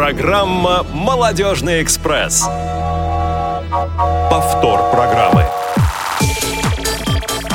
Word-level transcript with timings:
Программа 0.00 0.82
«Молодежный 0.94 1.82
экспресс». 1.82 2.48
Повтор 4.30 4.90
программы. 4.90 5.44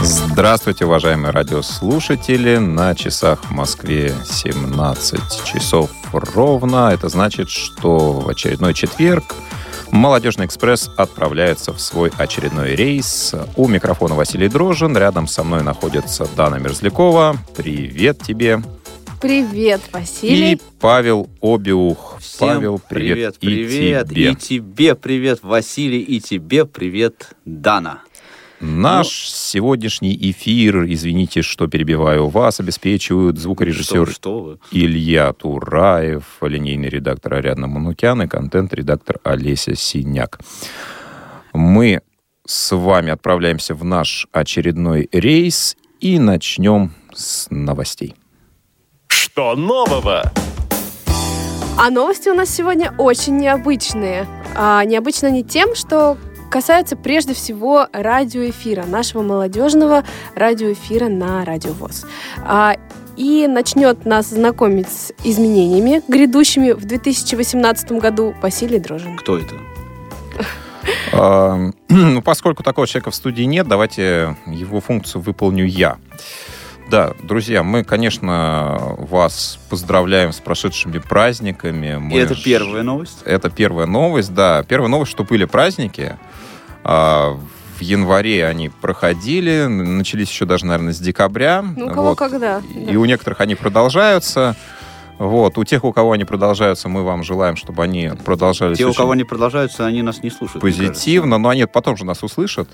Здравствуйте, 0.04 0.86
уважаемые 0.86 1.32
радиослушатели. 1.32 2.58
На 2.58 2.94
часах 2.94 3.46
в 3.46 3.50
Москве 3.50 4.14
17 4.24 5.44
часов 5.44 5.90
ровно. 6.14 6.92
Это 6.94 7.10
значит, 7.10 7.50
что 7.50 8.12
в 8.12 8.30
очередной 8.30 8.76
четверг 8.76 9.34
Молодежный 9.90 10.46
экспресс 10.46 10.92
отправляется 10.98 11.74
в 11.74 11.80
свой 11.80 12.12
очередной 12.16 12.76
рейс. 12.76 13.34
У 13.56 13.68
микрофона 13.68 14.14
Василий 14.14 14.50
Дрожин. 14.50 14.96
Рядом 14.96 15.26
со 15.26 15.44
мной 15.44 15.64
находится 15.64 16.28
Дана 16.38 16.60
Мерзлякова. 16.60 17.38
Привет 17.56 18.22
тебе. 18.22 18.62
Привет, 19.22 19.82
Василий. 19.92 20.54
И 20.54 20.62
Павел 20.80 21.30
Обиух. 21.42 22.18
Всем 22.20 22.48
Павел, 22.48 22.82
привет, 22.90 23.38
привет, 23.40 23.40
привет. 23.40 24.12
И 24.12 24.16
тебе. 24.16 24.32
И 24.32 24.36
тебе 24.36 24.96
привет, 24.96 25.40
Василий, 25.42 26.02
и 26.02 26.20
тебе 26.20 26.66
привет, 26.66 27.34
Дана. 27.46 28.02
Наш 28.60 29.30
сегодняшний 29.30 30.18
эфир, 30.32 30.86
извините, 30.86 31.42
что 31.42 31.68
перебиваю 31.68 32.30
вас, 32.30 32.60
обеспечивают 32.60 33.38
звукорежиссер 33.38 34.06
Что, 34.08 34.14
что 34.14 34.40
вы? 34.40 34.60
Илья 34.72 35.34
Тураев, 35.34 36.38
линейный 36.42 36.90
редактор 36.90 37.36
Ариадна 37.36 37.68
Манукян 37.68 38.22
и 38.22 38.28
контент-редактор 38.28 39.20
Олеся 39.24 39.76
Синяк. 39.76 40.40
Мы 41.54 42.02
с 42.46 42.76
вами 42.76 43.12
отправляемся 43.12 43.76
в 43.76 43.84
наш 43.84 44.28
очередной 44.32 45.10
рейс 45.12 45.76
и 46.00 46.20
начнем 46.20 46.94
с 47.14 47.48
новостей. 47.50 48.16
Что 49.36 49.54
нового? 49.58 50.32
А 51.78 51.90
новости 51.90 52.30
у 52.30 52.34
нас 52.34 52.50
сегодня 52.50 52.94
очень 52.98 53.36
необычные. 53.36 54.28
А, 54.56 54.86
необычно 54.86 55.30
не 55.30 55.44
тем, 55.44 55.76
что 55.76 56.18
касается 56.50 56.96
прежде 56.96 57.34
всего 57.34 57.88
радиоэфира, 57.92 58.86
нашего 58.86 59.24
молодежного 59.24 60.06
радиоэфира 60.36 61.10
на 61.10 61.44
Радио 61.44 61.74
ВОЗ. 61.74 62.06
А, 62.46 62.78
и 63.18 63.46
начнет 63.48 64.06
нас 64.06 64.30
знакомить 64.30 64.88
с 64.88 65.12
изменениями, 65.26 66.02
грядущими 66.08 66.72
в 66.72 66.86
2018 66.86 67.92
году 67.92 68.34
Василий 68.42 68.80
Дрожин. 68.80 69.18
Кто 69.18 69.38
это? 69.38 69.56
А, 71.12 71.72
Ну, 71.90 72.22
поскольку 72.22 72.64
такого 72.64 72.88
человека 72.88 73.12
в 73.12 73.16
студии 73.16 73.44
нет, 73.44 73.68
давайте 73.68 74.38
его 74.46 74.80
функцию 74.80 75.22
выполню 75.22 75.66
я. 75.66 75.98
Да, 76.90 77.14
друзья, 77.24 77.64
мы, 77.64 77.84
конечно, 77.84 78.96
вас 79.00 79.58
поздравляем 79.70 80.32
с 80.32 80.40
прошедшими 80.40 81.00
праздниками. 81.00 81.96
Мы 81.96 82.14
И 82.14 82.18
это 82.20 82.36
ж- 82.36 82.44
первая 82.44 82.84
новость? 82.84 83.18
Это 83.26 83.50
первая 83.50 83.88
новость, 83.88 84.34
да. 84.34 84.64
Первая 84.64 84.90
новость, 84.90 85.12
что 85.12 85.24
были 85.24 85.46
праздники. 85.46 86.18
А, 86.84 87.38
В 87.78 87.82
январе 87.82 88.46
они 88.48 88.70
проходили, 88.70 89.66
начались 89.66 90.30
еще 90.30 90.46
даже, 90.46 90.66
наверное, 90.66 90.94
с 90.94 91.00
декабря. 91.00 91.62
Ну, 91.76 91.88
у 91.88 91.90
кого 91.90 92.10
Вот. 92.10 92.18
когда. 92.18 92.60
И 92.74 92.94
да. 92.94 93.00
у 93.00 93.04
некоторых 93.04 93.42
они 93.42 93.56
продолжаются. 93.56 94.56
Вот. 95.18 95.58
У 95.58 95.64
тех, 95.66 95.84
у 95.84 95.92
кого 95.92 96.14
они 96.14 96.24
продолжаются, 96.24 96.88
мы 96.88 97.04
вам 97.04 97.24
желаем, 97.24 97.58
чтобы 97.58 97.84
они 97.84 98.12
продолжались 98.24 98.78
Те, 98.78 98.86
у 98.86 98.94
кого 98.94 99.14
не 99.14 99.26
продолжаются, 99.26 99.86
они 99.86 100.04
нас 100.04 100.24
не 100.24 100.30
слушают. 100.30 100.62
позитивно. 100.62 101.38
Но 101.38 101.50
они 101.50 101.66
потом 101.66 101.98
же 101.98 102.06
нас 102.06 102.24
услышат. 102.24 102.70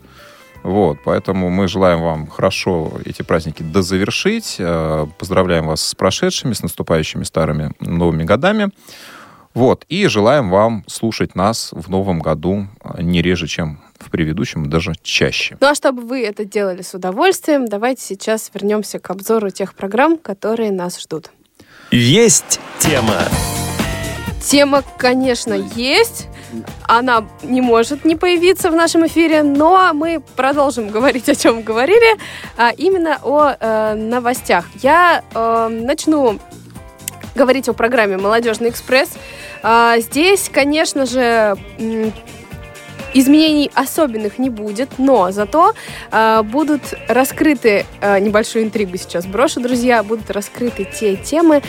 Вот, 0.63 0.99
поэтому 1.03 1.49
мы 1.49 1.67
желаем 1.67 2.01
вам 2.01 2.27
хорошо 2.27 2.93
эти 3.05 3.23
праздники 3.23 3.63
дозавершить. 3.63 4.57
Э, 4.59 5.07
Поздравляем 5.17 5.67
вас 5.67 5.81
с 5.81 5.95
прошедшими, 5.95 6.53
с 6.53 6.61
наступающими 6.61 7.23
старыми 7.23 7.71
новыми 7.79 8.23
годами. 8.23 8.69
Вот, 9.53 9.85
и 9.89 10.07
желаем 10.07 10.49
вам 10.49 10.83
слушать 10.87 11.35
нас 11.35 11.71
в 11.73 11.89
новом 11.89 12.19
году 12.19 12.67
э, 12.83 13.01
не 13.01 13.21
реже, 13.21 13.47
чем 13.47 13.81
в 13.99 14.09
предыдущем, 14.09 14.69
даже 14.69 14.93
чаще. 15.03 15.57
Ну 15.59 15.67
а 15.67 15.75
чтобы 15.75 16.03
вы 16.03 16.23
это 16.23 16.45
делали 16.45 16.81
с 16.81 16.93
удовольствием, 16.93 17.67
давайте 17.67 18.03
сейчас 18.03 18.49
вернемся 18.53 18.99
к 18.99 19.09
обзору 19.09 19.49
тех 19.49 19.73
программ, 19.73 20.17
которые 20.17 20.71
нас 20.71 21.01
ждут. 21.01 21.31
Есть 21.91 22.59
тема. 22.79 23.17
Тема, 24.41 24.83
конечно, 24.97 25.53
есть. 25.75 26.27
Она 26.83 27.25
не 27.43 27.61
может 27.61 28.05
не 28.05 28.15
появиться 28.15 28.69
в 28.69 28.75
нашем 28.75 29.05
эфире, 29.07 29.43
но 29.43 29.91
мы 29.93 30.21
продолжим 30.35 30.89
говорить, 30.89 31.29
о 31.29 31.35
чем 31.35 31.61
говорили, 31.61 32.17
а 32.57 32.71
именно 32.71 33.19
о 33.23 33.55
э, 33.59 33.95
новостях. 33.95 34.65
Я 34.81 35.23
э, 35.33 35.67
начну 35.69 36.39
говорить 37.35 37.69
о 37.69 37.73
программе 37.73 38.17
«Молодежный 38.17 38.69
экспресс». 38.69 39.09
А, 39.63 39.99
здесь, 39.99 40.49
конечно 40.51 41.05
же, 41.05 41.55
изменений 43.13 43.69
особенных 43.73 44.37
не 44.37 44.49
будет, 44.49 44.97
но 44.97 45.31
зато 45.31 45.73
э, 46.11 46.41
будут 46.43 46.81
раскрыты, 47.07 47.85
э, 48.01 48.19
небольшую 48.19 48.65
интригу 48.65 48.97
сейчас 48.97 49.25
брошу, 49.25 49.59
друзья, 49.59 50.03
будут 50.03 50.29
раскрыты 50.31 50.85
те 50.85 51.15
темы 51.15 51.61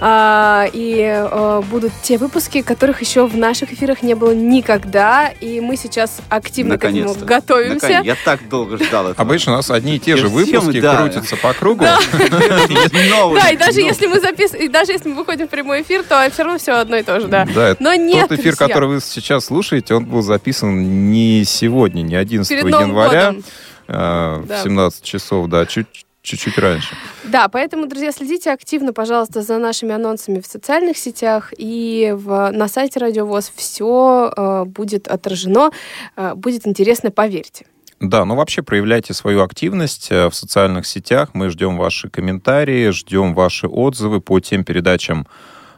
э, 0.00 0.64
и 0.72 1.00
э, 1.00 1.62
будут 1.70 1.92
те 2.02 2.18
выпуски, 2.18 2.62
которых 2.62 3.00
еще 3.00 3.26
в 3.26 3.36
наших 3.36 3.72
эфирах 3.72 4.02
не 4.02 4.14
было 4.14 4.32
никогда, 4.32 5.28
и 5.40 5.60
мы 5.60 5.76
сейчас 5.76 6.20
активно 6.28 6.78
к 6.78 6.84
этому 6.84 7.00
Наконец-то. 7.00 7.24
готовимся. 7.24 7.86
Наконец, 7.88 8.04
Я 8.04 8.16
так 8.24 8.48
долго 8.48 8.76
ждал 8.76 9.08
этого. 9.08 9.20
Обычно 9.20 9.52
у 9.52 9.56
нас 9.56 9.70
одни 9.70 9.96
и 9.96 9.98
те 9.98 10.16
же 10.16 10.28
выпуски 10.28 10.80
крутятся 10.80 11.36
по 11.36 11.52
кругу. 11.52 11.84
Да, 11.84 11.98
и 13.50 13.56
даже 13.56 13.80
если 13.80 14.06
мы 14.06 14.20
записываем, 14.20 14.66
и 14.66 14.68
даже 14.68 14.92
если 14.92 15.08
мы 15.08 15.16
выходим 15.16 15.46
в 15.46 15.50
прямой 15.50 15.82
эфир, 15.82 16.02
то 16.02 16.28
все 16.30 16.42
равно 16.42 16.58
все 16.58 16.72
одно 16.72 16.96
и 16.96 17.02
то 17.02 17.20
же, 17.20 17.28
да. 17.28 17.46
Да, 17.54 17.76
Но 17.80 17.94
нет, 17.94 18.28
Тот 18.28 18.38
эфир, 18.38 18.56
который 18.56 18.88
вы 18.88 19.00
сейчас 19.00 19.46
слушаете, 19.46 19.94
он 19.94 20.04
был 20.04 20.22
записан 20.22 20.83
не 20.84 21.44
сегодня, 21.44 22.02
не 22.02 22.14
11 22.16 22.48
Перед 22.48 22.64
января, 22.80 23.26
годом. 23.32 23.44
э, 23.88 24.42
Да. 24.46 24.60
в 24.60 24.62
17 24.62 25.02
часов, 25.02 25.48
да, 25.48 25.66
чуть 25.66 25.86
чуть-чуть 26.22 26.56
раньше. 26.56 26.94
Да, 27.24 27.48
поэтому, 27.48 27.86
друзья, 27.86 28.10
следите 28.10 28.50
активно, 28.50 28.94
пожалуйста, 28.94 29.42
за 29.42 29.58
нашими 29.58 29.92
анонсами 29.94 30.40
в 30.40 30.46
социальных 30.46 30.96
сетях 30.96 31.52
и 31.58 32.14
в, 32.16 32.50
на 32.50 32.66
сайте 32.68 32.98
Радиовоз 32.98 33.52
все 33.54 34.64
будет 34.66 35.06
отражено, 35.06 35.70
э, 36.16 36.32
будет 36.34 36.66
интересно, 36.66 37.10
поверьте. 37.10 37.66
Да, 38.00 38.24
ну 38.24 38.34
вообще 38.36 38.62
проявляйте 38.62 39.14
свою 39.14 39.42
активность 39.42 40.08
э, 40.10 40.28
в 40.28 40.34
социальных 40.34 40.86
сетях. 40.86 41.30
Мы 41.34 41.48
ждем 41.50 41.76
ваши 41.76 42.08
комментарии, 42.08 42.88
ждем 42.90 43.34
ваши 43.34 43.68
отзывы 43.68 44.20
по 44.20 44.40
тем 44.40 44.64
передачам, 44.64 45.26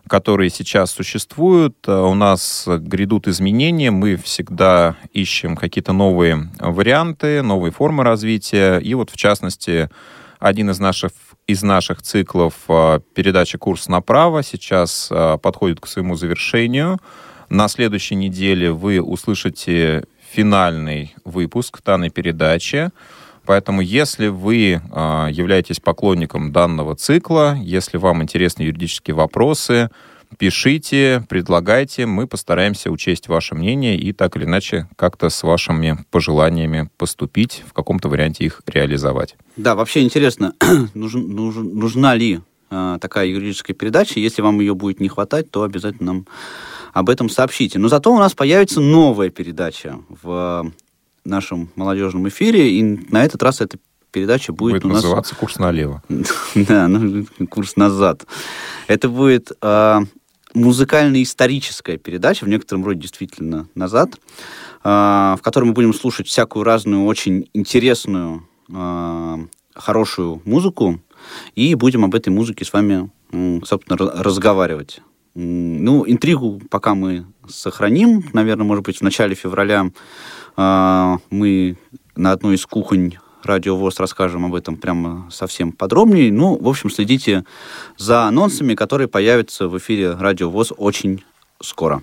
которые 0.08 0.50
сейчас 0.50 0.90
существуют. 0.90 1.76
Э, 1.86 2.00
У 2.00 2.14
нас 2.14 2.64
грядут 2.66 3.28
изменения. 3.28 3.90
Мы 3.90 4.16
всегда 4.16 4.96
ищем 5.12 5.56
какие-то 5.56 5.92
новые 5.92 6.50
варианты, 6.58 7.42
новые 7.42 7.72
формы 7.72 8.04
развития. 8.04 8.78
И 8.78 8.94
вот, 8.94 9.10
в 9.10 9.16
частности, 9.16 9.90
один 10.38 10.70
из 10.70 10.78
наших, 10.78 11.12
из 11.46 11.62
наших 11.62 12.02
циклов 12.02 12.54
э, 12.68 13.00
передача 13.14 13.58
«Курс 13.58 13.88
направо» 13.88 14.42
сейчас 14.42 15.08
э, 15.10 15.38
подходит 15.42 15.80
к 15.80 15.86
своему 15.86 16.14
завершению. 16.14 16.98
На 17.48 17.68
следующей 17.68 18.16
неделе 18.16 18.72
вы 18.72 19.00
услышите 19.00 20.04
финальный 20.30 21.14
выпуск 21.24 21.80
данной 21.84 22.10
передачи. 22.10 22.90
Поэтому, 23.46 23.80
если 23.80 24.28
вы 24.28 24.72
э, 24.72 25.28
являетесь 25.30 25.80
поклонником 25.80 26.52
данного 26.52 26.96
цикла, 26.96 27.56
если 27.60 27.96
вам 27.96 28.22
интересны 28.22 28.62
юридические 28.62 29.14
вопросы, 29.14 29.90
пишите, 30.38 31.24
предлагайте, 31.28 32.06
мы 32.06 32.26
постараемся 32.26 32.90
учесть 32.90 33.28
ваше 33.28 33.54
мнение 33.54 33.96
и 33.96 34.12
так 34.12 34.36
или 34.36 34.44
иначе 34.44 34.88
как-то 34.96 35.28
с 35.30 35.42
вашими 35.42 36.04
пожеланиями 36.10 36.90
поступить, 36.98 37.62
в 37.66 37.72
каком-то 37.72 38.08
варианте 38.08 38.44
их 38.44 38.62
реализовать. 38.66 39.36
Да, 39.56 39.74
вообще 39.74 40.02
интересно, 40.02 40.54
нужен- 40.94 41.28
нужна 41.28 42.14
ли 42.14 42.40
э, 42.70 42.98
такая 43.00 43.26
юридическая 43.26 43.76
передача? 43.76 44.18
Если 44.18 44.42
вам 44.42 44.60
ее 44.60 44.74
будет 44.74 45.00
не 45.00 45.08
хватать, 45.08 45.50
то 45.50 45.62
обязательно 45.62 46.12
нам 46.12 46.26
об 46.92 47.10
этом 47.10 47.28
сообщите. 47.28 47.78
Но 47.78 47.88
зато 47.88 48.12
у 48.12 48.18
нас 48.18 48.34
появится 48.34 48.80
новая 48.80 49.28
передача 49.30 49.98
в 50.08 50.72
нашем 51.26 51.70
молодежном 51.76 52.28
эфире, 52.28 52.70
и 52.70 52.82
на 52.82 53.24
этот 53.24 53.42
раз 53.42 53.60
эта 53.60 53.78
передача 54.10 54.52
будет, 54.52 54.82
Будет 54.82 54.84
у 54.86 54.88
нас... 54.88 55.02
называться 55.02 55.34
«Курс 55.34 55.58
налево». 55.58 56.02
Да, 56.54 56.88
ну, 56.88 57.26
курс 57.50 57.76
назад. 57.76 58.26
Это 58.86 59.08
будет 59.08 59.52
э, 59.60 60.00
музыкально-историческая 60.54 61.98
передача, 61.98 62.44
в 62.44 62.48
некотором 62.48 62.84
роде 62.84 63.00
действительно 63.00 63.68
назад, 63.74 64.14
э, 64.84 64.88
в 64.88 65.40
которой 65.42 65.64
мы 65.64 65.72
будем 65.72 65.92
слушать 65.92 66.26
всякую 66.28 66.64
разную, 66.64 67.04
очень 67.04 67.48
интересную, 67.52 68.48
э, 68.72 69.36
хорошую 69.74 70.40
музыку, 70.44 71.00
и 71.54 71.74
будем 71.74 72.04
об 72.04 72.14
этой 72.14 72.30
музыке 72.30 72.64
с 72.64 72.72
вами, 72.72 73.10
собственно, 73.64 73.96
ра- 73.96 74.22
разговаривать. 74.22 75.00
Ну, 75.38 76.04
интригу 76.06 76.62
пока 76.70 76.94
мы 76.94 77.26
сохраним. 77.46 78.24
Наверное, 78.32 78.64
может 78.64 78.84
быть, 78.86 78.98
в 78.98 79.02
начале 79.02 79.34
февраля 79.34 79.90
э, 80.56 81.16
мы 81.28 81.76
на 82.16 82.32
одной 82.32 82.54
из 82.54 82.64
кухонь 82.64 83.18
Радио 83.42 83.76
ВОЗ 83.76 84.00
расскажем 84.00 84.46
об 84.46 84.54
этом 84.54 84.78
прямо 84.78 85.28
совсем 85.30 85.72
подробнее. 85.72 86.32
Ну, 86.32 86.56
в 86.56 86.66
общем, 86.66 86.88
следите 86.88 87.44
за 87.98 88.22
анонсами, 88.22 88.74
которые 88.74 89.08
появятся 89.08 89.68
в 89.68 89.76
эфире 89.76 90.14
Радио 90.14 90.48
ВОЗ 90.48 90.72
очень 90.74 91.22
скоро. 91.60 92.02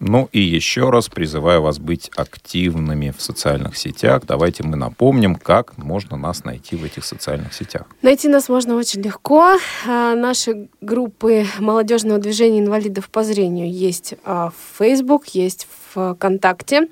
Ну 0.00 0.28
и 0.32 0.40
еще 0.40 0.90
раз 0.90 1.08
призываю 1.08 1.62
вас 1.62 1.78
быть 1.78 2.10
активными 2.16 3.14
в 3.16 3.22
социальных 3.22 3.76
сетях. 3.76 4.22
Давайте 4.26 4.64
мы 4.64 4.76
напомним, 4.76 5.36
как 5.36 5.78
можно 5.78 6.16
нас 6.16 6.44
найти 6.44 6.76
в 6.76 6.84
этих 6.84 7.04
социальных 7.04 7.54
сетях. 7.54 7.86
Найти 8.02 8.28
нас 8.28 8.48
можно 8.48 8.74
очень 8.76 9.02
легко. 9.02 9.56
А, 9.86 10.14
Наши 10.14 10.68
группы 10.80 11.46
молодежного 11.58 12.18
движения 12.18 12.60
инвалидов 12.60 13.08
по 13.08 13.22
зрению 13.22 13.70
есть 13.70 14.14
а, 14.24 14.50
в 14.50 14.78
Facebook, 14.78 15.26
есть 15.28 15.66
в 15.94 16.14
ВКонтакте, 16.14 16.88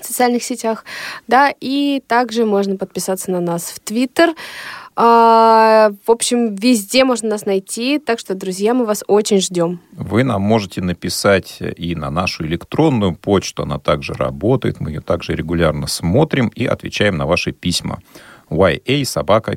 в 0.00 0.06
социальных 0.06 0.42
сетях, 0.42 0.84
да, 1.26 1.52
и 1.60 2.02
также 2.06 2.46
можно 2.46 2.76
подписаться 2.76 3.30
на 3.30 3.40
нас 3.40 3.64
в 3.64 3.80
Твиттер. 3.80 4.34
А, 4.94 5.90
В 6.06 6.10
общем, 6.10 6.54
везде 6.54 7.04
можно 7.04 7.30
нас 7.30 7.46
найти, 7.46 7.98
так 7.98 8.18
что, 8.18 8.34
друзья, 8.34 8.74
мы 8.74 8.84
вас 8.84 9.02
очень 9.06 9.40
ждем. 9.40 9.80
Вы 9.92 10.22
нам 10.22 10.42
можете 10.42 10.82
написать 10.82 11.62
и 11.76 11.94
на 11.94 12.10
нашу 12.10 12.44
электронную 12.44 13.14
почту, 13.14 13.62
она 13.62 13.78
также 13.78 14.12
работает, 14.12 14.80
мы 14.80 14.90
ее 14.90 15.00
также 15.00 15.34
регулярно 15.34 15.86
смотрим 15.86 16.48
и 16.48 16.66
отвечаем 16.66 17.16
на 17.16 17.26
ваши 17.26 17.52
письма. 17.52 18.00
ya-ksrk.ru 18.50 19.54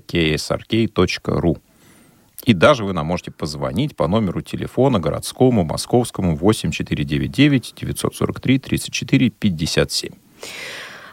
И 2.45 2.53
даже 2.53 2.85
вы 2.85 2.93
нам 2.93 3.07
можете 3.07 3.31
позвонить 3.31 3.95
по 3.95 4.07
номеру 4.07 4.41
телефона 4.41 4.99
городскому, 4.99 5.65
московскому 5.65 6.37
8499 6.37 7.73
943 7.75 8.59
34 8.59 9.29
57. 9.31 10.11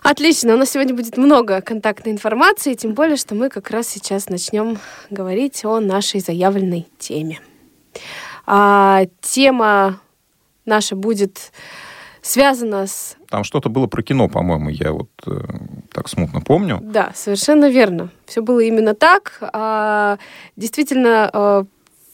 Отлично, 0.02 0.54
у 0.54 0.56
нас 0.56 0.70
сегодня 0.70 0.94
будет 0.94 1.16
много 1.16 1.60
контактной 1.60 2.10
информации, 2.10 2.75
тем 2.75 2.93
более, 2.93 3.16
что 3.16 3.37
мы 3.37 3.49
как 3.49 3.70
раз 3.70 3.87
сейчас 3.87 4.28
начнем 4.28 4.78
говорить 5.10 5.64
о 5.64 5.78
нашей 5.78 6.20
заявленной 6.20 6.88
теме. 6.99 7.40
А, 8.44 9.02
тема 9.20 10.00
наша 10.64 10.96
будет 10.96 11.52
связана 12.20 12.87
с... 12.88 13.16
Там 13.28 13.44
что-то 13.44 13.69
было 13.69 13.87
про 13.87 14.02
кино, 14.02 14.28
по-моему, 14.28 14.70
я 14.70 14.93
вот 14.93 15.10
э, 15.26 15.40
так 15.93 16.08
смутно 16.08 16.40
помню. 16.40 16.81
Да, 16.82 17.12
совершенно 17.14 17.69
верно. 17.70 18.10
Все 18.26 18.43
было 18.43 18.60
именно 18.60 18.94
так. 18.94 19.38
А, 19.52 20.19
действительно, 20.56 21.31
а, 21.32 21.64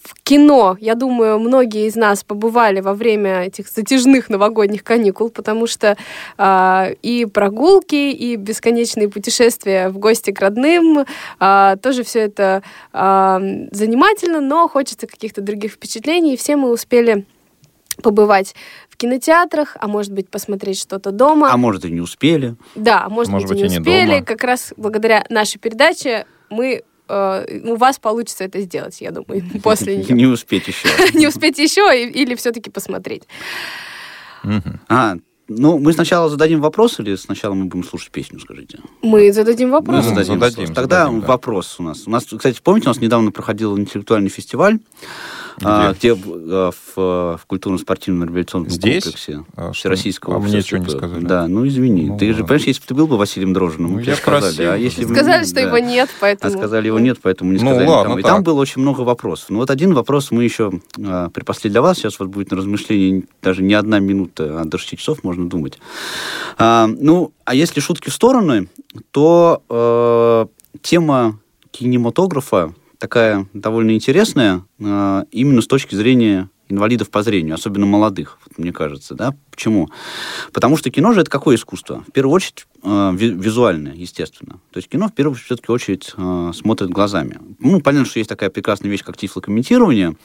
в 0.08 0.14
кино, 0.22 0.76
я 0.81 0.94
думаю, 0.94 1.38
многие 1.38 1.87
из 1.87 1.94
нас 1.94 2.25
побывали 2.25 2.81
во 2.81 2.94
время 2.94 3.43
этих 3.43 3.69
затяжных 3.69 4.31
новогодних 4.31 4.82
каникул, 4.82 5.28
потому 5.28 5.66
что 5.66 5.99
а, 6.38 6.88
и 7.02 7.26
прогулки, 7.26 8.10
и 8.10 8.37
бесконечные 8.37 9.10
путешествия 9.10 9.90
в 9.90 9.99
гости 9.99 10.31
к 10.31 10.40
родным, 10.40 11.05
а, 11.38 11.76
тоже 11.76 12.05
все 12.05 12.20
это 12.20 12.62
а, 12.93 13.38
занимательно, 13.70 14.40
но 14.40 14.66
хочется 14.69 15.06
каких-то 15.06 15.43
других 15.43 15.72
впечатлений, 15.72 16.32
и 16.32 16.37
все 16.38 16.56
мы 16.56 16.70
успели 16.70 17.26
побывать 18.02 18.55
в 18.88 18.96
кинотеатрах, 18.96 19.76
а 19.78 19.88
может 19.88 20.12
быть 20.12 20.31
посмотреть 20.31 20.81
что-то 20.81 21.10
дома. 21.10 21.50
А 21.52 21.56
может, 21.58 21.84
и 21.84 21.90
не 21.90 22.00
успели. 22.00 22.55
Да, 22.75 23.02
а 23.05 23.08
может, 23.10 23.31
Может 23.31 23.49
быть, 23.49 23.58
и 23.58 23.62
быть, 23.64 23.70
не 23.72 23.76
и 23.76 23.78
не 23.78 23.82
успели. 23.82 24.10
дома. 24.10 24.25
Как 24.25 24.43
раз 24.44 24.72
благодаря 24.76 25.26
нашей 25.28 25.58
передаче 25.58 26.25
мы 26.49 26.82
э, 27.08 27.60
у 27.64 27.76
вас 27.76 27.99
получится 27.99 28.44
это 28.44 28.60
сделать, 28.60 29.00
я 29.00 29.10
думаю, 29.10 29.43
после 29.62 29.96
нее. 29.99 30.14
Не 30.14 30.26
успеть 30.26 30.69
еще. 30.69 30.88
Не 31.14 31.28
успеть 31.28 31.58
еще 31.58 32.08
или 32.08 32.34
все-таки 32.34 32.70
посмотреть. 32.70 33.25
А, 34.88 35.16
ну, 35.49 35.78
мы 35.78 35.93
сначала 35.93 36.28
зададим 36.28 36.60
вопрос 36.60 37.00
или 37.00 37.16
сначала 37.16 37.55
мы 37.55 37.64
будем 37.64 37.84
слушать 37.84 38.10
песню, 38.10 38.38
скажите? 38.38 38.81
Мы 39.02 39.32
зададим 39.32 39.69
Мы 39.69 39.75
вопрос. 39.75 40.05
Ну, 40.05 40.10
зададим, 40.10 40.34
зададим. 40.34 40.75
Тогда 40.75 41.05
зададим, 41.05 41.20
да. 41.20 41.26
вопрос 41.26 41.76
у 41.78 41.82
нас. 41.82 42.06
У 42.06 42.10
нас, 42.10 42.25
кстати, 42.25 42.60
помните, 42.62 42.88
у 42.88 42.90
нас 42.90 43.00
недавно 43.00 43.32
проходил 43.32 43.76
интеллектуальный 43.78 44.31
фестиваль, 44.31 44.78
а, 45.62 45.93
где, 45.93 46.10
э, 46.10 46.14
в, 46.14 46.96
в 46.96 47.40
культурно-спортивном 47.46 48.28
революционном 48.28 48.70
Здесь? 48.70 49.05
комплексе 49.05 49.44
А 49.56 49.72
Всероссийского 49.72 50.37
а 50.37 50.38
мне 50.38 50.58
общества. 50.58 50.78
что 50.78 50.78
не 50.78 50.90
сказали? 50.99 51.25
Да, 51.25 51.49
ну 51.49 51.66
извини. 51.66 52.06
Ну 52.08 52.19
ты 52.19 52.26
же, 52.26 52.32
ладно. 52.32 52.46
понимаешь, 52.46 52.66
если 52.66 52.81
бы 52.81 52.87
ты 52.87 52.94
был 52.94 53.06
бы 53.06 53.16
Василием 53.16 53.52
Дрожжиным, 53.52 53.90
Ну, 53.90 53.96
мы 53.96 54.02
тебе 54.02 54.12
я 54.12 54.16
сказали. 54.19 54.40
просил 54.55 54.70
а 54.72 54.76
если 54.76 55.05
бы- 55.05 55.14
Сказали, 55.14 55.44
что 55.44 55.55
да. 55.55 55.60
его 55.62 55.78
нет, 55.78 56.08
А 56.10 56.16
поэтому... 56.20 56.56
сказали 56.58 56.87
его 56.87 56.99
нет, 56.99 57.19
поэтому 57.22 57.52
не 57.52 57.58
Ну, 57.58 57.70
сказали. 57.70 57.87
ладно, 57.87 58.10
там. 58.10 58.19
И 58.19 58.22
там 58.22 58.43
было 58.43 58.60
очень 58.60 58.82
много 58.82 59.00
вопросов. 59.02 59.50
Ну 59.50 59.58
вот 59.58 59.70
один 59.70 59.94
вопрос 59.94 60.31
мы 60.31 60.44
еще 60.44 60.72
а, 61.05 61.28
припасли 61.31 61.70
для 61.70 61.82
вас. 61.82 61.99
Сейчас 61.99 62.19
вас 62.19 62.28
будет 62.28 62.50
на 62.50 62.56
размышление 62.56 63.25
даже 63.43 63.62
не 63.62 63.75
одна 63.75 63.99
минута, 63.99 64.60
а 64.60 64.64
до 64.64 64.78
6 64.78 64.96
часов 64.99 65.25
можно 65.25 65.49
думать. 65.49 65.78
А, 66.58 66.87
ну, 66.87 67.32
а 67.44 67.55
если 67.55 67.81
шутки 67.81 68.10
в 68.10 68.14
сторону, 68.14 68.66
то 69.10 69.62
э, 69.69 70.46
тема 70.82 71.38
кинематографа 71.70 72.72
такая 72.99 73.47
довольно 73.53 73.93
интересная, 73.93 74.65
э, 74.79 75.25
именно 75.31 75.62
с 75.62 75.67
точки 75.67 75.95
зрения 75.95 76.50
инвалидов 76.69 77.11
по 77.11 77.23
зрению, 77.23 77.55
особенно 77.55 77.87
молодых, 77.87 78.39
мне 78.56 78.73
кажется, 78.73 79.15
да? 79.15 79.35
Почему? 79.50 79.89
Потому 80.53 80.77
что 80.77 80.91
кино 80.91 81.15
же 81.15 81.23
это 81.23 81.31
какое 81.31 81.56
искусство? 81.56 82.05
В 82.06 82.12
первую 82.12 82.35
очередь 82.35 82.67
э, 82.83 83.11
ви- 83.15 83.31
визуальное, 83.31 83.95
естественно. 83.95 84.61
То 84.71 84.79
есть 84.79 84.89
кино 84.89 85.09
в 85.09 85.15
первую 85.15 85.37
все-таки 85.37 85.73
очередь 85.73 86.12
э, 86.17 86.53
смотрит 86.55 86.91
глазами. 86.91 87.39
Ну, 87.59 87.81
понятно, 87.81 88.06
что 88.06 88.19
есть 88.19 88.29
такая 88.29 88.50
прекрасная 88.50 88.91
вещь, 88.91 89.03
как 89.03 89.17
тифлокомментирование, 89.17 90.17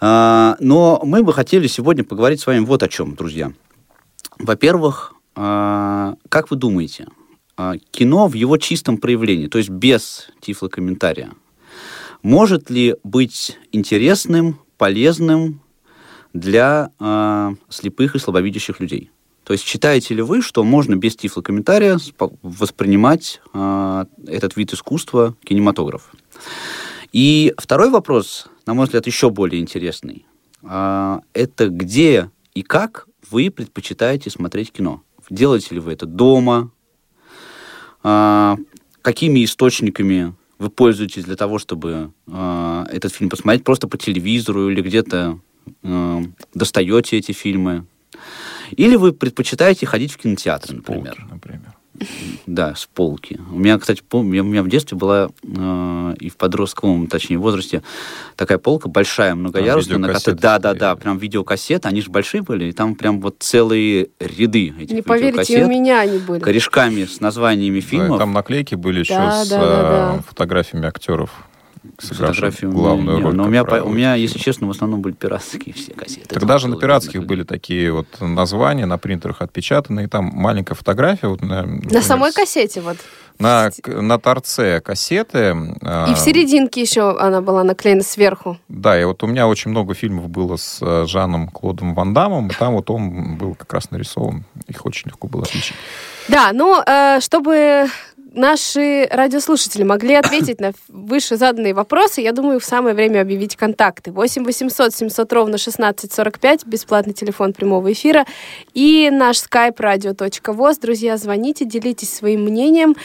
э, 0.00 0.54
но 0.58 1.00
мы 1.04 1.22
бы 1.22 1.32
хотели 1.32 1.68
сегодня 1.68 2.02
поговорить 2.02 2.40
с 2.40 2.46
вами 2.46 2.60
вот 2.64 2.82
о 2.82 2.88
чем, 2.88 3.14
друзья. 3.14 3.52
Во-первых, 4.38 5.14
а, 5.34 6.14
как 6.28 6.50
вы 6.50 6.56
думаете, 6.56 7.06
а, 7.56 7.74
кино 7.90 8.28
в 8.28 8.34
его 8.34 8.56
чистом 8.58 8.98
проявлении, 8.98 9.46
то 9.46 9.58
есть 9.58 9.70
без 9.70 10.28
тифлокомментария, 10.40 11.32
может 12.22 12.70
ли 12.70 12.96
быть 13.02 13.58
интересным, 13.72 14.60
полезным 14.78 15.60
для 16.32 16.90
а, 16.98 17.54
слепых 17.68 18.14
и 18.14 18.18
слабовидящих 18.18 18.80
людей? 18.80 19.10
То 19.44 19.52
есть 19.52 19.66
считаете 19.66 20.14
ли 20.14 20.22
вы, 20.22 20.40
что 20.40 20.62
можно 20.62 20.94
без 20.94 21.16
тифлокомментария 21.16 21.98
воспринимать 22.42 23.40
а, 23.52 24.06
этот 24.26 24.56
вид 24.56 24.72
искусства, 24.72 25.36
кинематограф? 25.44 26.12
И 27.12 27.52
второй 27.58 27.90
вопрос, 27.90 28.46
на 28.66 28.74
мой 28.74 28.86
взгляд, 28.86 29.06
еще 29.06 29.30
более 29.30 29.60
интересный. 29.60 30.24
А, 30.62 31.22
Это 31.32 31.68
где 31.68 32.30
и 32.54 32.62
как 32.62 33.08
вы 33.30 33.50
предпочитаете 33.50 34.30
смотреть 34.30 34.72
кино? 34.72 35.02
Делаете 35.28 35.74
ли 35.74 35.80
вы 35.80 35.92
это 35.92 36.06
дома? 36.06 36.70
А, 38.02 38.56
Какими 39.02 39.44
источниками 39.44 40.34
вы 40.62 40.70
пользуетесь 40.70 41.24
для 41.24 41.36
того, 41.36 41.58
чтобы 41.58 42.12
а, 42.28 42.86
этот 42.90 43.12
фильм 43.12 43.28
посмотреть? 43.28 43.64
Просто 43.64 43.88
по 43.88 43.98
телевизору 43.98 44.70
или 44.70 44.80
где-то 44.80 45.38
а, 45.82 46.22
достаете 46.54 47.18
эти 47.18 47.32
фильмы? 47.32 47.84
Или 48.70 48.96
вы 48.96 49.12
предпочитаете 49.12 49.86
ходить 49.86 50.12
в 50.12 50.18
кинотеатр, 50.18 50.74
например? 50.74 51.16
Полки, 51.16 51.30
например. 51.30 51.74
Да, 52.46 52.74
с 52.74 52.86
полки. 52.86 53.38
У 53.52 53.58
меня, 53.58 53.78
кстати, 53.78 54.02
помню, 54.06 54.42
у 54.42 54.46
меня 54.46 54.62
в 54.62 54.68
детстве 54.68 54.96
была 54.96 55.28
э, 55.42 56.14
и 56.18 56.30
в 56.30 56.36
подростковом, 56.36 57.06
точнее, 57.06 57.36
возрасте 57.38 57.82
такая 58.36 58.58
полка 58.58 58.88
большая, 58.88 59.34
многоярусная, 59.34 59.98
на 59.98 60.08
которой, 60.12 60.34
да, 60.34 60.58
да, 60.58 60.74
да, 60.74 60.96
прям 60.96 61.18
видеокассеты, 61.18 61.86
они 61.88 62.00
же 62.00 62.10
большие 62.10 62.42
были, 62.42 62.66
и 62.66 62.72
там 62.72 62.94
прям 62.94 63.20
вот 63.20 63.36
целые 63.40 64.08
ряды 64.18 64.74
этих 64.80 64.94
Не 64.94 65.02
поверите, 65.02 65.64
у 65.64 65.68
меня 65.68 66.00
они 66.00 66.18
были. 66.18 66.40
корешками 66.40 67.04
с 67.04 67.20
названиями 67.20 67.80
Да, 67.80 67.86
фильмов. 67.86 68.18
там 68.18 68.32
наклейки 68.32 68.74
были 68.74 69.00
еще 69.00 69.14
Да, 69.14 69.44
с 69.44 69.48
да, 69.48 69.58
да, 69.60 69.66
э, 69.66 70.16
да. 70.16 70.22
фотографиями 70.26 70.86
актеров, 70.86 71.30
меня 71.82 72.72
главную 72.72 73.18
не- 73.18 73.24
роль. 73.24 73.34
но 73.34 73.44
у 73.44 73.48
меня, 73.48 73.64
по- 73.64 73.82
у 73.82 73.90
меня, 73.90 74.14
если 74.14 74.38
честно, 74.38 74.66
в 74.66 74.70
основном 74.70 75.00
были 75.00 75.14
пиратские 75.14 75.74
все 75.74 75.92
кассеты. 75.92 76.38
Даже 76.40 76.66
было 76.68 76.74
на 76.76 76.80
пиратских 76.80 77.24
были 77.26 77.42
такие 77.42 77.92
вот 77.92 78.06
названия, 78.20 78.86
на 78.86 78.98
принтерах 78.98 79.42
отпечатаны, 79.42 80.04
и 80.04 80.06
там 80.06 80.26
маленькая 80.32 80.74
фотография. 80.74 81.28
Вот, 81.28 81.42
на, 81.42 81.62
На 81.64 82.02
самой 82.02 82.32
кассете 82.32 82.80
вот. 82.80 82.96
На, 83.38 83.70
на 83.86 84.18
торце 84.18 84.80
кассеты. 84.80 85.56
а, 85.82 86.06
И 86.10 86.14
в 86.14 86.18
серединке 86.18 86.82
еще 86.82 87.18
она 87.18 87.40
была 87.40 87.64
наклеена 87.64 88.02
сверху. 88.02 88.58
Да, 88.68 89.00
и 89.00 89.04
вот 89.04 89.22
у 89.22 89.26
меня 89.26 89.48
очень 89.48 89.70
много 89.70 89.94
фильмов 89.94 90.28
было 90.28 90.56
с 90.56 90.78
э, 90.82 91.06
Жаном 91.08 91.48
Клодом 91.48 91.94
Ван 91.94 92.12
Дамом, 92.14 92.48
и 92.48 92.54
там 92.54 92.74
вот 92.74 92.90
он 92.90 93.36
был 93.36 93.54
как 93.54 93.72
раз 93.72 93.90
нарисован. 93.90 94.44
Их 94.68 94.84
очень 94.86 95.08
легко 95.08 95.26
было 95.28 95.42
отличить. 95.42 95.74
Да, 96.28 96.50
ну, 96.52 96.80
чтобы 97.20 97.86
наши 98.34 99.08
радиослушатели 99.10 99.82
могли 99.82 100.14
ответить 100.14 100.60
на 100.60 100.72
выше 100.88 101.36
заданные 101.36 101.74
вопросы, 101.74 102.20
я 102.20 102.32
думаю, 102.32 102.60
в 102.60 102.64
самое 102.64 102.94
время 102.94 103.20
объявить 103.20 103.56
контакты. 103.56 104.10
8 104.12 104.44
800 104.44 104.94
700 104.94 105.32
ровно 105.32 105.54
1645, 105.54 106.66
бесплатный 106.66 107.12
телефон 107.12 107.52
прямого 107.52 107.92
эфира, 107.92 108.24
и 108.74 109.10
наш 109.10 109.36
skype 109.36 109.76
radio.voz. 109.76 110.80
Друзья, 110.80 111.16
звоните, 111.16 111.64
делитесь 111.64 112.12
своим 112.12 112.42
мнением. 112.42 112.96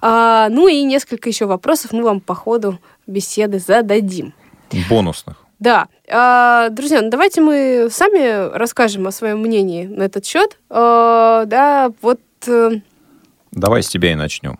А, 0.00 0.48
ну 0.50 0.68
и 0.68 0.82
несколько 0.82 1.28
еще 1.28 1.46
вопросов 1.46 1.92
мы 1.92 2.02
вам 2.02 2.20
по 2.20 2.34
ходу 2.34 2.78
беседы 3.06 3.58
зададим. 3.58 4.34
Бонусных. 4.88 5.36
Да. 5.58 5.88
А, 6.08 6.70
друзья, 6.70 7.02
ну 7.02 7.10
давайте 7.10 7.40
мы 7.40 7.88
сами 7.90 8.56
расскажем 8.56 9.06
о 9.06 9.12
своем 9.12 9.40
мнении 9.40 9.84
на 9.84 10.04
этот 10.04 10.24
счет. 10.24 10.58
А, 10.70 11.44
да, 11.44 11.92
вот 12.00 12.20
э, 12.46 12.70
Давай 13.52 13.82
с 13.82 13.88
тебя 13.88 14.12
и 14.12 14.14
начнем. 14.14 14.58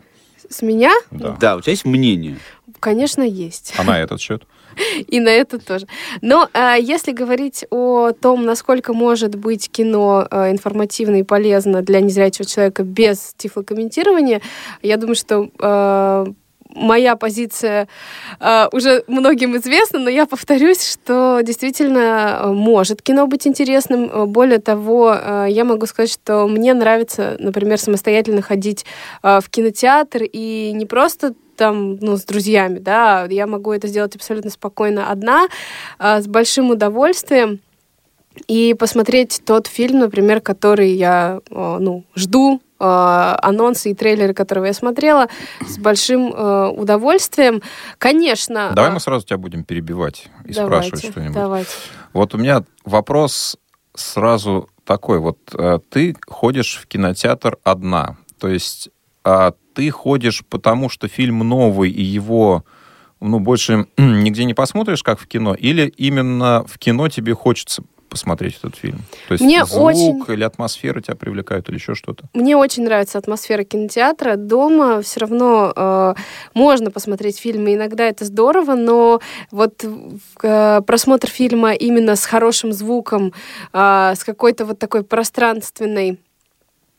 С 0.50 0.62
меня, 0.62 0.92
Да. 1.10 1.36
Да, 1.40 1.56
у 1.56 1.60
тебя 1.60 1.70
есть 1.70 1.84
мнение. 1.86 2.36
конечно, 2.80 3.22
есть. 3.22 3.72
А 3.78 3.84
на 3.84 3.98
этот 3.98 4.20
счет? 4.20 4.42
И 5.08 5.20
на 5.20 5.28
это 5.30 5.58
тоже. 5.58 5.86
Но 6.20 6.48
э, 6.52 6.76
если 6.80 7.12
говорить 7.12 7.64
о 7.70 8.12
том, 8.12 8.44
насколько 8.44 8.92
может 8.92 9.34
быть 9.34 9.70
кино 9.70 10.26
э, 10.30 10.50
информативно 10.50 11.16
и 11.16 11.22
полезно 11.22 11.82
для 11.82 12.00
незрячего 12.00 12.44
человека 12.44 12.82
без 12.82 13.34
тифлокомментирования, 13.36 14.40
я 14.82 14.96
думаю, 14.96 15.16
что 15.16 15.50
э, 15.58 16.26
моя 16.74 17.16
позиция 17.16 17.88
э, 18.38 18.68
уже 18.72 19.04
многим 19.06 19.56
известна, 19.56 19.98
но 19.98 20.10
я 20.10 20.26
повторюсь, 20.26 20.86
что 20.86 21.40
действительно 21.42 22.40
э, 22.42 22.46
может 22.52 23.02
кино 23.02 23.26
быть 23.26 23.46
интересным. 23.46 24.10
Э, 24.10 24.26
более 24.26 24.58
того, 24.58 25.14
э, 25.14 25.46
я 25.50 25.64
могу 25.64 25.86
сказать, 25.86 26.12
что 26.12 26.46
мне 26.46 26.74
нравится, 26.74 27.36
например, 27.38 27.78
самостоятельно 27.78 28.42
ходить 28.42 28.84
э, 29.22 29.40
в 29.40 29.48
кинотеатр 29.50 30.22
и 30.22 30.72
не 30.74 30.86
просто 30.86 31.34
там, 31.56 31.96
ну, 31.96 32.16
с 32.16 32.24
друзьями, 32.24 32.78
да, 32.78 33.26
я 33.28 33.46
могу 33.46 33.72
это 33.72 33.86
сделать 33.86 34.16
абсолютно 34.16 34.50
спокойно 34.50 35.10
одна, 35.10 35.46
э, 35.98 36.22
с 36.22 36.26
большим 36.26 36.70
удовольствием 36.70 37.60
и 38.46 38.74
посмотреть 38.74 39.42
тот 39.44 39.66
фильм, 39.66 39.98
например, 39.98 40.40
который 40.40 40.92
я, 40.92 41.40
э, 41.50 41.76
ну, 41.80 42.04
жду 42.14 42.60
анонсы 42.80 43.90
и 43.90 43.94
трейлеры, 43.94 44.34
которые 44.34 44.68
я 44.68 44.72
смотрела, 44.72 45.28
с 45.66 45.78
большим 45.78 46.32
э, 46.32 46.68
удовольствием. 46.68 47.62
Конечно... 47.98 48.72
Давай 48.74 48.90
мы 48.90 49.00
сразу 49.00 49.26
тебя 49.26 49.38
будем 49.38 49.64
перебивать 49.64 50.28
и 50.44 50.52
давайте, 50.52 50.88
спрашивать 50.88 51.12
что-нибудь. 51.12 51.34
Давайте. 51.34 51.70
Вот 52.12 52.34
у 52.34 52.38
меня 52.38 52.64
вопрос 52.84 53.56
сразу 53.94 54.68
такой. 54.84 55.18
Вот 55.18 55.38
э, 55.54 55.78
ты 55.90 56.16
ходишь 56.26 56.80
в 56.82 56.86
кинотеатр 56.86 57.58
одна. 57.64 58.16
То 58.38 58.48
есть 58.48 58.90
э, 59.24 59.52
ты 59.74 59.90
ходишь 59.90 60.44
потому, 60.48 60.88
что 60.88 61.08
фильм 61.08 61.40
новый, 61.40 61.90
и 61.90 62.02
его 62.02 62.64
ну, 63.20 63.38
больше 63.38 63.86
нигде 63.96 64.44
не 64.44 64.54
посмотришь, 64.54 65.02
как 65.02 65.20
в 65.20 65.26
кино, 65.26 65.54
или 65.54 65.86
именно 65.96 66.64
в 66.66 66.78
кино 66.78 67.08
тебе 67.08 67.34
хочется 67.34 67.82
посмотреть 68.10 68.58
этот 68.58 68.76
фильм? 68.76 68.98
То 69.28 69.34
есть 69.34 69.44
Мне 69.44 69.64
звук 69.64 69.82
очень... 69.82 70.22
или 70.28 70.44
атмосфера 70.44 71.00
тебя 71.00 71.14
привлекают, 71.14 71.68
или 71.68 71.76
еще 71.76 71.94
что-то? 71.94 72.24
Мне 72.34 72.56
очень 72.56 72.84
нравится 72.84 73.16
атмосфера 73.16 73.64
кинотеатра. 73.64 74.36
Дома 74.36 75.00
все 75.00 75.20
равно 75.20 75.72
э, 75.74 76.14
можно 76.52 76.90
посмотреть 76.90 77.38
фильмы, 77.38 77.74
иногда 77.74 78.04
это 78.04 78.24
здорово, 78.24 78.74
но 78.74 79.20
вот 79.50 79.84
э, 80.42 80.80
просмотр 80.86 81.28
фильма 81.28 81.72
именно 81.72 82.16
с 82.16 82.24
хорошим 82.26 82.72
звуком, 82.72 83.32
э, 83.72 84.14
с 84.16 84.24
какой-то 84.24 84.66
вот 84.66 84.78
такой 84.78 85.04
пространственной 85.04 86.18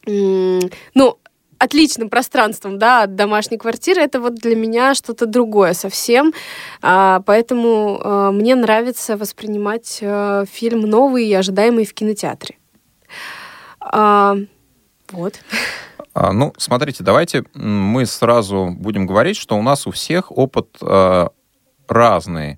ну, 0.07 1.17
отличным 1.61 2.09
пространством, 2.09 2.79
да, 2.79 3.03
от 3.03 3.15
домашней 3.15 3.59
квартиры, 3.59 4.01
это 4.01 4.19
вот 4.19 4.33
для 4.33 4.55
меня 4.55 4.95
что-то 4.95 5.27
другое 5.27 5.73
совсем. 5.73 6.33
А, 6.81 7.21
поэтому 7.23 8.01
а, 8.03 8.31
мне 8.31 8.55
нравится 8.55 9.15
воспринимать 9.15 9.99
а, 10.01 10.45
фильм 10.51 10.81
новый 10.81 11.27
и 11.27 11.33
ожидаемый 11.33 11.85
в 11.85 11.93
кинотеатре. 11.93 12.57
А, 13.79 14.37
вот. 15.11 15.35
А, 16.15 16.33
ну, 16.33 16.51
смотрите, 16.57 17.03
давайте 17.03 17.43
мы 17.53 18.07
сразу 18.07 18.75
будем 18.75 19.05
говорить, 19.05 19.37
что 19.37 19.55
у 19.55 19.61
нас 19.61 19.85
у 19.85 19.91
всех 19.91 20.35
опыт 20.35 20.77
а, 20.81 21.29
разный. 21.87 22.57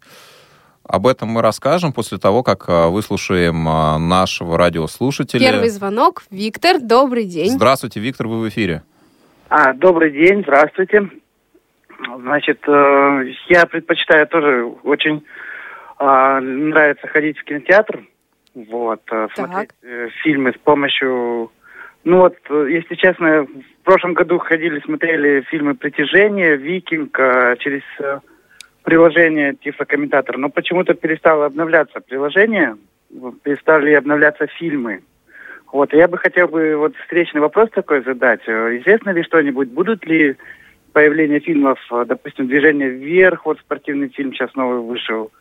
Об 0.85 1.07
этом 1.07 1.27
мы 1.27 1.41
расскажем 1.41 1.91
после 1.91 2.19
того, 2.19 2.43
как 2.43 2.67
выслушаем 2.67 3.63
нашего 3.63 4.57
радиослушателя. 4.57 5.39
Первый 5.39 5.69
звонок. 5.69 6.23
Виктор, 6.29 6.79
добрый 6.79 7.25
день. 7.25 7.51
Здравствуйте, 7.51 8.01
Виктор, 8.01 8.27
вы 8.27 8.41
в 8.41 8.49
эфире. 8.49 8.83
А, 9.49 9.73
добрый 9.73 10.11
день, 10.11 10.41
здравствуйте. 10.41 11.09
Значит, 12.17 12.59
э, 12.67 13.25
я 13.49 13.65
предпочитаю 13.65 14.27
тоже 14.27 14.65
очень 14.83 15.23
э, 15.99 16.39
нравится 16.39 17.07
ходить 17.07 17.37
в 17.37 17.43
кинотеатр, 17.43 18.03
вот, 18.55 19.01
э, 19.11 19.27
смотреть 19.35 19.69
э, 19.83 20.09
фильмы 20.23 20.53
с 20.53 20.57
помощью, 20.57 21.51
ну 22.03 22.17
вот, 22.17 22.35
э, 22.49 22.67
если 22.69 22.95
честно, 22.95 23.43
в 23.43 23.83
прошлом 23.83 24.13
году 24.13 24.39
ходили, 24.39 24.79
смотрели 24.81 25.41
фильмы 25.49 25.75
«Притяжение», 25.75 26.57
«Викинг» 26.57 27.17
э, 27.19 27.55
через 27.59 27.83
э, 27.99 28.19
приложение 28.83 29.55
тифлокомментатор, 29.55 30.37
но 30.37 30.49
почему-то 30.49 30.93
перестало 30.93 31.45
обновляться 31.45 31.99
приложение, 31.99 32.75
перестали 33.43 33.93
обновляться 33.93 34.47
фильмы. 34.47 35.03
Вот, 35.73 35.91
я 35.91 36.07
бы 36.07 36.19
хотел 36.19 36.47
бы 36.47 36.77
вот 36.77 36.95
встречный 36.97 37.41
вопрос 37.41 37.71
такой 37.71 38.03
задать. 38.03 38.41
Э, 38.45 38.77
известно 38.77 39.09
ли 39.09 39.23
что-нибудь, 39.23 39.69
будут 39.69 40.05
ли 40.05 40.35
появление 40.93 41.39
фильмов, 41.39 41.79
э, 41.91 42.05
допустим, 42.07 42.45
«Движение 42.45 42.89
вверх», 42.89 43.47
вот 43.47 43.57
спортивный 43.57 44.09
фильм 44.09 44.33
сейчас 44.33 44.53
новый 44.53 44.81
вышел, 44.81 45.31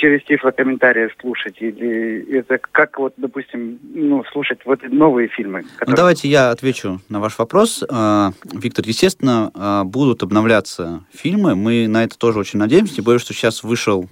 через 0.00 0.24
тифлокомментарии 0.24 1.10
слушать? 1.20 1.56
Или 1.60 2.38
это 2.38 2.58
как, 2.58 2.98
вот, 2.98 3.14
допустим, 3.16 3.78
ну, 3.82 4.24
слушать 4.32 4.60
вот 4.64 4.80
новые 4.82 5.28
фильмы? 5.28 5.62
Которые... 5.62 5.90
Ну, 5.90 5.96
давайте 5.96 6.28
я 6.28 6.50
отвечу 6.50 7.00
на 7.08 7.20
ваш 7.20 7.38
вопрос. 7.38 7.84
А, 7.88 8.32
Виктор, 8.52 8.84
естественно, 8.86 9.50
а, 9.54 9.84
будут 9.84 10.22
обновляться 10.22 11.04
фильмы. 11.12 11.54
Мы 11.54 11.86
на 11.86 12.04
это 12.04 12.18
тоже 12.18 12.38
очень 12.38 12.58
надеемся. 12.58 12.96
Тем 12.96 13.04
более, 13.04 13.20
что 13.20 13.34
сейчас 13.34 13.62
вышел, 13.62 14.08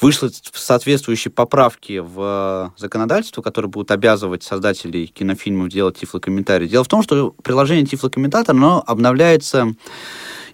вышли 0.00 0.30
соответствующие 0.52 1.30
поправки 1.30 1.98
в 1.98 2.72
законодательство, 2.76 3.42
которые 3.42 3.70
будут 3.70 3.90
обязывать 3.90 4.42
создателей 4.42 5.06
кинофильмов 5.06 5.68
делать 5.68 5.98
тифлокомментарии. 5.98 6.66
Дело 6.66 6.84
в 6.84 6.88
том, 6.88 7.02
что 7.02 7.34
приложение 7.42 7.84
тифлокомментатор, 7.84 8.54
оно 8.54 8.82
обновляется 8.86 9.74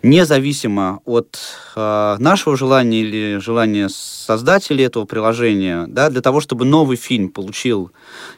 независимо 0.02 1.00
от 1.04 1.38
э, 1.76 2.16
нашего 2.18 2.56
желания 2.56 3.00
или 3.00 3.38
желания 3.38 3.88
создателей 3.88 4.84
этого 4.84 5.04
приложения, 5.04 5.86
да, 5.88 6.08
для 6.08 6.20
того, 6.20 6.40
чтобы 6.40 6.64
новый 6.64 6.96
фильм 6.96 7.28
получил 7.28 7.92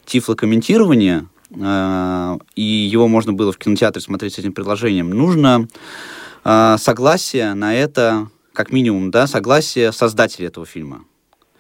тифлокомментирование, 0.04 1.26
э, 1.50 2.38
и 2.56 2.62
его 2.62 3.08
можно 3.08 3.32
было 3.32 3.52
в 3.52 3.58
кинотеатре 3.58 4.02
смотреть 4.02 4.34
с 4.34 4.38
этим 4.38 4.52
приложением, 4.52 5.10
нужно 5.10 5.68
э, 6.44 6.76
согласие 6.78 7.54
на 7.54 7.74
это, 7.74 8.28
как 8.52 8.72
минимум, 8.72 9.10
да, 9.10 9.26
согласие 9.26 9.92
создателей 9.92 10.48
этого 10.48 10.66
фильма. 10.66 11.04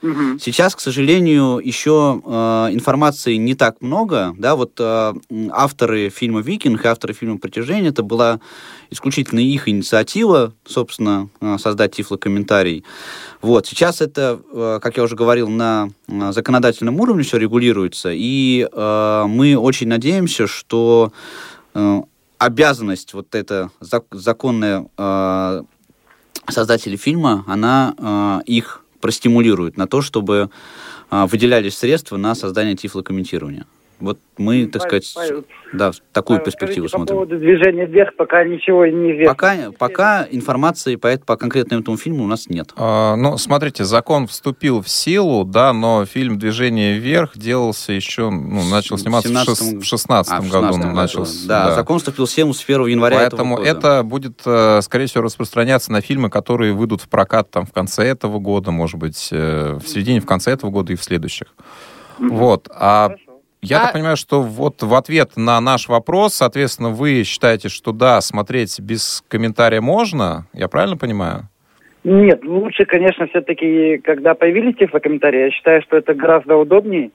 Сейчас, 0.02 0.74
к 0.74 0.80
сожалению, 0.80 1.60
еще 1.62 2.20
э, 2.24 2.30
информации 2.72 3.36
не 3.36 3.54
так 3.54 3.80
много. 3.80 4.34
Да, 4.36 4.56
вот 4.56 4.72
э, 4.80 5.14
авторы 5.52 6.08
фильма 6.08 6.40
«Викинг» 6.40 6.84
и 6.84 6.88
авторы 6.88 7.14
фильма 7.14 7.38
«Притяжение» 7.38 7.90
это 7.90 8.02
была 8.02 8.40
исключительно 8.90 9.38
их 9.38 9.68
инициатива, 9.68 10.54
собственно, 10.64 11.28
э, 11.40 11.56
создать 11.58 11.94
тифлокомментарий. 11.94 12.84
Вот. 13.42 13.68
Сейчас 13.68 14.00
это, 14.00 14.40
э, 14.52 14.80
как 14.82 14.96
я 14.96 15.04
уже 15.04 15.14
говорил, 15.14 15.48
на 15.48 15.90
э, 16.08 16.32
законодательном 16.32 16.98
уровне 16.98 17.22
все 17.22 17.38
регулируется, 17.38 18.10
и 18.12 18.68
э, 18.70 19.24
мы 19.28 19.56
очень 19.56 19.86
надеемся, 19.86 20.48
что 20.48 21.12
э, 21.74 22.02
обязанность 22.38 23.14
вот 23.14 23.36
эта 23.36 23.70
зак 23.78 24.06
законная 24.10 24.84
э, 24.98 25.62
создателей 26.50 26.96
фильма, 26.96 27.44
она 27.46 28.42
их 28.46 28.81
простимулирует 29.02 29.76
на 29.76 29.86
то, 29.86 30.00
чтобы 30.00 30.48
а, 31.10 31.26
выделялись 31.26 31.76
средства 31.76 32.16
на 32.16 32.34
создание 32.34 32.74
тифлокомментирования. 32.74 33.66
Вот 34.02 34.18
мы, 34.36 34.66
так 34.66 34.82
сказать, 34.82 35.10
Павел, 35.14 35.44
да, 35.72 35.92
такую 36.12 36.38
Павел, 36.38 36.44
перспективу 36.44 36.88
смотрим. 36.88 37.06
По 37.06 37.24
поводу 37.24 37.38
движения 37.38 37.86
вверх 37.86 38.16
пока 38.16 38.42
ничего 38.42 38.84
не 38.84 39.12
известно. 39.12 39.34
Пока, 39.34 39.56
пока 39.78 40.26
информации 40.28 40.96
по, 40.96 41.16
по 41.18 41.36
конкретному 41.36 41.82
этому 41.82 41.96
фильму 41.96 42.24
у 42.24 42.26
нас 42.26 42.48
нет. 42.48 42.72
А, 42.74 43.14
ну, 43.14 43.38
смотрите, 43.38 43.84
закон 43.84 44.26
вступил 44.26 44.82
в 44.82 44.88
силу, 44.88 45.44
да, 45.44 45.72
но 45.72 46.04
фильм 46.04 46.36
«Движение 46.36 46.98
вверх» 46.98 47.38
делался 47.38 47.92
еще, 47.92 48.30
ну, 48.30 48.68
начал 48.68 48.98
сниматься 48.98 49.28
17... 49.28 49.80
в 49.80 49.84
16 49.84 50.32
а, 50.32 50.40
году. 50.40 50.78
году. 50.78 50.88
Начался, 50.88 51.46
да, 51.46 51.66
да, 51.68 51.74
закон 51.76 51.98
вступил 51.98 52.26
в 52.26 52.30
силу 52.30 52.52
с 52.54 52.64
1 52.64 52.86
января 52.86 53.18
Поэтому 53.18 53.54
этого 53.54 53.72
года. 53.72 53.78
это 53.78 54.02
будет, 54.02 54.42
э, 54.44 54.80
скорее 54.82 55.06
всего, 55.06 55.22
распространяться 55.22 55.92
на 55.92 56.00
фильмы, 56.00 56.28
которые 56.28 56.72
выйдут 56.72 57.02
в 57.02 57.08
прокат 57.08 57.52
там 57.52 57.66
в 57.66 57.72
конце 57.72 58.02
этого 58.02 58.40
года, 58.40 58.72
может 58.72 58.96
быть, 58.96 59.28
э, 59.30 59.78
в 59.80 59.86
середине, 59.86 60.20
в 60.20 60.26
конце 60.26 60.50
этого 60.50 60.72
года 60.72 60.92
и 60.92 60.96
в 60.96 61.04
следующих. 61.04 61.54
Mm-hmm. 62.18 62.28
Вот. 62.28 62.68
А 62.74 63.08
Хорошо. 63.08 63.31
Я 63.62 63.78
а... 63.78 63.80
так 63.84 63.92
понимаю, 63.92 64.16
что 64.16 64.42
вот 64.42 64.82
в 64.82 64.92
ответ 64.94 65.36
на 65.36 65.60
наш 65.60 65.88
вопрос, 65.88 66.34
соответственно, 66.34 66.90
вы 66.90 67.22
считаете, 67.22 67.68
что 67.68 67.92
да, 67.92 68.20
смотреть 68.20 68.80
без 68.80 69.24
комментария 69.28 69.80
можно? 69.80 70.46
Я 70.52 70.68
правильно 70.68 70.96
понимаю? 70.96 71.48
Нет, 72.04 72.44
лучше, 72.44 72.84
конечно, 72.84 73.28
все-таки, 73.28 73.98
когда 73.98 74.34
появились 74.34 74.76
тифлокомментарии, 74.76 75.44
я 75.44 75.50
считаю, 75.52 75.82
что 75.82 75.96
это 75.96 76.14
гораздо 76.14 76.56
удобнее. 76.56 77.12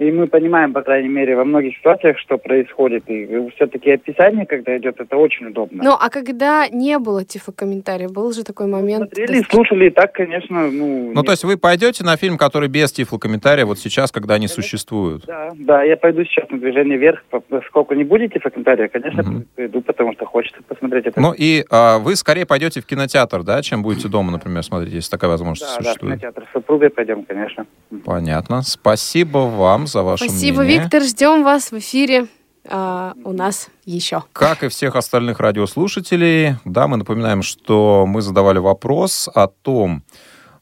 И 0.00 0.10
мы 0.10 0.28
понимаем, 0.28 0.72
по 0.72 0.80
крайней 0.80 1.10
мере, 1.10 1.36
во 1.36 1.44
многих 1.44 1.76
ситуациях, 1.76 2.18
что 2.18 2.38
происходит. 2.38 3.04
И 3.06 3.50
все-таки 3.54 3.90
описание, 3.90 4.46
когда 4.46 4.78
идет, 4.78 4.98
это 4.98 5.14
очень 5.18 5.48
удобно. 5.48 5.84
Ну, 5.84 5.90
а 5.92 6.08
когда 6.08 6.66
не 6.68 6.98
было 6.98 7.22
тифлокомментариев, 7.22 8.10
был 8.10 8.32
же 8.32 8.42
такой 8.42 8.66
момент... 8.66 9.12
Смотрели, 9.12 9.42
слушали, 9.50 9.88
и 9.88 9.90
так, 9.90 10.12
конечно, 10.12 10.70
ну... 10.70 11.12
Ну, 11.12 11.22
то 11.22 11.32
есть 11.32 11.44
вы 11.44 11.58
пойдете 11.58 12.02
на 12.02 12.16
фильм, 12.16 12.38
который 12.38 12.70
без 12.70 12.92
тифлокомментария 12.92 13.66
вот 13.66 13.78
сейчас, 13.78 14.10
когда 14.10 14.36
они 14.36 14.46
конечно. 14.46 14.62
существуют? 14.62 15.26
Да, 15.26 15.50
да, 15.54 15.82
я 15.82 15.98
пойду 15.98 16.24
сейчас 16.24 16.48
на 16.48 16.58
движение 16.58 16.96
вверх. 16.96 17.22
Поскольку 17.50 17.92
не 17.92 18.04
будет 18.04 18.32
тифлокомментария, 18.32 18.88
конечно, 18.88 19.20
угу. 19.22 19.44
пойду, 19.54 19.82
потому 19.82 20.14
что 20.14 20.24
хочется 20.24 20.62
посмотреть 20.62 21.08
это. 21.08 21.20
Ну, 21.20 21.34
и 21.36 21.66
а, 21.68 21.98
вы 21.98 22.16
скорее 22.16 22.46
пойдете 22.46 22.80
в 22.80 22.86
кинотеатр, 22.86 23.42
да, 23.42 23.60
чем 23.60 23.82
будете 23.82 24.08
дома, 24.08 24.32
например, 24.32 24.62
смотреть, 24.62 24.94
если 24.94 25.10
такая 25.10 25.30
возможность 25.30 25.76
да, 25.76 25.82
существует? 25.82 26.14
Да, 26.14 26.16
в 26.16 26.20
кинотеатр 26.20 26.48
с 26.48 26.52
супругой 26.54 26.88
пойдем, 26.88 27.22
конечно. 27.24 27.66
Понятно. 28.06 28.62
Спасибо 28.62 29.38
вам 29.40 29.89
за 29.90 30.02
ваше 30.02 30.28
Спасибо, 30.28 30.62
мнение. 30.62 30.82
Виктор. 30.82 31.02
Ждем 31.02 31.44
вас 31.44 31.70
в 31.72 31.78
эфире 31.78 32.26
а, 32.68 33.14
у 33.24 33.32
нас 33.32 33.68
еще. 33.84 34.24
Как 34.32 34.62
и 34.62 34.68
всех 34.68 34.96
остальных 34.96 35.40
радиослушателей, 35.40 36.56
да, 36.64 36.88
мы 36.88 36.96
напоминаем, 36.96 37.42
что 37.42 38.04
мы 38.06 38.22
задавали 38.22 38.58
вопрос 38.58 39.28
о 39.32 39.46
том, 39.48 40.02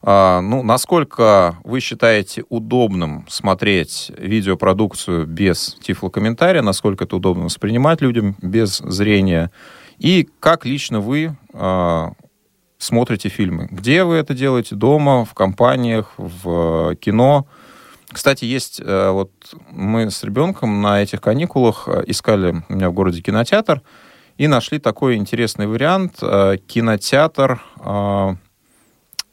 а, 0.01 0.41
ну, 0.41 0.63
насколько 0.63 1.57
вы 1.63 1.81
считаете 1.81 2.43
удобным 2.49 3.25
смотреть 3.27 4.11
видеопродукцию 4.17 5.27
без 5.27 5.75
тифлокомментария, 5.81 6.61
насколько 6.61 7.03
это 7.03 7.17
удобно 7.17 7.45
воспринимать 7.45 8.01
людям 8.01 8.35
без 8.41 8.77
зрения, 8.77 9.51
и 9.97 10.27
как 10.39 10.65
лично 10.65 11.01
вы 11.01 11.35
а, 11.53 12.13
смотрите 12.77 13.29
фильмы. 13.29 13.67
Где 13.69 14.03
вы 14.05 14.15
это 14.15 14.33
делаете? 14.33 14.75
Дома, 14.75 15.25
в 15.25 15.33
компаниях, 15.33 16.13
в 16.17 16.95
кино? 16.95 17.45
Кстати, 18.11 18.45
есть 18.45 18.81
э, 18.83 19.09
вот 19.11 19.31
мы 19.69 20.09
с 20.09 20.23
ребенком 20.23 20.81
на 20.81 21.01
этих 21.03 21.21
каникулах 21.21 21.87
э, 21.87 22.03
искали 22.07 22.63
у 22.67 22.73
меня 22.73 22.89
в 22.89 22.93
городе 22.93 23.21
кинотеатр 23.21 23.83
и 24.37 24.47
нашли 24.47 24.79
такой 24.79 25.15
интересный 25.15 25.67
вариант 25.67 26.17
э, 26.21 26.57
кинотеатр, 26.65 27.61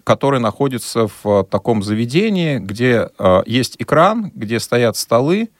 который 0.04 0.40
находится 0.40 1.09
в 1.23 1.45
таком 1.45 1.83
заведении, 1.83 2.59
где 2.59 3.09
есть 3.45 3.75
экран, 3.80 4.30
где 4.35 4.61
стоят 4.61 4.97
столы, 4.97 5.50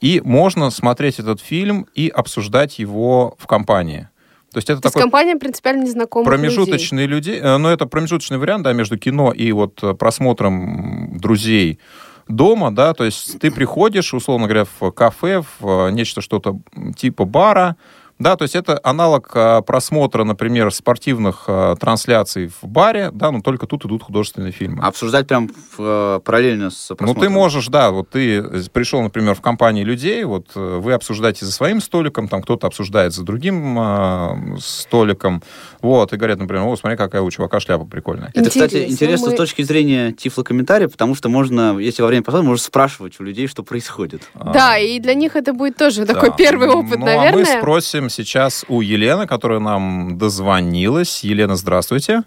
и 0.00 0.22
можно 0.24 0.70
смотреть 0.70 1.18
этот 1.18 1.40
фильм 1.40 1.86
и 1.94 2.08
обсуждать 2.08 2.78
его 2.78 3.36
в 3.38 3.46
компании. 3.46 4.08
То 4.50 4.58
есть 4.58 4.70
это 4.70 4.80
То 4.80 4.88
такой 4.88 5.02
компания 5.02 5.36
принципиально 5.36 5.82
незнакомых 5.82 6.26
промежуточный 6.26 7.06
людей. 7.06 7.36
людей. 7.36 7.58
Но 7.58 7.70
это 7.70 7.86
промежуточный 7.86 8.38
вариант, 8.38 8.62
да, 8.62 8.72
между 8.72 8.96
кино 8.96 9.32
и 9.32 9.52
вот 9.52 9.98
просмотром 9.98 11.18
друзей 11.18 11.80
дома, 12.28 12.70
да, 12.70 12.94
то 12.94 13.04
есть 13.04 13.38
ты 13.38 13.50
приходишь, 13.50 14.14
условно 14.14 14.46
говоря, 14.46 14.66
в 14.80 14.90
кафе, 14.90 15.42
в 15.58 15.90
нечто 15.90 16.20
что-то 16.20 16.58
типа 16.96 17.24
бара, 17.24 17.76
да, 18.24 18.36
то 18.36 18.42
есть 18.44 18.56
это 18.56 18.80
аналог 18.82 19.30
а, 19.34 19.60
просмотра, 19.60 20.24
например, 20.24 20.72
спортивных 20.72 21.44
а, 21.46 21.76
трансляций 21.76 22.46
в 22.46 22.66
баре, 22.66 23.10
да, 23.12 23.30
но 23.30 23.42
только 23.42 23.66
тут 23.66 23.84
идут 23.84 24.02
художественные 24.02 24.50
фильмы. 24.50 24.82
Обсуждать 24.82 25.26
прям 25.26 25.48
в, 25.48 25.76
э, 25.78 26.20
параллельно 26.24 26.70
с 26.70 26.86
просмотром? 26.94 27.14
Ну, 27.14 27.20
ты 27.20 27.28
можешь, 27.28 27.68
да, 27.68 27.90
вот 27.90 28.08
ты 28.08 28.42
пришел, 28.72 29.02
например, 29.02 29.34
в 29.34 29.42
компании 29.42 29.84
людей, 29.84 30.24
вот 30.24 30.52
э, 30.54 30.78
вы 30.80 30.94
обсуждаете 30.94 31.44
за 31.44 31.52
своим 31.52 31.82
столиком, 31.82 32.28
там 32.28 32.40
кто-то 32.40 32.66
обсуждает 32.66 33.12
за 33.12 33.24
другим 33.24 33.78
э, 33.78 34.56
столиком, 34.58 35.42
вот, 35.82 36.14
и 36.14 36.16
говорят, 36.16 36.38
например, 36.38 36.64
о, 36.64 36.74
смотри, 36.76 36.96
какая 36.96 37.20
у 37.20 37.30
чувака 37.30 37.60
шляпа 37.60 37.84
прикольная. 37.84 38.30
Это, 38.32 38.48
кстати, 38.48 38.86
интересно 38.88 39.28
мы... 39.28 39.34
с 39.34 39.36
точки 39.36 39.60
зрения 39.60 40.12
тифлокомментария, 40.12 40.88
потому 40.88 41.14
что 41.14 41.28
можно, 41.28 41.78
если 41.78 42.00
во 42.00 42.08
время 42.08 42.22
просмотра, 42.22 42.48
можно 42.48 42.64
спрашивать 42.64 43.20
у 43.20 43.22
людей, 43.22 43.48
что 43.48 43.62
происходит. 43.62 44.22
Да, 44.34 44.72
а... 44.72 44.78
и 44.78 44.98
для 44.98 45.12
них 45.12 45.36
это 45.36 45.52
будет 45.52 45.76
тоже 45.76 46.06
да. 46.06 46.14
такой 46.14 46.34
первый 46.34 46.70
опыт, 46.70 46.98
ну, 46.98 47.04
наверное. 47.04 47.32
А 47.32 47.36
мы 47.36 47.44
спросим 47.44 48.08
сейчас 48.14 48.64
у 48.68 48.80
Елены, 48.80 49.26
которая 49.26 49.60
нам 49.60 50.16
дозвонилась. 50.16 51.24
Елена, 51.24 51.56
здравствуйте. 51.56 52.22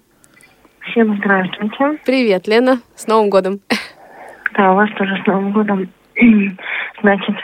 Всем 0.82 1.18
здравствуйте. 1.18 2.00
Привет, 2.06 2.48
Лена. 2.48 2.80
С 2.96 3.08
Новым 3.08 3.30
годом. 3.30 3.60
Да, 4.54 4.72
у 4.72 4.76
вас 4.76 4.90
тоже 4.98 5.22
с 5.24 5.28
Новым 5.28 5.52
годом. 5.52 5.90
Значит, 7.02 7.36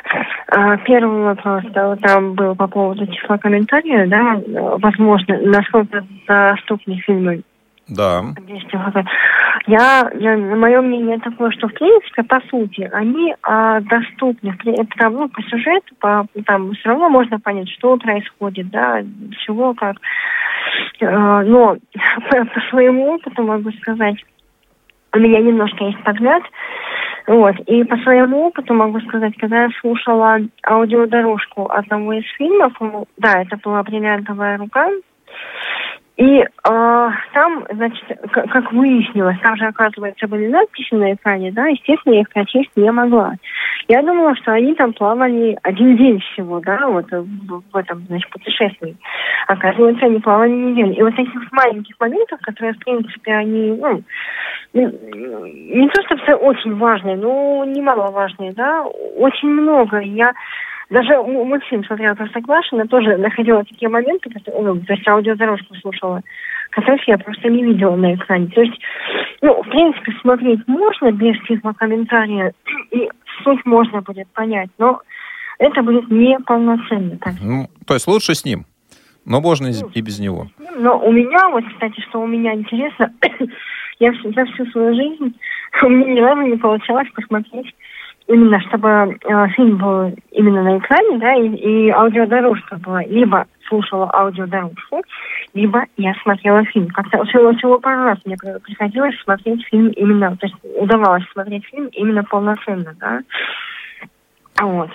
а, 0.48 0.78
первый 0.78 1.24
вопрос, 1.24 1.64
да, 1.74 1.96
там 1.98 2.34
был 2.34 2.56
по 2.56 2.68
поводу 2.68 3.06
числа 3.08 3.38
комментариев, 3.38 4.10
да, 4.10 4.42
возможно, 4.80 5.38
насколько 5.42 6.04
доступны 6.28 7.00
фильмы 7.02 7.44
да. 7.88 8.24
Я, 9.68 10.12
я, 10.16 10.38
мое 10.38 10.82
мнение 10.82 11.20
такое, 11.20 11.52
что 11.52 11.68
в 11.68 11.74
принципе, 11.74 12.24
по 12.24 12.40
сути, 12.50 12.90
они 12.94 13.36
а, 13.44 13.82
доступны, 13.82 14.56
потому 14.90 15.20
ну, 15.20 15.30
по 15.30 15.42
сюжету, 15.44 15.96
по, 16.00 16.25
там 16.46 16.74
все 16.74 16.90
равно 16.90 17.10
можно 17.10 17.40
понять, 17.40 17.70
что 17.70 17.98
происходит, 17.98 18.70
да, 18.70 19.01
чего, 19.46 19.74
как. 19.74 19.98
А, 21.01 21.44
но 21.44 21.77
по, 22.29 22.46
по 22.46 22.62
своему 22.70 23.16
опыту 23.16 23.44
могу 23.44 23.72
сказать, 23.72 24.18
у 25.14 25.20
меня 25.20 25.40
немножко 25.40 25.84
есть 25.84 26.00
взгляд, 26.05 26.44
вот, 27.27 27.55
и 27.68 27.84
по 27.84 27.98
своему 27.98 28.48
опыту 28.48 28.74
могу 28.74 29.00
сказать, 29.01 29.34
когда 29.38 29.64
я 29.64 29.70
слушала 29.81 30.40
аудиодорожку 30.66 31.70
одного 31.70 32.14
из 32.14 32.25
фильмов, 32.38 32.74
да, 33.18 33.42
это 33.42 33.57
была 33.57 33.84
«Бриллиантовая 33.84 34.57
рука», 34.57 34.90
и 36.16 36.42
э, 36.42 36.46
там, 36.64 37.66
значит, 37.72 38.04
как, 38.32 38.72
выяснилось, 38.72 39.40
там 39.42 39.56
же, 39.56 39.66
оказывается, 39.66 40.28
были 40.28 40.48
надписи 40.48 40.94
на 40.94 41.14
экране, 41.14 41.52
да, 41.52 41.66
естественно, 41.66 42.14
я 42.14 42.22
их 42.22 42.30
прочесть 42.30 42.70
не 42.76 42.92
могла. 42.92 43.34
Я 43.88 44.04
думала, 44.04 44.36
что 44.36 44.52
они 44.52 44.76
там 44.76 44.94
плавали 44.94 45.58
один 45.64 45.98
день 45.98 46.20
всего, 46.20 46.60
да, 46.60 46.88
вот 46.88 47.12
в, 47.12 47.64
в 47.72 47.76
этом, 47.76 48.04
значит, 48.08 48.30
путешествии. 48.30 48.96
Оказывается, 49.48 50.06
они 50.06 50.20
плавали 50.20 50.52
неделю. 50.52 50.94
И 50.94 51.02
вот 51.02 51.16
таких 51.16 51.52
маленьких 51.52 52.00
моментов, 52.00 52.40
которые, 52.42 52.74
в 52.74 52.80
принципе, 52.80 53.34
они, 53.34 53.72
ну, 53.72 54.04
не 54.74 55.90
то, 55.90 56.02
что 56.04 56.18
все 56.18 56.36
очень 56.36 56.76
важные, 56.76 57.16
но 57.16 57.66
немаловажные, 57.66 58.54
да, 58.54 58.84
очень 58.84 59.50
много. 59.50 60.00
Я 60.00 60.34
даже 60.94 61.22
мультфильм 61.24 61.84
смотрела 61.86 62.14
Простоквашино, 62.14 62.88
тоже 62.88 63.18
находила 63.18 63.64
такие 63.64 63.90
моменты, 63.90 64.29
ну, 64.46 64.79
то 64.79 64.94
есть 64.94 65.08
аудиодорожку 65.08 65.74
слушала, 65.82 66.22
которых 66.70 67.08
я 67.08 67.18
просто 67.18 67.50
не 67.50 67.64
видела 67.64 67.96
на 67.96 68.14
экране. 68.14 68.48
То 68.50 68.62
есть, 68.62 68.79
ну, 69.42 69.64
в 69.64 69.70
принципе, 69.70 70.14
смотреть 70.22 70.60
можно 70.68 71.12
без 71.12 71.36
комментария, 71.77 72.53
и 72.92 73.10
суть 73.44 73.66
можно 73.66 74.01
будет 74.01 74.27
понять, 74.34 74.70
но 74.77 75.01
это 75.58 75.82
будет 75.82 76.12
неполноценно. 76.12 77.18
Так. 77.18 77.34
Ну, 77.42 77.68
то 77.88 77.96
есть 77.96 78.08
лучше 78.08 78.36
с 78.36 78.46
ним, 78.46 78.66
но 79.25 79.42
можно 79.42 79.68
и, 79.68 79.74
и 79.96 80.01
без 80.01 80.20
него. 80.20 80.48
Но 80.77 81.00
у 81.00 81.12
меня, 81.12 81.50
вот, 81.50 81.64
кстати, 81.74 82.00
что 82.01 82.22
у 82.22 82.27
меня 82.27 82.53
интересно, 82.53 83.12
я 84.00 84.14
за 84.14 84.46
всю 84.46 84.66
свою 84.68 84.94
жизнь, 84.94 85.36
у 85.82 85.90
меня 85.90 86.14
ни 86.14 86.20
разу 86.20 86.42
не 86.42 86.58
получалось 86.58 87.08
посмотреть 87.16 87.74
именно 88.27 88.59
чтобы 88.62 88.90
э, 88.90 89.48
фильм 89.50 89.77
был 89.77 90.16
именно 90.31 90.64
на 90.64 90.77
экране, 90.77 91.18
да, 91.20 91.33
и, 91.36 91.48
и 91.48 91.90
аудиодорожка 91.90 92.77
была. 92.77 93.03
Либо 93.03 93.48
слушала 93.68 94.09
аудиодорожку, 94.14 95.03
либо 95.53 95.86
я 95.98 96.14
смотрела 96.24 96.64
фильм. 96.66 96.88
Как-то 96.90 97.24
всего, 97.25 97.53
всего 97.53 97.79
пару 97.79 98.03
раз 98.03 98.20
мне 98.25 98.38
приходилось 98.38 99.20
смотреть 99.24 99.66
фильм 99.66 99.90
именно, 99.90 100.36
то 100.38 100.48
есть 100.48 100.55
удавалось 100.77 101.24
смотреть 101.31 101.66
фильм 101.66 101.88
именно 101.88 102.24
полноценно, 102.24 102.96
да. 103.00 103.22
Вот. 104.62 104.90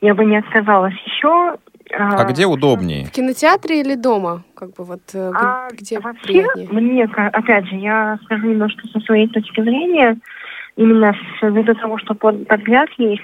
Я 0.00 0.14
бы 0.14 0.24
не 0.24 0.36
отказалась 0.36 0.94
еще. 1.06 1.56
А, 1.94 2.16
а 2.16 2.24
где 2.24 2.46
удобнее? 2.46 3.06
В 3.06 3.10
кинотеатре 3.10 3.80
или 3.80 3.94
дома? 3.94 4.42
Как 4.54 4.74
бы 4.74 4.84
вот 4.84 5.00
э, 5.14 5.32
а, 5.34 5.68
где 5.72 5.98
вообще, 6.00 6.24
приятнее? 6.24 6.68
Мне, 6.70 7.04
опять 7.04 7.66
же, 7.66 7.76
я 7.76 8.18
скажу 8.24 8.46
немножко 8.46 8.86
со 8.88 9.00
своей 9.00 9.28
точки 9.28 9.60
зрения 9.60 10.16
именно 10.76 11.14
ввиду 11.40 11.74
того, 11.74 11.98
что 11.98 12.14
под, 12.14 12.46
подгляд 12.46 12.88
есть. 12.98 13.22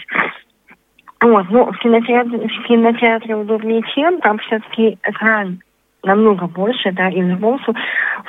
Вот, 1.20 1.46
ну, 1.50 1.72
в 1.72 1.78
кинотеатре, 1.78 2.38
в 2.38 2.66
кинотеатре 2.66 3.34
удобнее 3.34 3.82
чем, 3.94 4.20
там 4.20 4.38
все-таки 4.38 4.98
экран 5.02 5.60
намного 6.04 6.46
больше, 6.46 6.92
да, 6.92 7.08
и 7.08 7.20
в 7.20 7.28
любом 7.28 7.60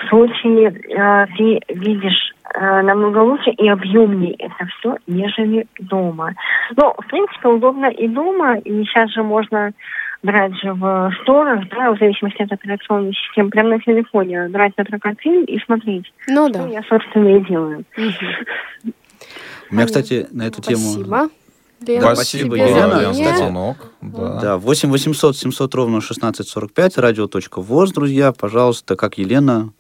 случае 0.10 0.70
э, 0.70 1.28
ты 1.38 1.60
видишь 1.70 2.34
э, 2.56 2.82
намного 2.82 3.20
лучше 3.20 3.52
и 3.52 3.70
объемнее 3.70 4.34
это 4.40 4.66
все, 4.66 4.96
нежели 5.06 5.68
дома. 5.80 6.34
Но, 6.76 6.94
в 6.94 7.06
принципе, 7.08 7.48
удобно 7.48 7.86
и 7.86 8.08
дома, 8.08 8.58
и 8.58 8.84
сейчас 8.86 9.12
же 9.12 9.22
можно 9.22 9.72
брать 10.24 10.56
же 10.58 10.74
в 10.74 11.12
сторах, 11.22 11.68
да, 11.70 11.92
в 11.92 12.00
зависимости 12.00 12.42
от 12.42 12.52
операционной 12.52 13.14
системы, 13.14 13.50
прямо 13.50 13.70
на 13.70 13.80
телефоне, 13.80 14.50
брать 14.50 14.76
на 14.78 14.84
прокат 14.84 15.16
и 15.24 15.60
смотреть. 15.60 16.12
Ну 16.28 16.50
да. 16.50 16.62
Что 16.62 16.70
я, 16.72 16.82
собственно, 16.90 17.38
и 17.38 17.40
делаю. 17.42 17.86
Угу. 17.98 18.92
У 19.72 19.76
меня, 19.76 19.86
кстати, 19.86 20.28
на 20.32 20.48
эту 20.48 20.62
тему... 20.62 20.92
Спасибо. 20.92 21.30
Лена, 21.86 22.14
Спасибо, 22.14 22.56
Елена. 22.56 23.12
Кстати, 23.12 23.38
звонок. 23.38 23.78
Да. 24.02 24.40
да, 24.42 24.58
8 24.58 24.90
800 24.90 25.38
700 25.38 25.76
ровно 25.76 25.98
1645, 25.98 26.98
радио.воз, 26.98 27.92
друзья, 27.92 28.34
пожалуйста, 28.34 28.98
как 28.98 29.18
Елена, 29.18 29.72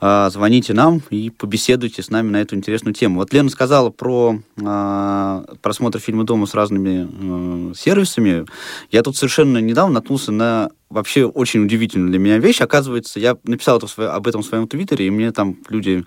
а, 0.00 0.28
звоните 0.28 0.74
нам 0.74 1.00
и 1.08 1.30
побеседуйте 1.30 2.02
с 2.02 2.10
нами 2.10 2.30
на 2.30 2.42
эту 2.42 2.56
интересную 2.56 2.92
тему. 2.94 3.20
Вот 3.20 3.32
Лена 3.32 3.48
сказала 3.48 3.90
про 3.90 4.38
а, 4.62 5.44
просмотр 5.62 5.98
фильма 5.98 6.24
дома 6.24 6.46
с 6.46 6.54
разными 6.54 7.08
а, 7.10 7.74
сервисами. 7.74 8.44
Я 8.90 9.02
тут 9.02 9.16
совершенно 9.16 9.58
недавно 9.58 9.94
наткнулся 9.94 10.32
на 10.32 10.70
вообще 10.90 11.24
очень 11.24 11.64
удивительную 11.64 12.10
для 12.10 12.18
меня 12.18 12.38
вещь. 12.38 12.60
Оказывается, 12.60 13.20
я 13.20 13.38
написал 13.44 13.78
это 13.78 13.86
в 13.86 13.98
об 13.98 14.26
этом 14.26 14.42
в 14.42 14.46
своем 14.46 14.66
твиттере, 14.68 15.06
и 15.06 15.10
мне 15.10 15.30
там 15.32 15.56
люди 15.68 16.04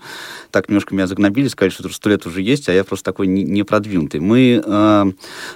так 0.50 0.68
немножко 0.68 0.94
меня 0.94 1.06
загнобили, 1.06 1.48
сказали, 1.48 1.72
что 1.72 1.88
сто 1.88 2.10
лет 2.10 2.26
уже 2.26 2.42
есть, 2.42 2.68
а 2.68 2.72
я 2.72 2.84
просто 2.84 3.04
такой 3.04 3.26
не 3.26 3.62
продвинутый. 3.62 4.20
Мы 4.20 4.62
э, 4.64 5.04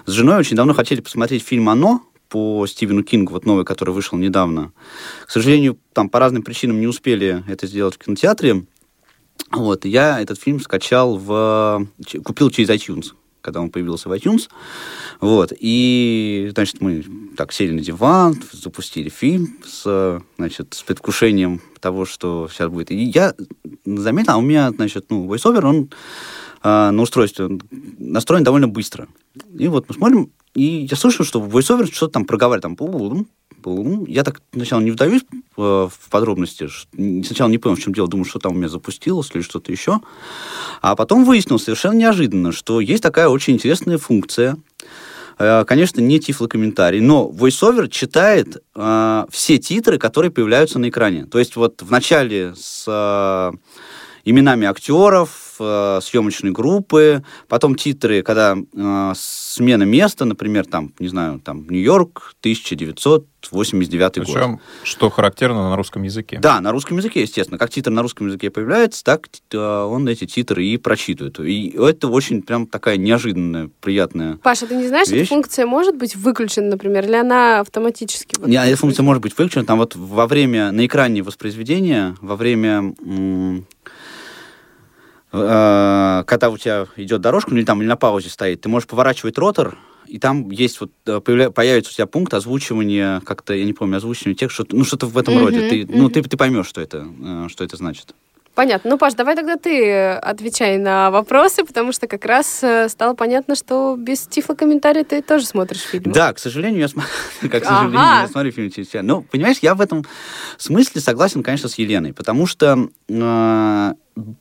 с 0.06 0.10
женой 0.10 0.38
очень 0.38 0.56
давно 0.56 0.74
хотели 0.74 1.00
посмотреть 1.00 1.44
фильм 1.44 1.68
«Оно», 1.68 2.02
по 2.28 2.66
Стивену 2.66 3.02
Кингу, 3.02 3.32
вот 3.32 3.46
новый, 3.46 3.64
который 3.64 3.90
вышел 3.94 4.18
недавно. 4.18 4.72
К 5.26 5.30
сожалению, 5.30 5.78
там 5.92 6.10
по 6.10 6.18
разным 6.18 6.42
причинам 6.42 6.80
не 6.80 6.86
успели 6.86 7.42
это 7.48 7.66
сделать 7.66 7.94
в 7.94 7.98
кинотеатре. 7.98 8.66
Вот, 9.50 9.84
я 9.84 10.20
этот 10.20 10.38
фильм 10.38 10.60
скачал 10.60 11.16
в... 11.16 11.88
купил 12.24 12.50
через 12.50 12.68
iTunes, 12.68 13.12
когда 13.40 13.60
он 13.60 13.70
появился 13.70 14.08
в 14.08 14.12
iTunes. 14.12 14.48
Вот, 15.20 15.52
и, 15.58 16.50
значит, 16.54 16.80
мы 16.80 17.04
так 17.36 17.52
сели 17.52 17.72
на 17.72 17.80
диван, 17.80 18.36
запустили 18.52 19.08
фильм 19.08 19.58
с, 19.64 20.20
значит, 20.36 20.74
с 20.74 20.82
предвкушением 20.82 21.60
того, 21.80 22.04
что 22.04 22.48
сейчас 22.50 22.70
будет. 22.70 22.90
И 22.90 22.96
я 22.96 23.34
заметил, 23.84 24.32
а 24.32 24.36
у 24.36 24.42
меня, 24.42 24.70
значит, 24.70 25.06
ну, 25.10 25.26
voiceover, 25.26 25.64
он 25.64 25.90
э, 26.62 26.90
на 26.90 27.02
устройстве 27.02 27.48
настроен 27.98 28.44
довольно 28.44 28.68
быстро. 28.68 29.08
И 29.56 29.68
вот 29.68 29.88
мы 29.88 29.94
смотрим, 29.94 30.32
и 30.54 30.86
я 30.90 30.96
слышу, 30.96 31.24
что 31.24 31.40
voiceover 31.40 31.86
что-то 31.92 32.14
там 32.14 32.24
проговаривает, 32.24 32.62
там, 32.62 32.76
я 34.06 34.24
так 34.24 34.40
сначала 34.52 34.80
не 34.80 34.90
вдаюсь 34.90 35.22
э, 35.30 35.38
в 35.56 36.10
подробности, 36.10 36.68
сначала 37.24 37.48
не 37.48 37.58
понял, 37.58 37.76
в 37.76 37.80
чем 37.80 37.92
дело, 37.92 38.08
думаю, 38.08 38.24
что 38.24 38.38
там 38.38 38.52
у 38.52 38.54
меня 38.56 38.68
запустилось 38.68 39.30
или 39.34 39.42
что-то 39.42 39.72
еще. 39.72 40.00
А 40.80 40.96
потом 40.96 41.24
выяснил 41.24 41.58
совершенно 41.58 41.94
неожиданно, 41.94 42.52
что 42.52 42.80
есть 42.80 43.02
такая 43.02 43.28
очень 43.28 43.54
интересная 43.54 43.98
функция, 43.98 44.56
э, 45.38 45.64
конечно, 45.66 46.00
не 46.00 46.20
тифлокомментарий, 46.20 47.00
но 47.00 47.30
VoiceOver 47.32 47.88
читает 47.88 48.62
э, 48.74 49.24
все 49.30 49.58
титры, 49.58 49.98
которые 49.98 50.30
появляются 50.30 50.78
на 50.78 50.88
экране. 50.88 51.24
То 51.24 51.38
есть 51.38 51.56
вот 51.56 51.82
в 51.82 51.90
начале 51.90 52.54
с 52.56 52.84
э, 52.86 53.52
именами 54.24 54.66
актеров, 54.66 55.47
э, 55.60 56.00
съемочной 56.02 56.50
группы, 56.50 57.22
потом 57.48 57.74
титры, 57.74 58.22
когда 58.22 58.56
э, 58.56 59.12
смена 59.16 59.84
места, 59.84 60.24
например, 60.24 60.66
там, 60.66 60.92
не 60.98 61.08
знаю, 61.08 61.40
там, 61.40 61.66
Нью-Йорк, 61.68 62.34
1989 62.40 64.12
Причем, 64.14 64.52
год. 64.52 64.60
что 64.82 65.10
характерно 65.10 65.70
на 65.70 65.76
русском 65.76 66.02
языке. 66.02 66.38
Да, 66.40 66.60
на 66.60 66.72
русском 66.72 66.96
языке, 66.96 67.22
естественно. 67.22 67.58
Как 67.58 67.70
титр 67.70 67.90
на 67.90 68.02
русском 68.02 68.26
языке 68.26 68.50
появляется, 68.50 69.04
так 69.04 69.28
э, 69.52 69.56
он 69.56 70.08
эти 70.08 70.26
титры 70.26 70.64
и 70.64 70.76
прочитывает. 70.76 71.38
И 71.40 71.70
это 71.78 72.08
очень 72.08 72.42
прям 72.42 72.66
такая 72.66 72.96
неожиданная, 72.96 73.70
приятная 73.80 74.38
Паша, 74.42 74.66
ты 74.66 74.74
не 74.74 74.88
знаешь, 74.88 75.08
вещь. 75.08 75.22
эта 75.22 75.28
функция 75.28 75.66
может 75.66 75.96
быть 75.96 76.16
выключена, 76.16 76.68
например, 76.68 77.04
или 77.04 77.16
она 77.16 77.60
автоматически? 77.60 78.36
Вот, 78.38 78.48
Нет, 78.48 78.66
эта 78.66 78.76
функция 78.76 79.02
может 79.02 79.22
быть 79.22 79.36
выключена. 79.36 79.64
Там 79.64 79.78
вот 79.78 79.96
во 79.96 80.26
время, 80.26 80.72
на 80.72 80.86
экране 80.86 81.22
воспроизведения, 81.22 82.16
во 82.20 82.36
время 82.36 82.78
Э, 82.78 83.60
когда 85.30 86.50
у 86.50 86.56
тебя 86.56 86.86
идет 86.96 87.20
дорожка, 87.20 87.50
ну 87.50 87.58
или 87.58 87.64
там 87.64 87.80
или 87.80 87.88
на 87.88 87.96
паузе 87.96 88.30
стоит, 88.30 88.62
ты 88.62 88.68
можешь 88.68 88.88
поворачивать 88.88 89.36
ротор, 89.38 89.76
и 90.08 90.18
там 90.18 90.50
есть 90.50 90.80
вот 90.80 90.90
э, 91.06 91.20
появится 91.20 91.92
у 91.92 91.94
тебя 91.94 92.06
пункт 92.06 92.32
озвучивания, 92.32 93.20
как-то 93.20 93.54
я 93.54 93.64
не 93.64 93.74
помню, 93.74 93.98
озвучивания 93.98 94.34
текста, 94.34 94.64
что 94.64 94.76
ну 94.76 94.84
что-то 94.84 95.06
в 95.06 95.18
этом 95.18 95.34
mm-hmm, 95.34 95.44
роде. 95.44 95.68
Ты, 95.68 95.82
mm-hmm. 95.82 95.90
ну 95.94 96.08
ты 96.08 96.22
ты 96.22 96.36
поймешь, 96.36 96.66
что 96.66 96.80
это 96.80 97.06
э, 97.22 97.46
что 97.50 97.62
это 97.62 97.76
значит. 97.76 98.14
Понятно. 98.58 98.90
Ну, 98.90 98.98
Паш, 98.98 99.14
давай 99.14 99.36
тогда 99.36 99.56
ты 99.56 100.14
отвечай 100.14 100.78
на 100.78 101.12
вопросы, 101.12 101.62
потому 101.62 101.92
что 101.92 102.08
как 102.08 102.24
раз 102.24 102.64
стало 102.88 103.14
понятно, 103.14 103.54
что 103.54 103.94
без 103.96 104.22
тифлокомментария 104.26 105.04
ты 105.04 105.22
тоже 105.22 105.46
смотришь 105.46 105.82
фильм. 105.82 106.10
Да, 106.10 106.32
к 106.32 106.40
сожалению, 106.40 106.80
я, 106.80 106.88
смотрю, 106.88 107.08
как, 107.52 107.62
к 107.62 107.66
сожалению, 107.66 108.00
ага. 108.00 108.22
я 108.22 108.26
смотрю 108.26 108.50
фильм 108.50 108.72
через 108.72 108.90
себя. 108.90 109.04
Ну, 109.04 109.22
понимаешь, 109.22 109.58
я 109.62 109.76
в 109.76 109.80
этом 109.80 110.04
смысле 110.56 111.00
согласен, 111.00 111.44
конечно, 111.44 111.68
с 111.68 111.78
Еленой, 111.78 112.12
потому 112.12 112.46
что 112.46 112.88
э, 113.08 113.92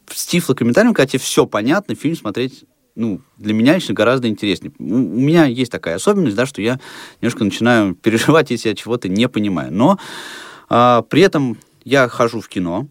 с 0.09 0.25
тифлокомментарием, 0.25 0.95
когда 0.95 1.07
тебе 1.07 1.19
все 1.19 1.45
понятно, 1.45 1.93
фильм 1.93 2.15
смотреть 2.15 2.63
ну, 2.95 3.21
для 3.37 3.53
меня 3.53 3.75
лично 3.75 3.93
гораздо 3.93 4.27
интереснее. 4.29 4.73
У 4.79 4.83
меня 4.83 5.45
есть 5.45 5.71
такая 5.71 5.93
особенность, 5.93 6.35
да, 6.35 6.47
что 6.47 6.63
я 6.63 6.79
немножко 7.21 7.43
начинаю 7.43 7.93
переживать, 8.01 8.49
если 8.49 8.69
я 8.69 8.73
чего-то 8.73 9.09
не 9.09 9.29
понимаю. 9.29 9.71
Но 9.71 9.99
а, 10.69 11.03
при 11.03 11.21
этом 11.21 11.59
я 11.83 12.09
хожу 12.09 12.41
в 12.41 12.49
кино, 12.49 12.87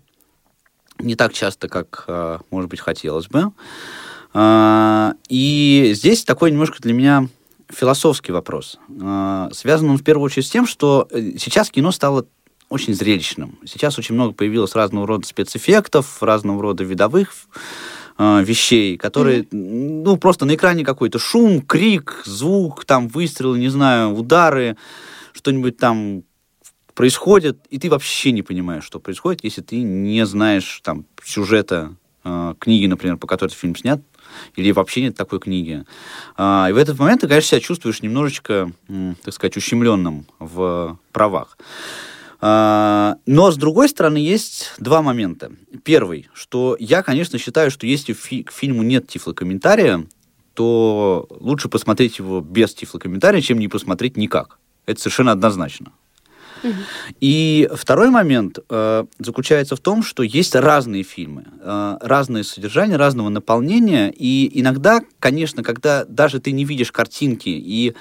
не 0.99 1.15
так 1.15 1.33
часто, 1.33 1.69
как, 1.69 2.05
а, 2.09 2.41
может 2.51 2.71
быть, 2.71 2.81
хотелось 2.81 3.29
бы. 3.29 3.53
А, 4.35 5.15
и 5.29 5.93
здесь 5.95 6.25
такой 6.25 6.51
немножко 6.51 6.81
для 6.81 6.93
меня 6.93 7.29
философский 7.69 8.33
вопрос. 8.33 8.79
А, 9.03 9.49
связан 9.53 9.91
он 9.91 9.99
в 9.99 10.05
первую 10.05 10.27
очередь 10.27 10.47
с 10.47 10.51
тем, 10.51 10.67
что 10.67 11.09
э, 11.11 11.33
сейчас 11.39 11.71
кино 11.71 11.91
стало 11.91 12.27
очень 12.69 12.95
зрелищным. 12.95 13.59
Сейчас 13.65 13.99
очень 13.99 14.15
много 14.15 14.33
появилось 14.33 14.75
разного 14.75 15.07
рода 15.07 15.27
спецэффектов, 15.27 16.23
разного 16.23 16.61
рода 16.63 16.85
видовых 16.85 17.33
э, 18.19 18.43
вещей, 18.43 18.97
которые, 18.97 19.43
mm-hmm. 19.43 20.03
ну, 20.05 20.17
просто 20.17 20.45
на 20.45 20.55
экране 20.55 20.85
какой-то 20.85 21.19
шум, 21.19 21.63
крик, 21.63 22.23
звук, 22.25 22.85
там 22.85 23.09
выстрелы, 23.09 23.59
не 23.59 23.69
знаю, 23.69 24.15
удары, 24.15 24.77
что-нибудь 25.33 25.77
там 25.77 26.25
происходит, 26.97 27.59
и 27.71 27.79
ты 27.79 27.89
вообще 27.91 28.33
не 28.33 28.43
понимаешь, 28.43 28.83
что 28.83 28.99
происходит, 28.99 29.45
если 29.45 29.61
ты 29.61 29.83
не 29.83 30.25
знаешь 30.27 30.81
там 30.83 31.05
сюжета 31.23 31.95
э, 32.25 32.55
книги, 32.59 32.87
например, 32.87 33.19
по 33.19 33.27
которой 33.27 33.51
фильм 33.51 33.77
снят, 33.77 34.01
или 34.57 34.73
вообще 34.73 35.03
нет 35.03 35.15
такой 35.15 35.39
книги. 35.39 35.85
А, 36.37 36.67
и 36.69 36.73
в 36.73 36.77
этот 36.79 36.99
момент 36.99 37.21
ты, 37.21 37.29
конечно, 37.29 37.49
себя 37.49 37.61
чувствуешь 37.61 38.03
немножечко, 38.03 38.73
так 39.23 39.35
сказать, 39.35 39.57
ущемленным 39.57 40.27
в 40.41 40.99
правах. 41.13 41.59
А, 42.41 43.19
но, 43.27 43.51
с 43.51 43.57
другой 43.57 43.89
стороны, 43.89 44.17
есть 44.17 44.73
два 44.79 45.03
момента. 45.03 45.53
Первый, 45.85 46.29
что 46.33 46.77
я, 46.81 47.03
конечно, 47.03 47.39
считаю, 47.39 47.71
что 47.71 47.87
если 47.87 48.15
к 48.15 48.51
фильму 48.51 48.83
нет 48.83 49.07
тифлокомментария, 49.07 50.07
то 50.55 51.27
лучше 51.29 51.69
посмотреть 51.69 52.19
его 52.19 52.41
без 52.41 52.75
тифлокомментария, 52.75 53.43
чем 53.43 53.59
не 53.59 53.69
посмотреть 53.69 54.17
никак. 54.17 54.59
Это 54.87 54.99
совершенно 54.99 55.33
однозначно. 55.33 55.93
И 57.21 57.69
второй 57.75 58.11
момент 58.11 58.59
э, 58.69 59.05
заключается 59.19 59.77
в 59.77 59.81
том, 59.81 60.03
что 60.03 60.23
есть 60.23 60.55
разные 60.55 61.03
фильмы, 61.03 61.45
э, 61.61 61.99
разные 62.01 62.45
содержания, 62.45 62.97
разного 62.97 63.29
наполнения, 63.29 64.11
и 64.11 64.51
иногда, 64.61 65.01
конечно, 65.19 65.63
когда 65.63 66.05
даже 66.05 66.41
ты 66.41 66.53
не 66.53 66.65
видишь 66.65 66.93
картинки 66.93 67.49
и 67.49 67.95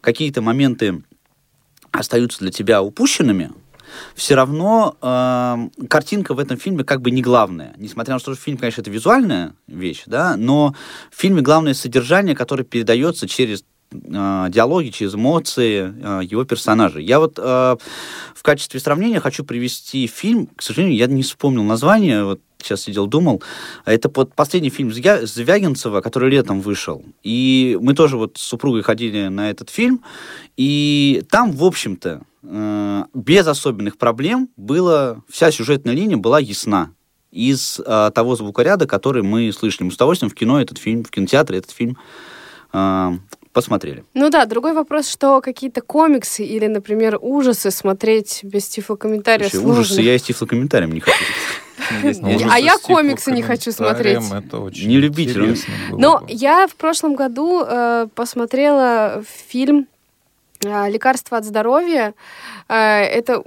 какие-то 0.00 0.42
моменты 0.42 1.02
остаются 1.90 2.40
для 2.40 2.50
тебя 2.50 2.82
упущенными, 2.82 3.52
все 4.14 4.34
равно 4.34 4.96
э, 5.00 5.86
картинка 5.88 6.34
в 6.34 6.38
этом 6.38 6.58
фильме 6.58 6.84
как 6.84 7.00
бы 7.00 7.10
не 7.10 7.22
главная. 7.22 7.74
Несмотря 7.78 8.14
на 8.14 8.20
то, 8.20 8.34
что 8.34 8.42
фильм, 8.42 8.58
конечно, 8.58 8.82
это 8.82 8.90
визуальная 8.90 9.54
вещь, 9.66 10.02
да, 10.06 10.36
но 10.36 10.74
в 11.10 11.18
фильме 11.18 11.42
главное 11.42 11.74
содержание, 11.74 12.34
которое 12.34 12.64
передается 12.64 13.26
через 13.26 13.64
диалоги, 13.90 14.90
через 14.90 15.14
эмоции 15.14 15.94
э, 16.02 16.20
его 16.24 16.44
персонажей. 16.44 17.04
Я 17.04 17.20
вот 17.20 17.38
э, 17.38 17.76
в 18.34 18.42
качестве 18.42 18.80
сравнения 18.80 19.20
хочу 19.20 19.44
привести 19.44 20.06
фильм, 20.06 20.48
к 20.54 20.62
сожалению, 20.62 20.96
я 20.96 21.06
не 21.06 21.22
вспомнил 21.22 21.62
название, 21.62 22.24
вот 22.24 22.40
сейчас 22.60 22.82
сидел, 22.82 23.06
думал. 23.06 23.42
Это 23.84 24.08
под 24.08 24.34
последний 24.34 24.70
фильм 24.70 24.92
Звягинцева, 24.92 26.00
который 26.00 26.30
летом 26.30 26.60
вышел. 26.60 27.04
И 27.22 27.78
мы 27.80 27.94
тоже 27.94 28.16
вот 28.16 28.36
с 28.36 28.42
супругой 28.42 28.82
ходили 28.82 29.28
на 29.28 29.50
этот 29.50 29.70
фильм. 29.70 30.02
И 30.56 31.22
там, 31.30 31.52
в 31.52 31.64
общем-то, 31.64 32.22
э, 32.42 33.04
без 33.14 33.46
особенных 33.46 33.96
проблем 33.96 34.50
было, 34.56 35.22
вся 35.30 35.50
сюжетная 35.50 35.94
линия 35.94 36.16
была 36.16 36.40
ясна 36.40 36.92
из 37.30 37.80
э, 37.84 38.10
того 38.14 38.36
звукоряда, 38.36 38.86
который 38.86 39.22
мы 39.22 39.52
слышали. 39.52 39.84
Мы 39.84 39.92
с 39.92 39.94
удовольствием 39.94 40.30
в 40.30 40.34
кино 40.34 40.60
этот 40.60 40.78
фильм, 40.78 41.04
в 41.04 41.10
кинотеатре 41.10 41.58
этот 41.58 41.70
фильм 41.70 41.96
посмотрели. 43.58 44.04
Ну 44.14 44.30
да, 44.30 44.46
другой 44.46 44.72
вопрос, 44.72 45.08
что 45.08 45.40
какие-то 45.40 45.80
комиксы 45.80 46.44
или, 46.44 46.68
например, 46.68 47.18
ужасы 47.20 47.72
смотреть 47.72 48.40
без 48.44 48.68
тифлокомментария 48.68 49.48
сложно. 49.48 49.80
Ужасы 49.80 50.00
я 50.00 50.14
и 50.14 50.18
с 50.18 50.22
тифлокомментарием 50.22 50.92
не 50.92 51.00
хочу. 51.00 51.16
А 52.50 52.60
я 52.60 52.78
комиксы 52.78 53.32
не 53.32 53.42
хочу 53.42 53.72
смотреть. 53.72 54.20
Не 54.86 54.98
любитель. 54.98 55.56
Но 55.90 56.22
я 56.28 56.68
в 56.68 56.76
прошлом 56.76 57.16
году 57.16 57.64
э, 57.66 58.06
посмотрела 58.14 59.24
фильм 59.48 59.88
э, 60.64 60.90
«Лекарство 60.90 61.38
от 61.38 61.44
здоровья». 61.44 62.14
Э, 62.68 63.00
это 63.00 63.42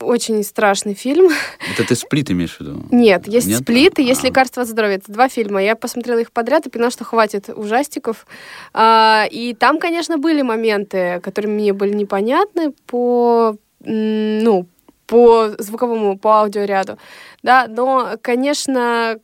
очень 0.00 0.42
страшный 0.42 0.94
фильм. 0.94 1.30
Это 1.72 1.86
ты 1.86 1.94
сплит 1.94 2.30
имеешь 2.30 2.56
в 2.56 2.60
виду? 2.60 2.82
Нет, 2.90 3.26
есть 3.26 3.46
Нет? 3.46 3.60
сплит 3.60 3.98
и 3.98 4.04
есть 4.04 4.24
а. 4.24 4.26
лекарство 4.26 4.62
от 4.62 4.68
здоровья. 4.68 4.96
Это 4.96 5.12
два 5.12 5.28
фильма. 5.28 5.62
Я 5.62 5.76
посмотрела 5.76 6.18
их 6.18 6.32
подряд 6.32 6.66
и 6.66 6.70
поняла, 6.70 6.90
что 6.90 7.04
хватит 7.04 7.48
ужастиков. 7.48 8.26
А, 8.72 9.26
и 9.30 9.54
там, 9.54 9.78
конечно, 9.78 10.18
были 10.18 10.42
моменты, 10.42 11.20
которые 11.22 11.52
мне 11.52 11.72
были 11.72 11.94
непонятны 11.94 12.72
по, 12.86 13.56
ну, 13.80 14.66
по 15.06 15.50
звуковому, 15.58 16.18
по 16.18 16.40
аудиоряду, 16.40 16.98
да, 17.42 17.66
но, 17.68 18.16
конечно, 18.22 19.18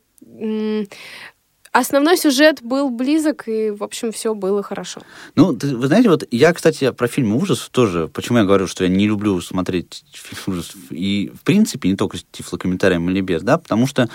основной 1.71 2.17
сюжет 2.17 2.61
был 2.61 2.89
близок, 2.89 3.47
и, 3.47 3.71
в 3.71 3.83
общем, 3.83 4.11
все 4.11 4.33
было 4.33 4.61
хорошо. 4.63 5.01
Ну, 5.35 5.57
вы 5.61 5.87
знаете, 5.87 6.09
вот 6.09 6.27
я, 6.31 6.53
кстати, 6.53 6.91
про 6.91 7.07
фильмы 7.07 7.37
ужасов 7.37 7.69
тоже, 7.69 8.07
почему 8.07 8.39
я 8.39 8.43
говорю, 8.43 8.67
что 8.67 8.83
я 8.83 8.89
не 8.89 9.07
люблю 9.07 9.39
смотреть 9.41 10.03
фильм 10.13 10.41
ужасов, 10.47 10.75
и, 10.89 11.31
в 11.33 11.43
принципе, 11.43 11.89
не 11.89 11.95
только 11.95 12.17
с 12.17 12.25
тифлокомментарием 12.31 13.09
или 13.09 13.21
без, 13.21 13.41
да, 13.41 13.57
потому 13.57 13.87
что 13.87 14.09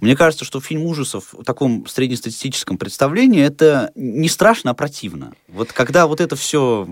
мне 0.00 0.16
кажется, 0.16 0.44
что 0.44 0.60
фильм 0.60 0.82
ужасов 0.82 1.32
в 1.32 1.44
таком 1.44 1.86
среднестатистическом 1.86 2.78
представлении 2.78 3.42
это 3.42 3.90
не 3.94 4.28
страшно, 4.28 4.70
а 4.70 4.74
противно. 4.74 5.32
Вот 5.48 5.72
когда 5.72 6.06
вот 6.06 6.20
это 6.20 6.36
все 6.36 6.86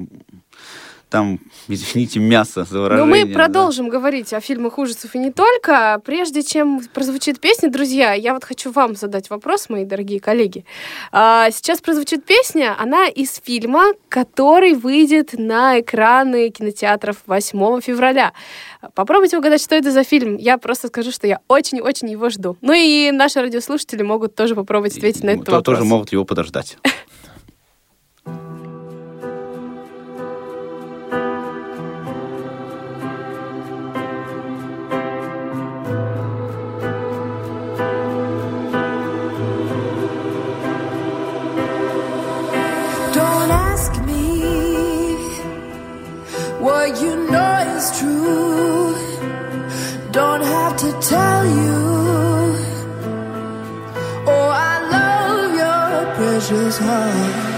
там, 1.08 1.40
извините, 1.68 2.20
мясо 2.20 2.64
за 2.64 2.80
выражение. 2.80 3.24
Но 3.24 3.28
мы 3.28 3.34
продолжим 3.34 3.86
да. 3.86 3.92
говорить 3.92 4.32
о 4.32 4.40
фильмах 4.40 4.78
ужасов 4.78 5.14
и 5.14 5.18
не 5.18 5.32
только. 5.32 6.00
Прежде 6.04 6.42
чем 6.42 6.80
прозвучит 6.92 7.40
песня, 7.40 7.70
друзья, 7.70 8.12
я 8.12 8.34
вот 8.34 8.44
хочу 8.44 8.70
вам 8.70 8.94
задать 8.94 9.30
вопрос, 9.30 9.68
мои 9.68 9.84
дорогие 9.84 10.20
коллеги. 10.20 10.64
А, 11.10 11.50
сейчас 11.50 11.80
прозвучит 11.80 12.24
песня, 12.24 12.76
она 12.78 13.08
из 13.08 13.40
фильма, 13.42 13.92
который 14.08 14.74
выйдет 14.74 15.32
на 15.32 15.80
экраны 15.80 16.50
кинотеатров 16.50 17.16
8 17.26 17.80
февраля. 17.80 18.32
Попробуйте 18.94 19.38
угадать, 19.38 19.62
что 19.62 19.74
это 19.74 19.90
за 19.90 20.04
фильм. 20.04 20.36
Я 20.36 20.58
просто 20.58 20.88
скажу, 20.88 21.10
что 21.10 21.26
я 21.26 21.40
очень-очень 21.48 22.10
его 22.10 22.28
жду. 22.28 22.56
Ну 22.60 22.74
и 22.74 23.10
наши 23.10 23.40
радиослушатели 23.40 24.02
могут 24.02 24.34
тоже 24.34 24.54
попробовать 24.54 24.96
ответить 24.96 25.22
и, 25.22 25.26
на 25.26 25.30
этот 25.30 25.46
то, 25.46 25.52
вопрос. 25.52 25.78
Тоже 25.78 25.88
могут 25.88 26.12
его 26.12 26.24
подождать. 26.24 26.76
is 47.78 47.98
true. 47.98 48.94
Don't 50.10 50.42
have 50.42 50.76
to 50.84 50.90
tell 51.00 51.44
you. 51.62 51.78
Oh, 54.32 54.48
I 54.70 54.74
love 54.94 55.50
your 55.62 56.14
precious 56.16 56.78
heart. 56.78 57.57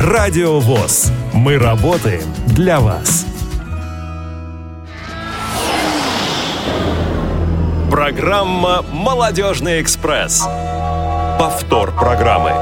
Радио 0.00 0.60
ВОЗ. 0.60 1.12
Мы 1.34 1.58
работаем 1.58 2.22
для 2.46 2.80
вас. 2.80 3.26
Программа 7.90 8.82
«Молодежный 8.94 9.82
экспресс». 9.82 10.42
Повтор 11.38 11.92
программы. 11.92 12.52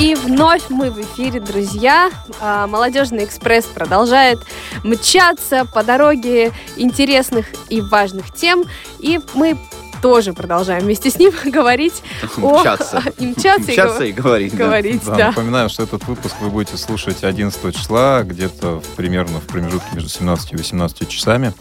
И 0.00 0.14
вновь 0.14 0.70
мы 0.70 0.90
в 0.90 0.98
эфире, 1.02 1.40
друзья. 1.40 2.10
А, 2.40 2.66
Молодежный 2.66 3.24
экспресс 3.26 3.66
продолжает 3.66 4.38
мчаться 4.84 5.66
по 5.66 5.84
дороге 5.84 6.52
интересных 6.78 7.48
и 7.68 7.82
важных 7.82 8.32
тем. 8.32 8.64
И 9.00 9.20
мы 9.34 9.58
тоже 10.00 10.32
продолжаем 10.32 10.84
вместе 10.84 11.10
с 11.10 11.18
ним 11.18 11.32
говорить 11.44 12.02
о... 12.40 12.60
Мчаться. 12.60 13.02
И 13.18 13.26
мчаться, 13.26 13.72
Мчаться 13.72 14.04
и 14.04 14.12
говорить. 14.12 14.52
да. 14.56 14.64
говорить, 14.64 15.04
Да, 15.04 15.16
да. 15.16 15.26
Напоминаю, 15.28 15.68
что 15.68 15.82
этот 15.82 16.06
выпуск 16.06 16.36
вы 16.40 16.50
будете 16.50 16.76
слушать 16.76 17.24
11 17.24 17.74
числа, 17.76 18.22
где-то 18.22 18.82
примерно 18.96 19.40
в 19.40 19.46
промежутке 19.46 19.88
между 19.94 20.08
17 20.08 20.52
и 20.52 20.56
18 20.56 21.08
часами. 21.08 21.52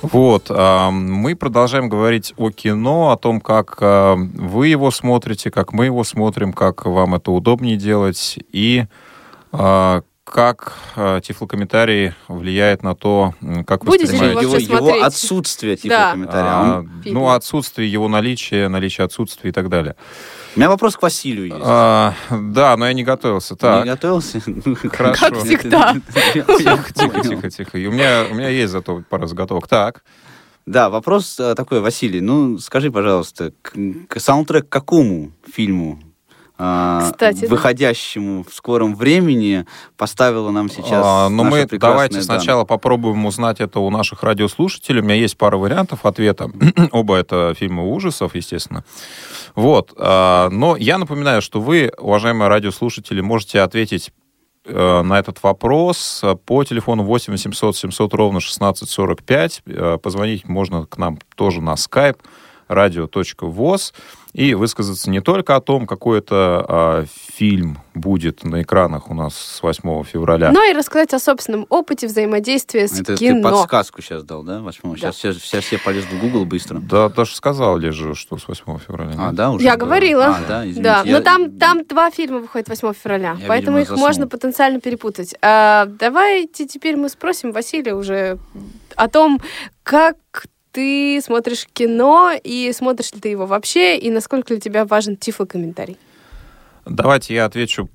Вот, 0.00 0.46
а, 0.50 0.90
мы 0.90 1.34
продолжаем 1.34 1.88
говорить 1.88 2.32
о 2.36 2.50
кино, 2.50 3.10
о 3.10 3.16
том, 3.16 3.40
как 3.40 3.78
а, 3.80 4.14
вы 4.16 4.68
его 4.68 4.90
смотрите, 4.92 5.50
как 5.50 5.72
мы 5.72 5.86
его 5.86 6.04
смотрим, 6.04 6.52
как 6.52 6.86
вам 6.86 7.16
это 7.16 7.32
удобнее 7.32 7.76
делать, 7.76 8.38
и 8.52 8.84
а, 9.50 10.02
как 10.30 10.74
а, 10.96 11.20
тифлокомментарий 11.20 12.12
влияет 12.28 12.82
на 12.82 12.94
то, 12.94 13.34
как 13.66 13.84
вы 13.84 13.92
Будете 13.92 14.12
воспринимаете 14.12 14.62
его, 14.62 14.76
его 14.90 15.04
отсутствие 15.04 15.76
типа 15.76 15.94
Да. 15.94 16.14
а, 16.28 16.78
Он- 16.78 17.02
фильм. 17.02 17.14
ну, 17.14 17.30
отсутствие 17.30 17.90
его 17.90 18.08
наличия, 18.08 18.68
наличие 18.68 19.04
отсутствия 19.04 19.50
и 19.50 19.52
так 19.52 19.68
далее. 19.68 19.96
У 20.56 20.58
меня 20.60 20.68
вопрос 20.68 20.96
к 20.96 21.02
Василию 21.02 21.46
есть. 21.46 21.60
А, 21.62 22.14
да, 22.30 22.76
но 22.76 22.86
я 22.86 22.92
не 22.92 23.04
готовился. 23.04 23.54
Так. 23.56 23.84
Не 23.84 23.90
готовился? 23.90 24.42
Ну, 24.46 24.76
Хорошо. 24.90 25.26
Как 25.30 25.38
всегда. 25.38 25.94
Тихо, 26.32 26.56
тихо, 26.94 27.20
тихо, 27.22 27.50
тихо. 27.50 27.78
И 27.78 27.86
у 27.86 27.92
меня, 27.92 28.24
у 28.30 28.34
меня 28.34 28.48
есть 28.48 28.72
зато 28.72 29.02
пара 29.08 29.26
заготовок. 29.26 29.68
Так. 29.68 30.02
Да, 30.66 30.90
вопрос 30.90 31.38
э, 31.40 31.54
такой, 31.54 31.80
Василий. 31.80 32.20
Ну, 32.20 32.58
скажи, 32.58 32.90
пожалуйста, 32.90 33.52
к, 33.62 33.72
к 34.08 34.20
саундтрек 34.20 34.68
к 34.68 34.72
какому 34.72 35.32
фильму, 35.50 35.98
а, 36.60 37.10
Кстати, 37.12 37.42
да. 37.42 37.48
выходящему 37.48 38.42
в 38.42 38.52
скором 38.52 38.96
времени, 38.96 39.64
поставила 39.96 40.50
нам 40.50 40.68
сейчас 40.68 41.04
А, 41.04 41.28
но 41.28 41.44
наша 41.44 41.56
мы 41.56 41.78
давайте 41.78 42.14
Дана? 42.14 42.24
сначала 42.24 42.64
попробуем 42.64 43.24
узнать 43.26 43.60
это 43.60 43.78
у 43.78 43.88
наших 43.90 44.24
радиослушателей. 44.24 45.00
У 45.00 45.04
меня 45.04 45.14
есть 45.14 45.38
пара 45.38 45.56
вариантов 45.56 46.04
ответа. 46.04 46.50
Оба 46.90 47.14
это 47.16 47.54
фильмы 47.56 47.88
ужасов, 47.92 48.34
естественно. 48.34 48.84
Вот. 49.54 49.92
а, 49.96 50.48
Но 50.50 50.76
я 50.76 50.98
напоминаю, 50.98 51.42
что 51.42 51.60
вы, 51.60 51.92
уважаемые 51.96 52.48
радиослушатели, 52.48 53.20
можете 53.20 53.60
ответить 53.60 54.10
э, 54.64 55.02
на 55.02 55.18
этот 55.18 55.40
вопрос 55.44 56.22
по 56.44 56.64
телефону 56.64 57.04
8 57.04 57.32
800 57.32 57.76
700 57.76 58.14
ровно 58.14 58.38
1645. 58.38 59.62
Э, 59.66 59.98
Позвонить 60.02 60.48
можно 60.48 60.86
к 60.86 60.98
нам 60.98 61.18
тоже 61.36 61.60
на 61.62 61.74
skype 61.74 62.18
radio.voz 62.68 63.94
и 64.38 64.54
высказаться 64.54 65.10
не 65.10 65.20
только 65.20 65.56
о 65.56 65.60
том, 65.60 65.84
какой 65.86 66.20
это 66.20 66.64
а, 66.68 67.04
фильм 67.34 67.78
будет 67.94 68.44
на 68.44 68.62
экранах 68.62 69.10
у 69.10 69.14
нас 69.14 69.34
с 69.36 69.60
8 69.62 70.04
февраля. 70.04 70.52
Но 70.52 70.62
и 70.62 70.72
рассказать 70.72 71.12
о 71.12 71.18
собственном 71.18 71.66
опыте 71.68 72.06
взаимодействия 72.06 72.86
с 72.86 72.92
Это 73.00 73.16
ты 73.16 73.30
кино. 73.30 73.50
подсказку 73.50 74.00
сейчас 74.00 74.22
дал, 74.22 74.44
да, 74.44 74.60
восьмого? 74.60 74.96
Да. 74.96 75.10
Сейчас, 75.12 75.16
сейчас, 75.16 75.36
сейчас 75.42 75.64
все 75.64 75.78
полезут 75.78 76.10
в 76.12 76.20
Google 76.20 76.44
быстро. 76.44 76.78
Да, 76.78 77.08
даже 77.08 77.34
сказал 77.34 77.78
ли 77.78 77.90
же, 77.90 78.14
что 78.14 78.38
с 78.38 78.46
8 78.46 78.78
февраля. 78.78 79.14
А, 79.18 79.32
да, 79.32 79.50
уже? 79.50 79.64
Я 79.64 79.72
Да. 79.72 79.76
говорила. 79.84 80.26
А, 80.26 80.40
да, 80.46 80.62
извините. 80.62 80.82
Да, 80.82 81.02
Я- 81.04 81.12
но 81.18 81.20
там, 81.24 81.58
там 81.58 81.84
два 81.84 82.10
фильма 82.12 82.38
выходят 82.38 82.68
8 82.68 82.92
февраля, 82.94 83.36
Я, 83.40 83.48
поэтому 83.48 83.78
видимо, 83.78 83.80
их 83.80 83.88
заснул. 83.88 84.06
можно 84.06 84.28
потенциально 84.28 84.80
перепутать. 84.80 85.34
А, 85.42 85.86
давайте 85.86 86.64
теперь 86.66 86.96
мы 86.96 87.08
спросим 87.08 87.50
Василия 87.50 87.94
уже 87.96 88.38
о 88.94 89.08
том, 89.08 89.40
как 89.82 90.16
ты 90.78 91.20
смотришь 91.20 91.66
кино, 91.72 92.30
и 92.40 92.70
смотришь 92.72 93.10
ли 93.10 93.18
ты 93.18 93.30
его 93.30 93.46
вообще, 93.46 93.98
и 93.98 94.10
насколько 94.12 94.54
для 94.54 94.60
тебя 94.60 94.84
важен 94.84 95.16
тифлокомментарий. 95.16 95.96
Давайте 96.86 97.34
я 97.34 97.46
отвечу 97.46 97.88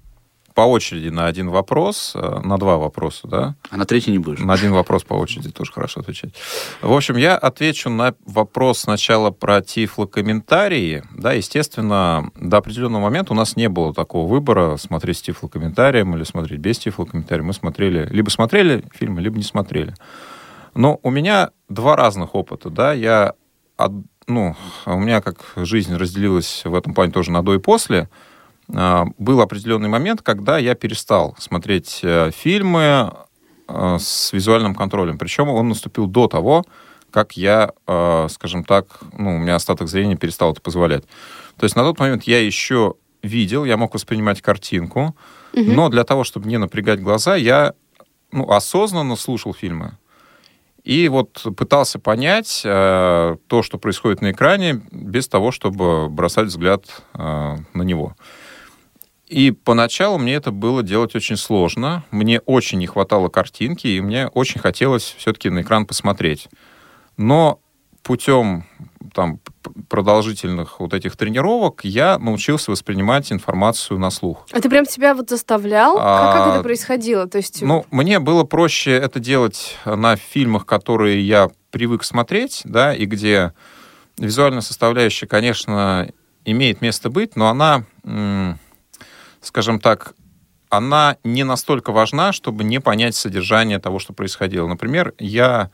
по 0.54 0.64
очереди 0.64 1.08
на 1.08 1.28
один 1.28 1.50
вопрос, 1.50 2.12
э, 2.14 2.42
на 2.44 2.58
два 2.58 2.76
вопроса, 2.76 3.26
да? 3.30 3.56
А 3.70 3.78
на 3.78 3.86
третий 3.86 4.12
не 4.12 4.20
будешь? 4.20 4.40
На 4.40 4.54
один 4.54 4.74
вопрос 4.74 5.06
по 5.06 5.14
очереди 5.14 5.50
тоже 5.50 5.72
хорошо 5.72 6.02
отвечать. 6.02 6.34
В 6.82 6.92
общем, 6.92 7.16
я 7.16 7.38
отвечу 7.38 7.90
на 7.90 8.16
вопрос 8.26 8.80
сначала 8.80 9.32
про 9.32 9.62
тифлокомментарии. 9.62 11.04
Да, 11.16 11.32
естественно, 11.32 12.32
до 12.36 12.58
определенного 12.58 13.04
момента 13.04 13.32
у 13.32 13.36
нас 13.38 13.56
не 13.56 13.70
было 13.70 13.94
такого 13.94 14.28
выбора 14.28 14.76
смотреть 14.76 15.20
с 15.20 15.22
тифлокомментарием 15.22 16.14
или 16.18 16.26
смотреть 16.26 16.60
без 16.60 16.80
тифлокомментария. 16.80 17.46
Мы 17.46 17.54
смотрели, 17.54 18.10
либо 18.12 18.30
смотрели 18.30 18.84
фильмы, 18.94 19.22
либо 19.22 19.38
не 19.38 19.44
смотрели. 19.44 19.96
Но 20.76 21.00
у 21.04 21.10
меня 21.10 21.52
два 21.70 21.96
разных 21.96 22.36
опыта, 22.36 22.70
да, 22.70 22.94
я, 22.94 23.34
ну, 24.28 24.56
у 24.86 25.00
меня 25.00 25.22
как 25.22 25.38
жизнь 25.56 25.96
разделилась 25.96 26.64
в 26.66 26.74
этом 26.74 26.94
плане 26.94 27.12
тоже 27.12 27.32
на 27.32 27.44
до 27.44 27.54
и 27.56 27.60
после. 27.60 28.10
А, 28.74 29.06
Был 29.18 29.42
определенный 29.42 29.90
момент, 29.90 30.22
когда 30.22 30.58
я 30.58 30.76
перестал 30.76 31.36
смотреть 31.38 32.00
э, 32.04 32.32
фильмы 32.32 33.14
э, 33.68 33.98
с 34.00 34.32
визуальным 34.34 34.74
контролем. 34.74 35.18
Причем 35.18 35.50
он 35.50 35.70
наступил 35.70 36.08
до 36.08 36.28
того, 36.28 36.64
как 37.12 37.34
я, 37.34 37.72
э, 37.86 38.28
скажем 38.32 38.64
так, 38.64 38.88
ну, 39.18 39.36
у 39.36 39.38
меня 39.38 39.56
остаток 39.56 39.88
зрения 39.88 40.16
перестал 40.16 40.54
это 40.54 40.62
позволять. 40.62 41.04
То 41.58 41.66
есть 41.66 41.76
на 41.76 41.84
тот 41.84 42.00
момент 42.00 42.24
я 42.24 42.44
еще 42.44 42.96
видел, 43.22 43.66
я 43.66 43.78
мог 43.78 43.94
воспринимать 43.94 44.42
картинку, 44.42 45.16
но 45.54 45.90
для 45.90 46.04
того, 46.04 46.24
чтобы 46.24 46.48
не 46.48 46.58
напрягать 46.58 47.00
глаза, 47.00 47.36
я 47.36 47.74
ну, 48.32 48.50
осознанно 48.50 49.16
слушал 49.16 49.54
фильмы. 49.54 49.98
И 50.84 51.08
вот 51.08 51.46
пытался 51.56 51.98
понять 51.98 52.62
э, 52.66 53.38
то, 53.48 53.64
что 53.64 53.78
происходит 53.78 54.22
на 54.22 54.32
экране, 54.32 54.82
без 54.92 55.30
того, 55.30 55.52
чтобы 55.52 56.10
бросать 56.10 56.48
взгляд 56.48 56.86
э, 57.14 57.56
на 57.74 57.82
него. 57.84 58.16
И 59.28 59.52
поначалу 59.52 60.18
мне 60.18 60.36
это 60.36 60.52
было 60.52 60.84
делать 60.84 61.16
очень 61.16 61.38
сложно. 61.38 62.04
Мне 62.12 62.40
очень 62.42 62.80
не 62.80 62.88
хватало 62.88 63.30
картинки, 63.30 63.88
и 63.88 64.02
мне 64.02 64.28
очень 64.28 64.60
хотелось 64.60 65.16
все-таки 65.18 65.50
на 65.50 65.62
экран 65.62 65.86
посмотреть. 65.86 66.50
Но 67.16 67.60
путем 68.04 68.66
там, 69.14 69.40
продолжительных 69.90 70.80
вот 70.80 70.94
этих 70.94 71.16
тренировок 71.16 71.82
я 71.84 72.18
научился 72.20 72.72
воспринимать 72.72 73.32
информацию 73.32 74.00
на 74.00 74.10
слух. 74.12 74.46
А 74.52 74.60
ты 74.60 74.70
прям 74.70 74.86
себя 74.86 75.16
вот 75.16 75.30
заставлял? 75.30 75.96
Как, 75.96 76.04
как 76.34 76.48
А, 76.48 76.54
это 76.54 76.64
происходило? 76.64 77.28
То 77.28 77.38
есть, 77.38 77.62
Ну, 77.62 77.86
мне 77.92 78.20
было 78.20 78.44
проще 78.44 78.92
это 78.92 79.20
делать 79.20 79.78
на 79.86 80.16
фильмах, 80.16 80.66
которые 80.66 81.26
я 81.26 81.50
привык 81.72 82.04
смотреть, 82.04 82.62
да, 82.66 82.94
и 82.94 83.06
где 83.06 83.54
визуальная 84.18 84.62
составляющая, 84.62 85.28
конечно, 85.28 86.10
имеет 86.46 86.82
место 86.82 87.10
быть, 87.10 87.36
но 87.36 87.48
она, 87.48 87.86
скажем 89.42 89.80
так, 89.80 90.14
она 90.70 91.18
не 91.24 91.44
настолько 91.44 91.92
важна, 91.92 92.34
чтобы 92.34 92.64
не 92.64 92.80
понять 92.80 93.16
содержание 93.16 93.80
того, 93.80 94.00
что 94.00 94.14
происходило. 94.14 94.68
Например, 94.68 95.14
я 95.20 95.70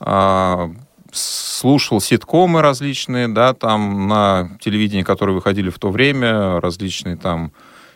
а, 0.00 0.70
слушал 1.14 2.00
ситкомы 2.00 2.60
различные, 2.60 3.28
да, 3.28 3.54
там 3.54 4.08
на 4.08 4.50
телевидении, 4.60 5.02
которые 5.02 5.34
выходили 5.34 5.70
в 5.70 5.78
то 5.78 5.90
время, 5.90 6.60
различные 6.60 7.16
там 7.16 7.52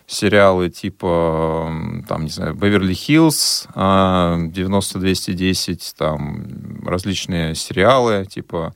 сериалы 0.07 0.71
типа, 0.71 1.71
там, 2.09 2.25
не 2.25 2.31
знаю, 2.31 2.55
Беверли-Хиллз, 2.55 3.69
а, 3.75 4.39
90-210, 4.39 5.95
там 5.99 6.83
различные 6.87 7.55
сериалы 7.55 8.25
типа 8.25 8.75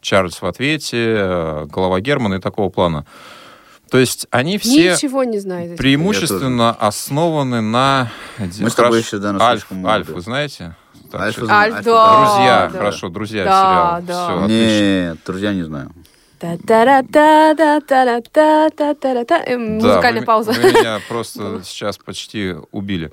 Чарльз 0.00 0.40
в 0.40 0.46
ответе, 0.46 1.14
э, 1.18 1.66
Голова 1.66 2.00
Германа 2.00 2.34
и 2.34 2.40
такого 2.40 2.70
плана. 2.70 3.04
То 3.90 3.98
есть 3.98 4.26
они 4.30 4.56
все 4.56 4.94
ничего 4.94 5.22
не 5.22 5.38
знаю. 5.38 5.76
преимущественно 5.76 6.72
основаны 6.72 7.60
на... 7.60 8.10
Мы 8.38 8.70
с 8.70 8.74
тобой 8.74 9.00
еще, 9.00 9.18
да, 9.18 9.36
Альф, 9.38 9.66
Альф, 9.84 10.08
вы 10.08 10.20
знаете? 10.22 10.74
Так, 11.12 11.20
Альф 11.20 11.36
что- 11.36 11.46
знаю. 11.46 11.74
Альф, 11.74 11.84
да. 11.84 12.16
Друзья, 12.16 12.70
да. 12.72 12.78
хорошо, 12.78 13.08
друзья, 13.08 13.44
Да, 13.44 14.00
сериал. 14.02 14.02
да. 14.38 14.44
Отлично. 14.44 14.80
Нет, 15.08 15.18
друзья, 15.26 15.52
не 15.54 15.62
знаю. 15.62 15.92
Музыкальная 19.56 20.22
пауза. 20.22 20.52
Вы 20.52 20.72
меня 20.72 20.98
просто 21.08 21.60
сейчас 21.64 21.98
почти 21.98 22.54
убили. 22.72 23.12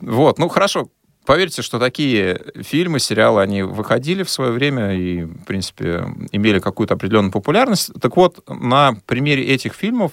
Вот, 0.00 0.38
ну 0.38 0.48
хорошо. 0.48 0.88
Поверьте, 1.24 1.62
что 1.62 1.78
такие 1.80 2.40
фильмы, 2.62 3.00
сериалы, 3.00 3.42
они 3.42 3.62
выходили 3.62 4.22
в 4.22 4.30
свое 4.30 4.52
время 4.52 4.94
и, 4.96 5.22
в 5.24 5.44
принципе, 5.44 6.04
имели 6.30 6.60
какую-то 6.60 6.94
определенную 6.94 7.32
популярность. 7.32 7.90
Так 8.00 8.16
вот, 8.16 8.48
на 8.48 8.94
примере 9.06 9.44
этих 9.44 9.74
фильмов, 9.74 10.12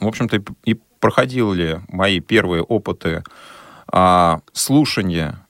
в 0.00 0.06
общем-то, 0.06 0.36
и- 0.36 0.72
и 0.72 0.80
проходили 1.00 1.80
мои 1.88 2.20
первые 2.20 2.62
опыты 2.62 3.22
а, 3.90 4.40
слушания 4.52 5.46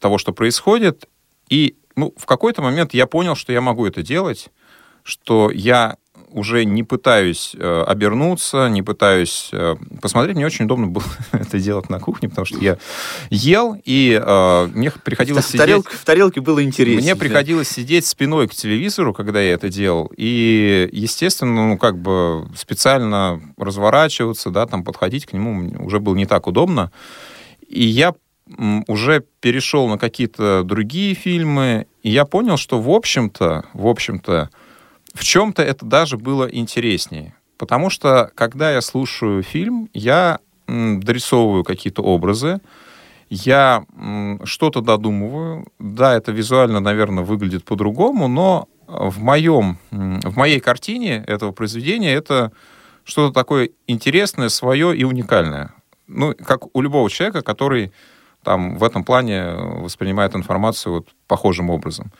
того, 0.00 0.18
что 0.18 0.32
происходит. 0.32 1.08
И 1.48 1.76
ну, 1.96 2.12
в 2.16 2.26
какой-то 2.26 2.62
момент 2.62 2.94
я 2.94 3.06
понял, 3.06 3.34
что 3.34 3.52
я 3.52 3.60
могу 3.60 3.86
это 3.86 4.02
делать, 4.02 4.50
что 5.02 5.50
я 5.50 5.96
уже 6.30 6.64
не 6.64 6.82
пытаюсь 6.82 7.54
э, 7.58 7.84
обернуться, 7.86 8.68
не 8.68 8.82
пытаюсь 8.82 9.48
э, 9.52 9.76
посмотреть. 10.02 10.36
Мне 10.36 10.44
очень 10.44 10.66
удобно 10.66 10.88
было 10.88 11.04
это 11.32 11.58
делать 11.58 11.88
на 11.88 12.00
кухне, 12.00 12.28
потому 12.28 12.44
что 12.44 12.58
я 12.58 12.78
ел, 13.30 13.76
и 13.84 14.20
э, 14.22 14.68
мне 14.74 14.90
приходилось 14.90 15.44
В 15.44 15.48
сидеть... 15.48 15.60
тарелке, 15.60 15.96
в 15.96 16.04
тарелке 16.04 16.40
было 16.40 16.62
интереснее. 16.62 17.00
Мне 17.00 17.16
приходилось 17.16 17.68
сидеть 17.68 18.06
спиной 18.06 18.48
к 18.48 18.54
телевизору, 18.54 19.14
когда 19.14 19.40
я 19.40 19.52
это 19.52 19.68
делал, 19.68 20.12
и, 20.16 20.88
естественно, 20.92 21.68
ну, 21.68 21.78
как 21.78 21.96
бы 21.98 22.48
специально 22.56 23.40
разворачиваться, 23.56 24.50
да, 24.50 24.66
там, 24.66 24.84
подходить 24.84 25.26
к 25.26 25.32
нему 25.32 25.70
уже 25.84 26.00
было 26.00 26.14
не 26.14 26.26
так 26.26 26.46
удобно. 26.46 26.92
И 27.68 27.84
я 27.84 28.14
уже 28.86 29.24
перешел 29.40 29.88
на 29.88 29.98
какие-то 29.98 30.62
другие 30.62 31.14
фильмы, 31.14 31.86
и 32.02 32.10
я 32.10 32.24
понял, 32.24 32.56
что, 32.56 32.80
в 32.80 32.90
общем-то, 32.90 33.64
в 33.72 33.86
общем-то, 33.86 34.50
в 35.14 35.24
чем-то 35.24 35.62
это 35.62 35.84
даже 35.84 36.16
было 36.16 36.46
интереснее. 36.46 37.34
Потому 37.58 37.90
что, 37.90 38.30
когда 38.34 38.70
я 38.70 38.80
слушаю 38.80 39.42
фильм, 39.42 39.88
я 39.94 40.38
дорисовываю 40.68 41.64
какие-то 41.64 42.02
образы, 42.02 42.60
я 43.28 43.84
что-то 44.44 44.80
додумываю. 44.82 45.66
Да, 45.78 46.14
это 46.14 46.32
визуально, 46.32 46.80
наверное, 46.80 47.24
выглядит 47.24 47.64
по-другому, 47.64 48.28
но 48.28 48.68
в, 48.86 49.18
моем, 49.20 49.78
в 49.90 50.36
моей 50.36 50.60
картине 50.60 51.24
этого 51.26 51.52
произведения 51.52 52.12
это 52.12 52.52
что-то 53.04 53.32
такое 53.32 53.70
интересное, 53.86 54.48
свое 54.48 54.96
и 54.96 55.04
уникальное. 55.04 55.72
Ну, 56.06 56.34
как 56.34 56.74
у 56.76 56.80
любого 56.80 57.10
человека, 57.10 57.42
который 57.42 57.92
там 58.46 58.78
в 58.78 58.84
этом 58.84 59.02
плане 59.02 59.54
воспринимает 59.56 60.36
информацию 60.36 60.92
вот 60.92 61.08
похожим 61.26 61.68
образом. 61.68 62.12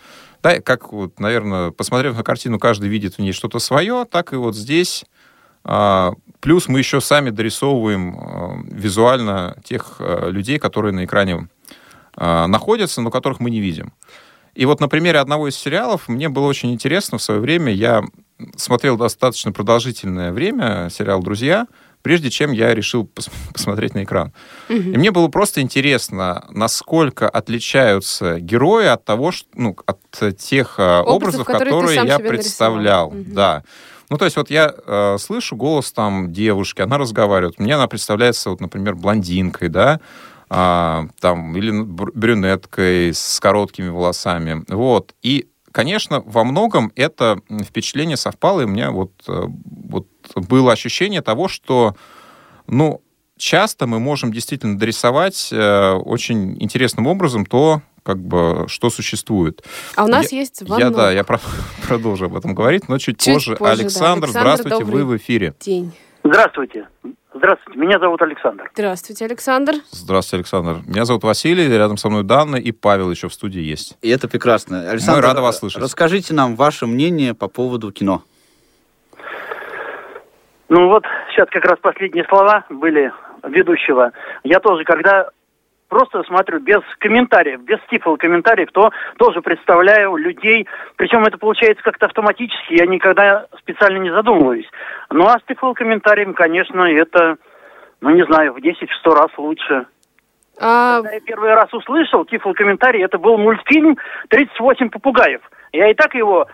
Да, 0.42 0.60
как 0.60 0.92
вот, 0.92 1.20
наверное, 1.20 1.70
посмотрев 1.70 2.16
на 2.16 2.24
картину, 2.24 2.58
каждый 2.58 2.88
видит 2.88 3.14
в 3.14 3.20
ней 3.20 3.30
что-то 3.30 3.60
свое, 3.60 4.04
так 4.10 4.32
и 4.32 4.36
вот 4.36 4.56
здесь 4.56 5.04
а, 5.62 6.14
плюс 6.40 6.66
мы 6.66 6.80
еще 6.80 7.00
сами 7.00 7.30
дорисовываем 7.30 8.18
а, 8.18 8.58
визуально 8.64 9.56
тех 9.62 9.96
а, 10.00 10.28
людей, 10.28 10.58
которые 10.58 10.92
на 10.92 11.04
экране 11.04 11.48
находятся, 12.18 13.02
но 13.02 13.10
которых 13.10 13.40
мы 13.40 13.50
не 13.50 13.60
видим. 13.60 13.92
И 14.54 14.64
вот 14.64 14.80
на 14.80 14.88
примере 14.88 15.18
одного 15.18 15.48
из 15.48 15.54
сериалов 15.54 16.08
мне 16.08 16.30
было 16.30 16.46
очень 16.46 16.72
интересно 16.72 17.18
в 17.18 17.22
свое 17.22 17.40
время. 17.40 17.70
Я 17.70 18.04
смотрел 18.56 18.96
достаточно 18.96 19.52
продолжительное 19.52 20.32
время 20.32 20.88
сериал 20.90 21.22
«Друзья», 21.22 21.66
прежде 22.06 22.30
чем 22.30 22.52
я 22.52 22.72
решил 22.72 23.04
пос 23.04 23.28
посмотреть 23.52 23.94
на 23.94 24.04
экран. 24.04 24.32
Угу. 24.68 24.78
И 24.78 24.96
мне 24.96 25.10
было 25.10 25.26
просто 25.26 25.60
интересно, 25.60 26.44
насколько 26.50 27.28
отличаются 27.28 28.38
герои 28.38 28.86
от 28.86 29.04
того, 29.04 29.32
что, 29.32 29.48
ну, 29.54 29.76
от 29.86 30.36
тех 30.38 30.78
образов, 30.78 31.08
образов 31.08 31.46
которые, 31.46 31.74
которые 31.74 32.06
я 32.06 32.18
представлял. 32.20 33.08
Угу. 33.08 33.24
Да. 33.26 33.64
Ну, 34.08 34.18
то 34.18 34.24
есть 34.24 34.36
вот 34.36 34.50
я 34.50 34.72
э, 34.72 35.16
слышу 35.18 35.56
голос 35.56 35.90
там 35.90 36.32
девушки, 36.32 36.80
она 36.80 36.96
разговаривает. 36.96 37.58
Мне 37.58 37.74
она 37.74 37.88
представляется, 37.88 38.50
вот, 38.50 38.60
например, 38.60 38.94
блондинкой, 38.94 39.68
да, 39.68 39.98
а, 40.48 41.08
там, 41.18 41.56
или 41.56 41.72
брюнеткой 41.72 43.14
с 43.14 43.40
короткими 43.40 43.88
волосами. 43.88 44.64
Вот. 44.68 45.12
И, 45.22 45.48
конечно, 45.72 46.22
во 46.24 46.44
многом 46.44 46.92
это 46.94 47.40
впечатление 47.64 48.16
совпало, 48.16 48.60
и 48.60 48.64
у 48.64 48.68
меня 48.68 48.92
вот, 48.92 49.10
э, 49.26 49.42
вот 49.88 50.06
было 50.34 50.72
ощущение 50.72 51.22
того, 51.22 51.48
что, 51.48 51.94
ну, 52.66 53.02
часто 53.36 53.86
мы 53.86 54.00
можем 54.00 54.32
действительно 54.32 54.78
дорисовать 54.78 55.50
э, 55.52 55.92
очень 55.92 56.60
интересным 56.62 57.06
образом 57.06 57.46
то, 57.46 57.82
как 58.02 58.18
бы, 58.18 58.66
что 58.68 58.88
существует. 58.88 59.62
А 59.96 60.04
у 60.04 60.08
нас 60.08 60.30
я, 60.30 60.38
есть 60.38 60.58
звонок. 60.58 60.78
Я, 60.78 60.90
да, 60.90 61.10
я 61.10 61.24
про, 61.24 61.40
продолжу 61.86 62.26
об 62.26 62.36
этом 62.36 62.54
говорить, 62.54 62.88
но 62.88 62.98
чуть, 62.98 63.18
чуть 63.20 63.34
позже. 63.34 63.56
позже. 63.56 63.82
Александр, 63.82 64.32
да. 64.32 64.40
Александр, 64.40 64.62
здравствуйте, 64.62 64.84
вы 64.84 65.04
в 65.04 65.16
эфире. 65.16 65.54
День. 65.60 65.92
Здравствуйте. 66.22 66.88
Здравствуйте, 67.34 67.78
меня 67.78 67.98
зовут 67.98 68.22
Александр. 68.22 68.70
Здравствуйте, 68.72 69.24
Александр. 69.26 69.74
Здравствуйте, 69.90 70.40
Александр. 70.40 70.82
Меня 70.86 71.04
зовут 71.04 71.22
Василий, 71.24 71.68
рядом 71.68 71.98
со 71.98 72.08
мной 72.08 72.24
Дана 72.24 72.56
и 72.56 72.72
Павел 72.72 73.10
еще 73.10 73.28
в 73.28 73.34
студии 73.34 73.60
есть. 73.60 73.98
И 74.00 74.08
это 74.08 74.26
прекрасно. 74.26 74.90
Александр, 74.90 75.20
Мы 75.20 75.26
рады 75.26 75.40
вас 75.42 75.58
слышать. 75.58 75.82
Расскажите 75.82 76.32
нам 76.32 76.56
ваше 76.56 76.86
мнение 76.86 77.34
по 77.34 77.48
поводу 77.48 77.92
кино. 77.92 78.22
Ну 80.68 80.88
вот, 80.88 81.04
сейчас 81.30 81.48
как 81.50 81.64
раз 81.64 81.78
последние 81.80 82.24
слова 82.24 82.64
были 82.70 83.12
ведущего. 83.44 84.12
Я 84.42 84.58
тоже, 84.58 84.84
когда 84.84 85.28
просто 85.88 86.22
смотрю 86.24 86.60
без 86.60 86.80
комментариев, 86.98 87.60
без 87.62 87.78
типа 87.88 88.16
комментариев, 88.16 88.70
то 88.72 88.90
тоже 89.18 89.40
представляю 89.42 90.16
людей, 90.16 90.66
причем 90.96 91.24
это 91.24 91.38
получается 91.38 91.82
как-то 91.84 92.06
автоматически, 92.06 92.74
я 92.74 92.86
никогда 92.86 93.46
специально 93.58 93.98
не 93.98 94.10
задумываюсь. 94.10 94.68
Ну 95.10 95.26
а 95.26 95.38
с 95.38 95.42
тифл 95.46 95.72
комментарием, 95.72 96.34
конечно, 96.34 96.82
это, 96.82 97.36
ну 98.00 98.10
не 98.10 98.24
знаю, 98.24 98.54
в 98.54 98.58
10-100 98.58 99.14
раз 99.14 99.28
лучше. 99.38 99.86
А... 100.58 100.96
Когда 100.96 101.12
я 101.12 101.20
первый 101.20 101.54
раз 101.54 101.72
услышал 101.72 102.24
тифл 102.24 102.52
комментарий, 102.52 103.04
это 103.04 103.18
был 103.18 103.38
мультфильм 103.38 103.96
«38 104.30 104.90
попугаев». 104.90 105.42
Я 105.72 105.90
и 105.90 105.94
так 105.94 106.14
его 106.14 106.48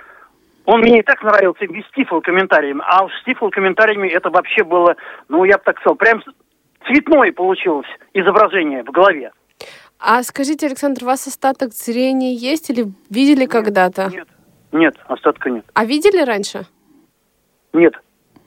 он 0.65 0.81
мне 0.81 1.01
и 1.01 1.03
так 1.03 1.23
нравился 1.23 1.67
без 1.67 1.85
тифл 1.95 2.21
комментариями, 2.21 2.83
а 2.85 3.09
с 3.09 3.25
тифл 3.25 3.49
комментариями 3.49 4.09
это 4.09 4.31
вообще 4.31 4.65
было, 4.65 4.97
ну, 5.29 5.45
я 5.45 5.59
бы 5.59 5.65
так 5.65 5.79
сказал, 5.81 5.97
прям 5.97 6.23
цветное 6.87 7.33
получилось 7.33 7.87
изображение 8.15 8.83
в 8.83 8.91
голове. 8.91 9.33
А 9.99 10.23
скажите, 10.23 10.67
Александр, 10.67 11.05
у 11.05 11.07
вас 11.07 11.27
остаток 11.27 11.73
зрения 11.73 12.35
есть 12.35 12.71
или 12.71 12.87
видели 13.09 13.47
когда-то? 13.47 14.11
Нет, 14.11 14.29
нет, 14.73 14.97
остатка 15.07 15.51
нет. 15.51 15.65
А 15.75 15.85
видели 15.85 16.23
раньше? 16.23 16.67
Нет. 17.73 17.95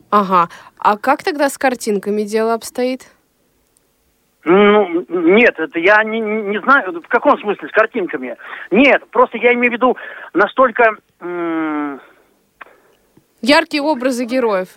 Ага. 0.10 0.50
А 0.78 0.98
как 0.98 1.24
тогда 1.24 1.50
с 1.50 1.58
картинками 1.58 2.24
дело 2.24 2.54
обстоит? 2.54 3.08
Ну, 4.48 5.04
нет, 5.10 5.56
это 5.58 5.80
я 5.80 6.04
не, 6.04 6.20
не 6.22 6.60
знаю, 6.62 7.02
в 7.02 7.08
каком 7.08 7.38
смысле 7.40 7.68
с 7.68 7.72
картинками. 7.72 8.38
Нет, 8.70 9.04
просто 9.10 9.38
я 9.40 9.54
имею 9.54 9.72
в 9.72 9.74
виду 9.74 9.98
настолько... 10.34 10.98
М- 11.20 12.00
Яркие 13.42 13.82
образы 13.82 14.26
героев. 14.26 14.68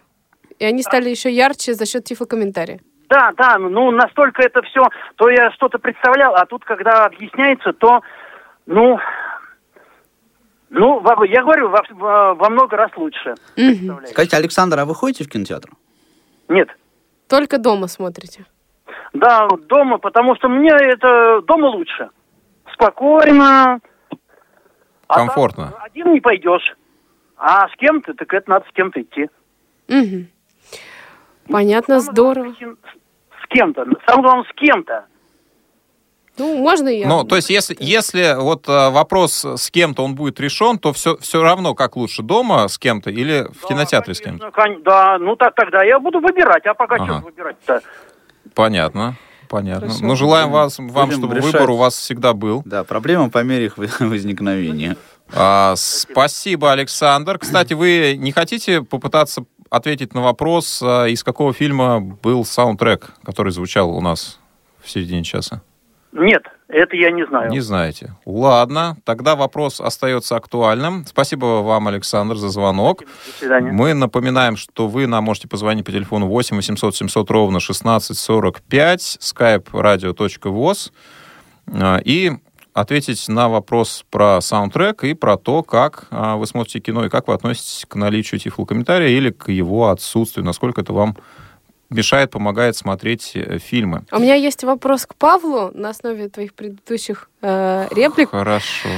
И 0.58 0.64
они 0.64 0.82
стали 0.82 1.10
еще 1.10 1.30
ярче 1.30 1.74
за 1.74 1.84
счет 1.86 2.04
тифлокомментария. 2.04 2.80
Да, 3.10 3.32
да, 3.36 3.58
ну 3.58 3.90
настолько 3.90 4.42
это 4.42 4.62
все, 4.62 4.80
то 5.16 5.28
я 5.30 5.50
что-то 5.52 5.78
представлял, 5.78 6.34
а 6.34 6.44
тут, 6.46 6.64
когда 6.64 7.04
объясняется, 7.06 7.72
то, 7.72 8.00
ну, 8.66 8.98
ну, 10.70 11.02
я 11.24 11.42
говорю, 11.42 11.70
во, 11.70 12.34
во 12.34 12.50
много 12.50 12.76
раз 12.76 12.90
лучше. 12.96 13.34
Угу. 13.56 14.06
Скажите, 14.06 14.36
Александр, 14.36 14.78
а 14.80 14.84
вы 14.84 14.94
ходите 14.94 15.24
в 15.24 15.28
кинотеатр? 15.28 15.70
Нет. 16.48 16.68
Только 17.28 17.58
дома 17.58 17.86
смотрите? 17.86 18.44
Да, 19.12 19.48
дома, 19.68 19.98
потому 19.98 20.36
что 20.36 20.48
мне 20.48 20.70
это 20.70 21.42
дома 21.42 21.66
лучше. 21.66 22.10
Спокойно. 22.72 23.80
Комфортно. 25.06 25.74
А 25.78 25.84
один 25.84 26.12
не 26.12 26.20
пойдешь. 26.20 26.76
А 27.36 27.68
с 27.68 27.76
кем-то, 27.76 28.14
так 28.14 28.32
это 28.34 28.50
надо 28.50 28.66
с 28.68 28.72
кем-то 28.72 29.00
идти. 29.00 29.28
Угу. 29.88 30.26
Понятно, 31.50 32.00
здорово 32.00 32.54
кем-то. 33.48 33.84
Самое 34.06 34.22
главное, 34.22 34.44
с 34.44 34.54
кем-то. 34.54 35.04
Ну, 36.36 36.56
можно 36.56 36.88
и 36.88 37.00
я. 37.00 37.08
Ну, 37.08 37.24
то 37.24 37.34
есть, 37.34 37.50
если, 37.50 37.76
если 37.80 38.40
вот 38.40 38.68
э, 38.68 38.90
вопрос 38.90 39.44
с 39.44 39.70
кем-то 39.72 40.04
он 40.04 40.14
будет 40.14 40.38
решен, 40.38 40.78
то 40.78 40.92
все, 40.92 41.16
все 41.16 41.42
равно 41.42 41.74
как 41.74 41.96
лучше, 41.96 42.22
дома 42.22 42.68
с 42.68 42.78
кем-то 42.78 43.10
или 43.10 43.48
в 43.52 43.62
да, 43.62 43.68
кинотеатре 43.68 44.14
конечно, 44.14 44.50
с 44.50 44.54
кем-то? 44.54 44.82
Да, 44.84 45.18
ну 45.18 45.34
так 45.34 45.56
тогда 45.56 45.82
я 45.82 45.98
буду 45.98 46.20
выбирать, 46.20 46.64
а 46.66 46.74
пока 46.74 46.94
ага. 46.94 47.04
что 47.04 47.24
выбирать-то? 47.24 47.82
Понятно. 48.58 49.16
Понятно. 49.48 49.86
Хорошо. 49.86 50.04
Ну, 50.04 50.16
желаем 50.16 50.50
вас, 50.50 50.80
вам, 50.80 51.12
чтобы 51.12 51.36
решать. 51.36 51.52
выбор 51.52 51.70
у 51.70 51.76
вас 51.76 51.94
всегда 51.96 52.32
был. 52.32 52.62
Да, 52.64 52.82
проблема 52.82 53.30
по 53.30 53.44
мере 53.44 53.66
их 53.66 53.78
возникновения. 54.00 54.96
А, 55.32 55.74
спасибо, 55.76 56.72
Александр. 56.72 57.38
Кстати, 57.38 57.74
вы 57.74 58.16
не 58.18 58.32
хотите 58.32 58.82
попытаться 58.82 59.44
ответить 59.70 60.12
на 60.12 60.22
вопрос, 60.22 60.80
а, 60.82 61.06
из 61.06 61.22
какого 61.22 61.52
фильма 61.52 62.00
был 62.00 62.44
саундтрек, 62.44 63.10
который 63.22 63.52
звучал 63.52 63.96
у 63.96 64.00
нас 64.00 64.40
в 64.82 64.90
середине 64.90 65.22
часа? 65.22 65.62
Нет, 66.12 66.42
это 66.68 66.96
я 66.96 67.10
не 67.10 67.26
знаю. 67.26 67.50
Не 67.50 67.60
знаете. 67.60 68.14
Ладно, 68.24 68.96
тогда 69.04 69.36
вопрос 69.36 69.80
остается 69.80 70.36
актуальным. 70.36 71.04
Спасибо 71.06 71.62
вам, 71.62 71.88
Александр, 71.88 72.36
за 72.36 72.48
звонок. 72.48 73.00
До 73.00 73.32
свидания. 73.38 73.70
Мы 73.70 73.94
напоминаем, 73.94 74.56
что 74.56 74.88
вы 74.88 75.06
нам 75.06 75.24
можете 75.24 75.48
позвонить 75.48 75.84
по 75.84 75.92
телефону 75.92 76.26
8 76.26 76.56
800 76.56 76.96
700 76.96 77.30
ровно 77.30 77.58
1645, 77.58 79.18
skype 79.20 79.70
radio.voz. 79.72 80.92
А, 81.70 82.00
и 82.02 82.32
ответить 82.72 83.28
на 83.28 83.48
вопрос 83.48 84.04
про 84.10 84.40
саундтрек 84.40 85.04
и 85.04 85.14
про 85.14 85.36
то, 85.36 85.62
как 85.62 86.06
а, 86.10 86.36
вы 86.36 86.46
смотрите 86.46 86.80
кино 86.80 87.04
и 87.04 87.08
как 87.08 87.28
вы 87.28 87.34
относитесь 87.34 87.84
к 87.86 87.94
наличию 87.96 88.40
тифлокомментария 88.40 89.08
или 89.08 89.30
к 89.30 89.50
его 89.50 89.88
отсутствию, 89.88 90.44
насколько 90.44 90.80
это 90.80 90.92
вам 90.92 91.16
мешает, 91.90 92.30
помогает 92.30 92.76
смотреть 92.76 93.32
э, 93.34 93.58
фильмы. 93.58 94.04
У 94.12 94.18
меня 94.18 94.34
есть 94.34 94.64
вопрос 94.64 95.06
к 95.06 95.14
Павлу 95.14 95.70
на 95.74 95.90
основе 95.90 96.28
твоих 96.28 96.54
предыдущих 96.54 97.30
э, 97.42 97.88
реплик. 97.90 98.30
Хорошо. 98.30 98.88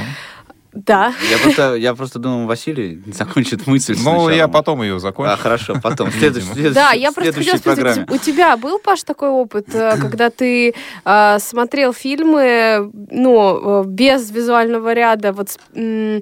Да. 0.73 1.13
Я 1.31 1.39
просто, 1.39 1.75
я 1.75 1.95
просто 1.95 2.19
думал, 2.21 2.47
Василий 2.47 3.03
закончит 3.13 3.67
мысль 3.67 3.95
Ну, 3.97 4.03
сначала. 4.03 4.31
я 4.31 4.49
потом 4.49 4.83
ее 4.83 5.01
закончу. 5.01 5.33
А, 5.33 5.37
хорошо, 5.37 5.75
потом. 5.83 6.13
Следующий, 6.13 6.47
следующий, 6.47 6.75
да, 6.75 6.93
я 6.93 7.11
просто 7.11 7.33
хотела 7.33 7.57
спросить, 7.57 8.11
у 8.11 8.19
тебя 8.19 8.57
был, 8.57 8.79
Паш, 8.79 9.03
такой 9.03 9.31
опыт, 9.31 9.75
э, 9.75 9.97
когда 10.01 10.31
ты 10.31 10.75
э, 11.05 11.39
смотрел 11.41 11.93
фильмы, 11.93 12.91
ну, 13.11 13.83
э, 13.83 13.85
без 13.87 14.31
визуального 14.31 14.93
ряда, 14.93 15.33
вот, 15.33 15.59
э, 15.75 16.21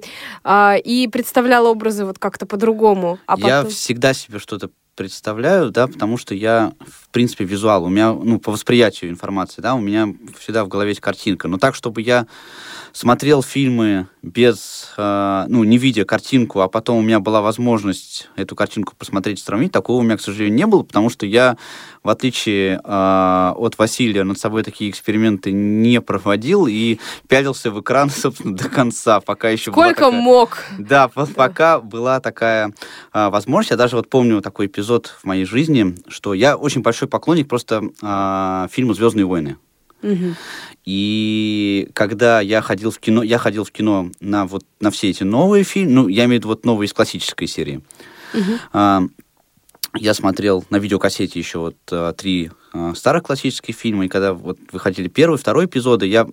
и 0.83 1.07
представлял 1.11 1.67
образы 1.67 2.05
вот 2.05 2.17
как-то 2.17 2.45
по-другому? 2.47 3.19
А 3.27 3.35
потом... 3.35 3.49
Я 3.49 3.65
всегда 3.65 4.13
себе 4.13 4.39
что-то 4.39 4.71
представляю, 4.99 5.71
да, 5.71 5.87
потому 5.87 6.17
что 6.17 6.35
я 6.35 6.73
в 6.85 7.08
принципе, 7.11 7.45
визуал. 7.45 7.83
У 7.83 7.89
меня, 7.89 8.13
ну, 8.13 8.39
по 8.39 8.51
восприятию 8.51 9.11
информации, 9.11 9.61
да, 9.61 9.75
у 9.75 9.79
меня 9.79 10.13
всегда 10.39 10.63
в 10.63 10.67
голове 10.67 10.91
есть 10.91 11.01
картинка. 11.01 11.47
Но 11.47 11.57
так, 11.57 11.75
чтобы 11.75 12.01
я 12.01 12.27
смотрел 12.93 13.43
фильмы 13.43 14.07
без, 14.21 14.91
э, 14.97 15.45
ну, 15.47 15.63
не 15.63 15.77
видя 15.77 16.05
картинку, 16.05 16.61
а 16.61 16.67
потом 16.67 16.97
у 16.97 17.01
меня 17.01 17.19
была 17.19 17.41
возможность 17.41 18.29
эту 18.35 18.55
картинку 18.55 18.93
посмотреть 18.97 19.39
и 19.39 19.43
сравнить, 19.43 19.71
такого 19.71 19.99
у 19.99 20.01
меня, 20.01 20.17
к 20.17 20.21
сожалению, 20.21 20.55
не 20.55 20.65
было, 20.65 20.83
потому 20.83 21.09
что 21.09 21.25
я, 21.25 21.57
в 22.03 22.09
отличие 22.09 22.81
э, 22.83 23.53
от 23.55 23.77
Василия, 23.77 24.23
над 24.23 24.37
собой 24.37 24.63
такие 24.63 24.89
эксперименты 24.89 25.51
не 25.51 26.01
проводил 26.01 26.67
и 26.67 26.99
пялился 27.27 27.71
в 27.71 27.79
экран, 27.79 28.09
собственно, 28.15 28.55
до 28.55 28.69
конца, 28.69 29.19
пока 29.21 29.49
еще 29.49 29.71
Сколько 29.71 30.05
такая... 30.05 30.11
мог? 30.11 30.57
Да, 30.77 31.09
да, 31.15 31.25
пока 31.35 31.79
была 31.79 32.19
такая 32.19 32.73
э, 33.13 33.29
возможность. 33.29 33.71
Я 33.71 33.77
даже 33.77 33.95
вот 33.95 34.09
помню 34.09 34.41
такой 34.41 34.65
эпизод 34.65 35.07
в 35.07 35.25
моей 35.25 35.45
жизни, 35.45 35.95
что 36.07 36.33
я 36.33 36.57
очень 36.57 36.81
большой 36.81 36.98
поклонник 37.07 37.47
просто 37.47 37.83
э, 38.01 38.67
фильма 38.71 38.93
«Звездные 38.93 39.25
войны». 39.25 39.57
И 40.85 41.89
когда 41.93 42.39
я 42.41 42.61
ходил 42.61 42.91
в 42.91 42.99
кино, 42.99 43.21
я 43.21 43.37
ходил 43.37 43.63
в 43.63 43.71
кино 43.71 44.09
на 44.19 44.45
вот 44.45 44.65
на 44.79 44.91
все 44.91 45.09
эти 45.09 45.23
новые 45.23 45.63
фильмы, 45.63 45.91
ну, 45.91 46.07
я 46.07 46.25
имею 46.25 46.39
в 46.39 46.43
виду 46.43 46.47
вот 46.49 46.65
новые 46.65 46.87
из 46.87 46.93
классической 46.93 47.47
серии. 47.47 47.81
А, 48.71 49.03
я 49.95 50.13
смотрел 50.13 50.63
на 50.69 50.77
видеокассете 50.77 51.39
еще 51.39 51.59
вот 51.59 51.75
а, 51.91 52.13
три 52.13 52.51
старых 52.95 53.23
классических 53.23 53.75
фильма, 53.75 54.05
и 54.05 54.07
когда 54.07 54.33
вот 54.33 54.59
выходили 54.71 55.07
первый, 55.07 55.39
второй 55.39 55.65
эпизоды, 55.65 56.05
я 56.05 56.27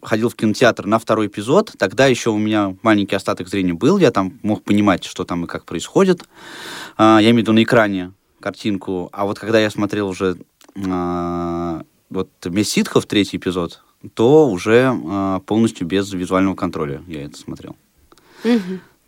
ходил 0.00 0.28
в 0.28 0.36
кинотеатр 0.36 0.86
на 0.86 1.00
второй 1.00 1.26
эпизод, 1.26 1.72
тогда 1.76 2.06
еще 2.06 2.30
у 2.30 2.38
меня 2.38 2.76
маленький 2.82 3.16
остаток 3.16 3.48
зрения 3.48 3.74
был, 3.74 3.98
я 3.98 4.12
там 4.12 4.38
мог 4.44 4.62
понимать, 4.62 5.02
что 5.02 5.24
там 5.24 5.44
и 5.44 5.48
как 5.48 5.64
происходит. 5.64 6.22
Я 6.98 7.18
имею 7.22 7.34
в 7.34 7.38
виду 7.38 7.52
на 7.52 7.64
экране 7.64 8.12
картинку, 8.42 9.08
а 9.12 9.24
вот 9.24 9.38
когда 9.38 9.58
я 9.58 9.70
смотрел 9.70 10.08
уже 10.08 10.36
а, 10.86 11.82
вот 12.10 12.28
«Месть 12.44 12.72
ситхов», 12.72 13.06
третий 13.06 13.38
эпизод, 13.38 13.82
то 14.14 14.50
уже 14.50 14.92
а, 14.92 15.40
полностью 15.40 15.86
без 15.86 16.12
визуального 16.12 16.54
контроля 16.54 17.02
я 17.06 17.24
это 17.24 17.38
смотрел. 17.38 17.76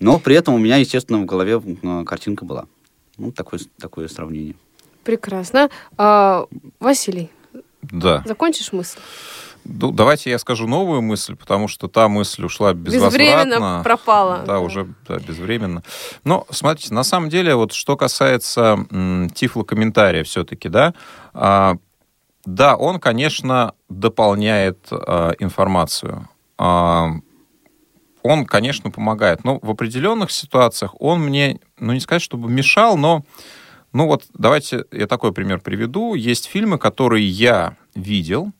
Но 0.00 0.18
при 0.18 0.36
этом 0.36 0.54
у 0.54 0.58
меня, 0.58 0.76
естественно, 0.76 1.18
в 1.20 1.26
голове 1.26 1.60
а, 1.82 2.04
картинка 2.04 2.44
была. 2.44 2.66
Ну, 3.18 3.30
такое, 3.32 3.60
такое 3.78 4.08
сравнение. 4.08 4.54
Прекрасно. 5.04 5.68
А, 5.98 6.46
Василий, 6.80 7.30
Да. 7.82 8.22
закончишь 8.26 8.72
мысль? 8.72 8.98
Ну, 9.64 9.90
давайте 9.90 10.30
я 10.30 10.38
скажу 10.38 10.66
новую 10.66 11.00
мысль, 11.00 11.36
потому 11.36 11.68
что 11.68 11.88
та 11.88 12.08
мысль 12.08 12.44
ушла 12.44 12.74
безвозвратно. 12.74 13.18
Безвременно 13.18 13.80
пропала. 13.82 14.44
Да, 14.46 14.60
уже 14.60 14.86
да, 15.08 15.18
безвременно. 15.18 15.82
Но, 16.22 16.46
смотрите, 16.50 16.92
на 16.92 17.02
самом 17.02 17.30
деле, 17.30 17.54
вот 17.54 17.72
что 17.72 17.96
касается 17.96 18.86
м, 18.90 19.30
тифлокомментария 19.30 20.22
все-таки, 20.24 20.68
да, 20.68 20.94
а, 21.32 21.76
да, 22.44 22.76
он, 22.76 23.00
конечно, 23.00 23.72
дополняет 23.88 24.86
а, 24.90 25.32
информацию. 25.38 26.28
А, 26.58 27.10
он, 28.22 28.46
конечно, 28.46 28.90
помогает. 28.90 29.44
Но 29.44 29.58
в 29.62 29.70
определенных 29.70 30.30
ситуациях 30.30 30.94
он 30.98 31.20
мне, 31.20 31.58
ну, 31.78 31.92
не 31.92 32.00
сказать, 32.00 32.22
чтобы 32.22 32.50
мешал, 32.50 32.96
но, 32.98 33.24
ну, 33.92 34.06
вот 34.06 34.24
давайте 34.34 34.84
я 34.92 35.06
такой 35.06 35.32
пример 35.32 35.60
приведу. 35.60 36.14
Есть 36.14 36.46
фильмы, 36.46 36.78
которые 36.78 37.26
я 37.26 37.76
видел, 37.94 38.52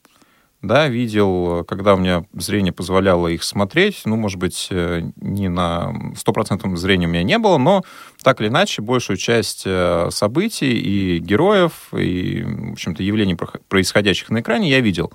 да, 0.67 0.87
видел, 0.87 1.63
когда 1.65 1.93
у 1.93 1.97
меня 1.97 2.25
зрение 2.33 2.73
позволяло 2.73 3.27
их 3.27 3.43
смотреть. 3.43 4.01
Ну, 4.05 4.15
может 4.15 4.39
быть, 4.39 4.67
э, 4.71 5.01
не 5.17 5.49
на 5.49 5.93
стопроцентном 6.15 6.77
зрении 6.77 7.05
у 7.05 7.09
меня 7.09 7.23
не 7.23 7.37
было, 7.37 7.57
но 7.57 7.83
так 8.23 8.41
или 8.41 8.47
иначе, 8.47 8.81
большую 8.81 9.17
часть 9.17 9.63
э, 9.65 10.09
событий 10.11 10.73
и 10.73 11.19
героев, 11.19 11.89
и, 11.93 12.43
в 12.43 12.71
общем-то, 12.73 13.03
явлений, 13.03 13.37
происходящих 13.67 14.29
на 14.29 14.41
экране, 14.41 14.69
я 14.69 14.79
видел. 14.79 15.11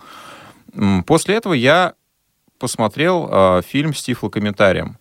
После 1.07 1.35
этого 1.35 1.55
я 1.55 1.95
посмотрел 2.59 3.29
э, 3.31 3.63
фильм 3.67 3.95
с 3.95 4.03
тифлокомментарием 4.03 4.99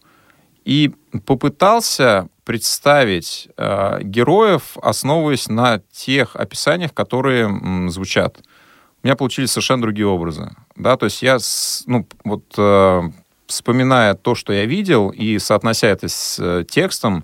и 0.65 0.91
попытался 1.25 2.27
представить 2.43 3.47
героев, 3.57 4.75
основываясь 4.81 5.49
на 5.49 5.81
тех 5.91 6.35
описаниях, 6.35 6.95
которые 6.95 7.89
звучат 7.89 8.39
у 9.03 9.07
меня 9.07 9.15
получились 9.15 9.51
совершенно 9.51 9.81
другие 9.81 10.07
образы. 10.07 10.51
Да, 10.75 10.97
то 10.97 11.05
есть 11.05 11.21
я, 11.21 11.37
ну, 11.85 12.07
вот 12.23 12.43
э, 12.57 13.01
вспоминая 13.47 14.13
то, 14.13 14.35
что 14.35 14.53
я 14.53 14.65
видел, 14.65 15.09
и 15.09 15.39
соотнося 15.39 15.87
это 15.87 16.07
с 16.07 16.37
э, 16.39 16.65
текстом, 16.69 17.23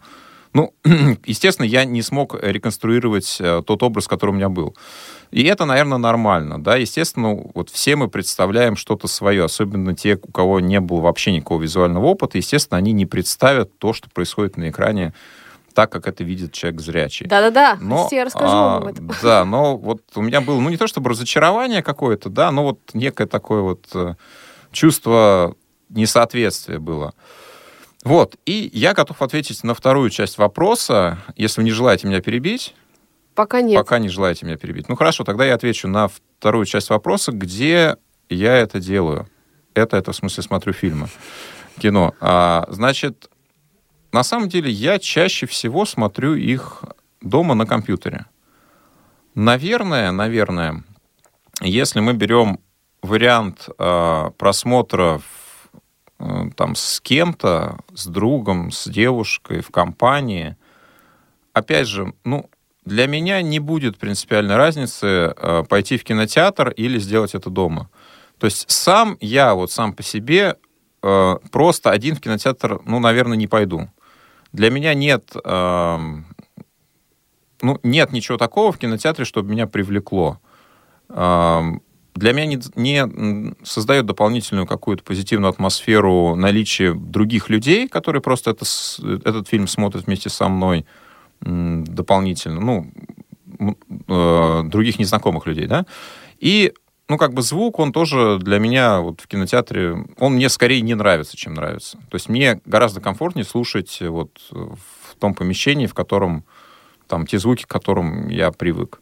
ну, 0.53 0.73
естественно, 1.25 1.65
я 1.65 1.83
не 1.83 2.01
смог 2.01 2.41
реконструировать 2.41 3.37
э, 3.41 3.61
тот 3.65 3.83
образ, 3.83 4.07
который 4.07 4.31
у 4.31 4.35
меня 4.35 4.47
был. 4.47 4.75
И 5.31 5.43
это, 5.43 5.65
наверное, 5.65 5.97
нормально, 5.97 6.63
да, 6.63 6.77
естественно, 6.77 7.35
вот 7.53 7.69
все 7.69 7.97
мы 7.97 8.07
представляем 8.07 8.77
что-то 8.77 9.07
свое, 9.07 9.43
особенно 9.43 9.93
те, 9.93 10.15
у 10.15 10.31
кого 10.31 10.61
не 10.61 10.79
было 10.79 11.01
вообще 11.01 11.33
никакого 11.33 11.61
визуального 11.61 12.05
опыта, 12.05 12.37
естественно, 12.37 12.77
они 12.77 12.93
не 12.93 13.05
представят 13.05 13.77
то, 13.79 13.91
что 13.91 14.09
происходит 14.09 14.55
на 14.55 14.69
экране 14.69 15.13
так, 15.75 15.91
как 15.91 16.07
это 16.07 16.23
видит 16.23 16.53
человек 16.53 16.81
зрячий. 16.81 17.27
Да-да-да, 17.27 17.77
Но, 17.79 18.07
я 18.11 18.25
расскажу 18.25 18.51
а, 18.51 18.79
вам 18.79 18.83
об 18.83 18.87
этом. 18.87 19.11
Да, 19.21 19.45
но 19.45 19.77
вот 19.77 20.01
у 20.15 20.21
меня 20.21 20.41
было, 20.41 20.59
ну, 20.59 20.69
не 20.69 20.77
то 20.77 20.87
чтобы 20.87 21.11
разочарование 21.11 21.83
какое-то, 21.83 22.29
да, 22.29 22.49
но 22.51 22.63
вот 22.63 22.79
некое 22.93 23.27
такое 23.27 23.61
вот 23.61 23.85
э, 23.93 24.15
чувство 24.71 25.55
несоответствия 25.89 26.79
было. 26.79 27.13
Вот, 28.03 28.37
и 28.45 28.69
я 28.73 28.93
готов 28.93 29.21
ответить 29.21 29.63
на 29.63 29.73
вторую 29.73 30.09
часть 30.09 30.37
вопроса, 30.37 31.19
если 31.35 31.61
вы 31.61 31.65
не 31.65 31.71
желаете 31.71 32.07
меня 32.07 32.21
перебить. 32.21 32.73
Пока 33.35 33.61
нет. 33.61 33.75
Пока 33.75 33.99
не 33.99 34.07
желаете 34.07 34.45
меня 34.45 34.57
перебить. 34.57 34.87
Ну, 34.87 34.95
хорошо, 34.95 35.25
тогда 35.25 35.45
я 35.45 35.55
отвечу 35.55 35.87
на 35.89 36.07
вторую 36.07 36.65
часть 36.65 36.89
вопроса, 36.89 37.33
где 37.33 37.97
я 38.29 38.55
это 38.55 38.79
делаю. 38.79 39.27
Это, 39.73 39.97
это 39.97 40.13
в 40.13 40.15
смысле 40.15 40.41
смотрю 40.41 40.71
фильмы, 40.71 41.09
кино. 41.79 42.13
А, 42.21 42.65
значит, 42.69 43.29
на 44.15 44.23
самом 44.23 44.47
деле 44.47 44.71
я 44.71 44.97
чаще 44.97 45.45
всего 45.45 45.83
смотрю 45.83 46.35
их 46.35 46.85
дома 47.19 47.53
на 47.53 47.65
компьютере. 47.65 48.27
Наверное, 49.35 50.13
наверное, 50.13 50.85
если 51.59 51.99
мы 51.99 52.13
берем 52.13 52.59
вариант 53.01 53.67
э, 53.77 54.31
просмотра 54.37 55.19
в, 55.19 55.79
э, 56.19 56.49
там 56.55 56.75
с 56.75 57.01
кем-то, 57.01 57.79
с 57.93 58.07
другом, 58.07 58.71
с 58.71 58.87
девушкой 58.87 59.59
в 59.59 59.69
компании, 59.69 60.55
опять 61.51 61.87
же, 61.87 62.13
ну, 62.23 62.49
для 62.85 63.07
меня 63.07 63.41
не 63.41 63.59
будет 63.59 63.97
принципиальной 63.97 64.55
разницы 64.55 65.07
э, 65.35 65.63
пойти 65.67 65.97
в 65.97 66.05
кинотеатр 66.05 66.69
или 66.69 66.99
сделать 66.99 67.35
это 67.35 67.49
дома. 67.49 67.89
То 68.39 68.45
есть 68.45 68.71
сам 68.71 69.17
я 69.19 69.55
вот 69.55 69.71
сам 69.71 69.91
по 69.91 70.03
себе 70.03 70.55
э, 71.03 71.35
просто 71.51 71.91
один 71.91 72.15
в 72.15 72.21
кинотеатр, 72.21 72.79
ну, 72.85 72.99
наверное, 72.99 73.35
не 73.35 73.47
пойду. 73.47 73.89
Для 74.55 74.69
меня 74.69 74.93
нет, 74.93 75.33
эм, 75.43 76.25
ну, 77.61 77.77
нет 77.83 78.13
ничего 78.13 78.37
такого 78.37 78.71
в 78.71 78.77
кинотеатре, 78.77 79.25
чтобы 79.25 79.51
меня 79.51 79.67
привлекло. 79.67 80.39
Эм, 81.09 81.81
для 82.13 82.31
меня 82.31 82.45
не, 82.45 82.59
не 82.75 83.53
создает 83.63 84.05
дополнительную 84.05 84.65
какую-то 84.65 85.03
позитивную 85.03 85.49
атмосферу 85.49 86.35
наличие 86.35 86.93
других 86.93 87.49
людей, 87.49 87.89
которые 87.89 88.21
просто 88.21 88.51
это, 88.51 88.63
этот 89.25 89.49
фильм 89.49 89.67
смотрят 89.67 90.05
вместе 90.05 90.29
со 90.29 90.47
мной 90.47 90.85
дополнительно, 91.41 92.61
ну, 92.61 93.75
э, 94.07 94.63
других 94.67 94.99
незнакомых 94.99 95.47
людей, 95.47 95.67
да, 95.67 95.85
и, 96.39 96.71
ну, 97.07 97.17
как 97.17 97.33
бы 97.33 97.41
звук, 97.41 97.79
он 97.79 97.91
тоже 97.91 98.39
для 98.39 98.59
меня 98.59 98.99
вот 98.99 99.21
в 99.21 99.27
кинотеатре, 99.27 100.05
он 100.17 100.33
мне 100.33 100.49
скорее 100.49 100.81
не 100.81 100.95
нравится, 100.95 101.37
чем 101.37 101.53
нравится. 101.53 101.97
То 102.09 102.15
есть 102.15 102.29
мне 102.29 102.61
гораздо 102.65 103.01
комфортнее 103.01 103.45
слушать 103.45 104.01
вот 104.01 104.39
в 104.51 105.15
том 105.19 105.35
помещении, 105.35 105.85
в 105.85 105.93
котором 105.93 106.45
там 107.07 107.27
те 107.27 107.37
звуки, 107.37 107.63
к 107.63 107.67
которым 107.67 108.29
я 108.29 108.51
привык. 108.51 108.99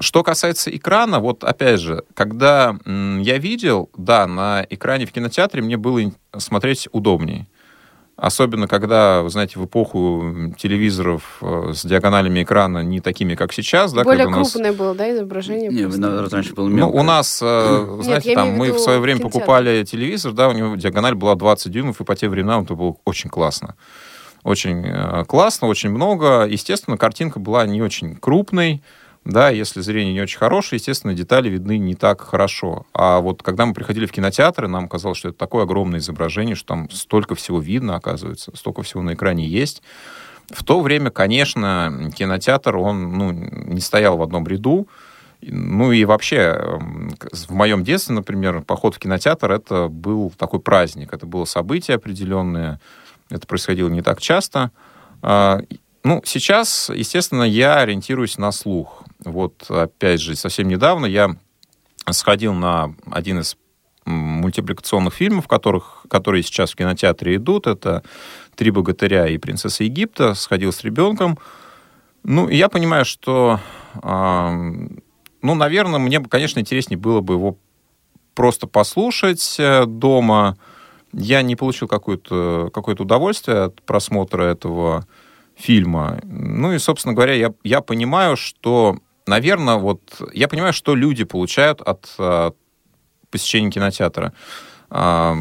Что 0.00 0.22
касается 0.22 0.74
экрана, 0.74 1.20
вот 1.20 1.44
опять 1.44 1.80
же, 1.80 2.04
когда 2.14 2.76
я 2.84 3.38
видел, 3.38 3.88
да, 3.96 4.26
на 4.26 4.66
экране 4.68 5.06
в 5.06 5.12
кинотеатре 5.12 5.62
мне 5.62 5.76
было 5.76 6.00
смотреть 6.36 6.88
удобнее. 6.92 7.46
Особенно, 8.20 8.68
когда, 8.68 9.22
вы 9.22 9.30
знаете, 9.30 9.58
в 9.58 9.64
эпоху 9.64 10.52
телевизоров 10.58 11.38
э, 11.40 11.72
с 11.74 11.86
диагоналями 11.86 12.42
экрана 12.42 12.82
не 12.82 13.00
такими, 13.00 13.34
как 13.34 13.50
сейчас, 13.54 13.94
да, 13.94 14.04
Более 14.04 14.28
нас 14.28 14.52
крупное 14.52 14.74
было, 14.74 14.94
да, 14.94 15.10
изображение? 15.10 15.70
Не, 15.70 15.84
просто? 15.84 16.00
на- 16.00 16.28
раньше 16.28 16.52
было 16.52 16.68
ну, 16.68 16.76
мелкое. 16.76 17.00
у 17.00 17.02
нас, 17.02 17.40
э, 17.42 17.86
Нет, 17.96 18.04
знаете, 18.04 18.34
там 18.34 18.50
мы 18.50 18.72
в 18.72 18.78
свое 18.78 18.98
время 18.98 19.20
кинотеатр. 19.20 19.38
покупали 19.38 19.84
телевизор, 19.84 20.32
да, 20.32 20.50
у 20.50 20.52
него 20.52 20.76
диагональ 20.76 21.14
была 21.14 21.34
20 21.34 21.72
дюймов, 21.72 22.02
и 22.02 22.04
по 22.04 22.14
тем 22.14 22.30
временам 22.30 22.64
это 22.64 22.74
было 22.74 22.96
очень 23.06 23.30
классно. 23.30 23.74
Очень 24.42 24.84
э, 24.86 25.24
классно, 25.24 25.68
очень 25.68 25.88
много. 25.88 26.44
Естественно, 26.44 26.98
картинка 26.98 27.38
была 27.38 27.66
не 27.66 27.80
очень 27.80 28.16
крупной, 28.16 28.82
да, 29.24 29.50
если 29.50 29.80
зрение 29.82 30.14
не 30.14 30.20
очень 30.22 30.38
хорошее, 30.38 30.78
естественно, 30.78 31.12
детали 31.12 31.48
видны 31.48 31.76
не 31.78 31.94
так 31.94 32.22
хорошо. 32.22 32.86
А 32.94 33.20
вот 33.20 33.42
когда 33.42 33.66
мы 33.66 33.74
приходили 33.74 34.06
в 34.06 34.12
кинотеатры, 34.12 34.66
нам 34.66 34.88
казалось, 34.88 35.18
что 35.18 35.28
это 35.28 35.38
такое 35.38 35.64
огромное 35.64 36.00
изображение, 36.00 36.54
что 36.54 36.68
там 36.68 36.90
столько 36.90 37.34
всего 37.34 37.60
видно, 37.60 37.96
оказывается, 37.96 38.50
столько 38.56 38.82
всего 38.82 39.02
на 39.02 39.12
экране 39.12 39.46
есть. 39.46 39.82
В 40.48 40.64
то 40.64 40.80
время, 40.80 41.10
конечно, 41.10 42.10
кинотеатр, 42.16 42.76
он 42.76 43.12
ну, 43.12 43.30
не 43.30 43.80
стоял 43.80 44.16
в 44.16 44.22
одном 44.22 44.46
ряду. 44.46 44.88
Ну 45.42 45.92
и 45.92 46.04
вообще, 46.04 46.36
эм, 46.36 47.14
в 47.32 47.52
моем 47.52 47.84
детстве, 47.84 48.14
например, 48.14 48.62
поход 48.62 48.94
в 48.94 48.98
кинотеатр 48.98 49.52
это 49.52 49.88
был 49.88 50.32
такой 50.36 50.60
праздник, 50.60 51.12
это 51.12 51.24
было 51.26 51.44
событие 51.44 51.94
определенное, 51.96 52.80
это 53.30 53.46
происходило 53.46 53.88
не 53.88 54.02
так 54.02 54.20
часто. 54.20 54.70
А, 55.22 55.60
ну, 56.02 56.22
сейчас, 56.24 56.90
естественно, 56.94 57.42
я 57.42 57.76
ориентируюсь 57.76 58.38
на 58.38 58.52
слух. 58.52 58.99
Вот, 59.24 59.70
опять 59.70 60.20
же, 60.20 60.34
совсем 60.36 60.68
недавно 60.68 61.06
я 61.06 61.36
сходил 62.10 62.54
на 62.54 62.94
один 63.10 63.40
из 63.40 63.56
мультипликационных 64.06 65.14
фильмов, 65.14 65.46
которых, 65.46 66.06
которые 66.08 66.42
сейчас 66.42 66.72
в 66.72 66.76
кинотеатре 66.76 67.36
идут. 67.36 67.66
Это 67.66 68.02
«Три 68.54 68.70
богатыря» 68.70 69.26
и 69.28 69.38
«Принцесса 69.38 69.84
Египта». 69.84 70.34
Сходил 70.34 70.72
с 70.72 70.82
ребенком. 70.82 71.38
Ну, 72.22 72.48
я 72.48 72.68
понимаю, 72.68 73.04
что, 73.04 73.60
э, 74.02 74.88
ну, 75.42 75.54
наверное, 75.54 75.98
мне 75.98 76.18
бы, 76.18 76.28
конечно, 76.28 76.60
интереснее 76.60 76.98
было 76.98 77.20
бы 77.20 77.34
его 77.34 77.56
просто 78.34 78.66
послушать 78.66 79.56
э, 79.58 79.84
дома. 79.86 80.56
Я 81.12 81.42
не 81.42 81.56
получил 81.56 81.88
какое-то 81.88 82.70
какое 82.72 82.94
удовольствие 82.96 83.64
от 83.64 83.82
просмотра 83.82 84.44
этого 84.44 85.06
фильма. 85.56 86.20
Ну 86.24 86.72
и, 86.72 86.78
собственно 86.78 87.14
говоря, 87.14 87.34
я, 87.34 87.52
я 87.64 87.80
понимаю, 87.80 88.36
что, 88.36 88.98
наверное, 89.30 89.76
вот 89.76 90.00
я 90.34 90.48
понимаю, 90.48 90.72
что 90.72 90.94
люди 90.94 91.24
получают 91.24 91.80
от, 91.80 92.12
от 92.18 92.56
посещения 93.30 93.70
кинотеатра. 93.70 94.34
А, 94.90 95.36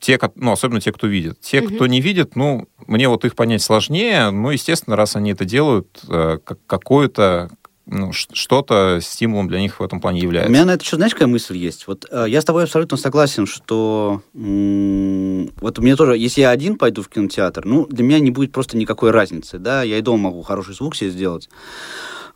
те, 0.00 0.18
ну, 0.36 0.52
особенно 0.52 0.80
те, 0.80 0.92
кто 0.92 1.06
видит. 1.06 1.40
Те, 1.40 1.60
угу. 1.60 1.74
кто 1.74 1.86
не 1.86 2.00
видит, 2.00 2.34
ну, 2.36 2.68
мне 2.86 3.08
вот 3.08 3.24
их 3.24 3.34
понять 3.34 3.62
сложнее. 3.62 4.30
Ну, 4.30 4.50
естественно, 4.50 4.96
раз 4.96 5.16
они 5.16 5.32
это 5.32 5.44
делают, 5.44 6.02
э, 6.08 6.38
как 6.44 6.58
какое-то 6.66 7.50
ну, 7.84 8.12
что-то 8.12 9.00
стимулом 9.02 9.48
для 9.48 9.60
них 9.60 9.80
в 9.80 9.82
этом 9.82 10.00
плане 10.00 10.20
является. 10.20 10.50
У 10.50 10.52
меня 10.52 10.64
на 10.64 10.72
это 10.72 10.84
еще, 10.84 10.96
знаешь, 10.96 11.12
какая 11.12 11.26
мысль 11.26 11.56
есть? 11.56 11.86
Вот 11.88 12.06
э, 12.10 12.26
я 12.28 12.40
с 12.40 12.44
тобой 12.44 12.64
абсолютно 12.64 12.96
согласен, 12.96 13.46
что 13.46 14.22
м- 14.34 15.50
вот 15.60 15.78
мне 15.78 15.96
тоже, 15.96 16.16
если 16.16 16.42
я 16.42 16.50
один 16.50 16.78
пойду 16.78 17.02
в 17.02 17.08
кинотеатр, 17.08 17.64
ну, 17.64 17.86
для 17.86 18.04
меня 18.04 18.20
не 18.20 18.30
будет 18.30 18.52
просто 18.52 18.76
никакой 18.76 19.10
разницы, 19.10 19.58
да, 19.58 19.82
я 19.82 19.98
и 19.98 20.02
дома 20.02 20.30
могу 20.30 20.42
хороший 20.42 20.74
звук 20.74 20.94
себе 20.94 21.10
сделать. 21.10 21.48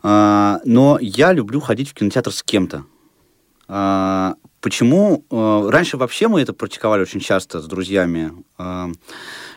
А, 0.03 0.59
но 0.65 0.97
я 1.01 1.33
люблю 1.33 1.59
ходить 1.59 1.89
в 1.89 1.93
кинотеатр 1.93 2.31
с 2.31 2.43
кем-то. 2.43 2.85
А, 3.67 4.35
почему? 4.61 5.25
А, 5.29 5.69
раньше 5.69 5.97
вообще 5.97 6.27
мы 6.27 6.41
это 6.41 6.53
практиковали 6.53 7.01
очень 7.01 7.19
часто 7.19 7.61
с 7.61 7.65
друзьями. 7.65 8.31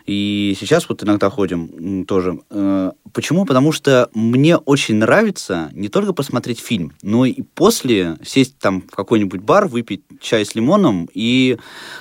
И 0.06 0.56
сейчас 0.58 0.88
вот 0.88 1.04
иногда 1.04 1.30
ходим 1.30 2.04
тоже. 2.06 2.40
Почему? 3.12 3.44
Потому 3.44 3.70
что 3.70 4.10
мне 4.14 4.56
очень 4.56 4.96
нравится 4.96 5.70
не 5.72 5.88
только 5.88 6.12
посмотреть 6.12 6.58
фильм, 6.58 6.92
но 7.02 7.26
и 7.26 7.42
после 7.42 8.16
сесть 8.24 8.58
там 8.58 8.82
в 8.82 8.90
какой-нибудь 8.90 9.40
бар, 9.40 9.68
выпить 9.68 10.02
чай 10.20 10.44
с 10.44 10.54
лимоном 10.54 11.08
и 11.14 11.58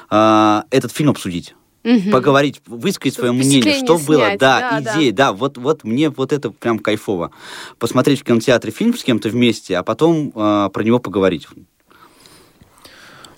этот 0.09 0.91
фильм 0.91 1.11
обсудить. 1.11 1.55
Угу. 1.83 2.11
Поговорить, 2.11 2.61
высказать 2.65 3.15
свое 3.15 3.31
мнение, 3.31 3.75
что 3.75 3.97
снять. 3.97 4.07
было, 4.07 4.37
да, 4.37 4.81
да 4.81 4.81
идеи, 4.81 5.11
да. 5.11 5.27
да, 5.27 5.33
вот, 5.33 5.57
вот 5.57 5.83
мне 5.83 6.09
вот 6.09 6.33
это 6.33 6.51
прям 6.51 6.77
кайфово. 6.79 7.31
Посмотреть 7.77 8.19
в 8.19 8.23
кинотеатре 8.25 8.71
фильм 8.71 8.97
с 8.97 9.03
кем-то 9.03 9.29
вместе, 9.29 9.77
а 9.77 9.83
потом 9.83 10.31
э, 10.35 10.69
про 10.73 10.83
него 10.83 10.99
поговорить. 10.99 11.47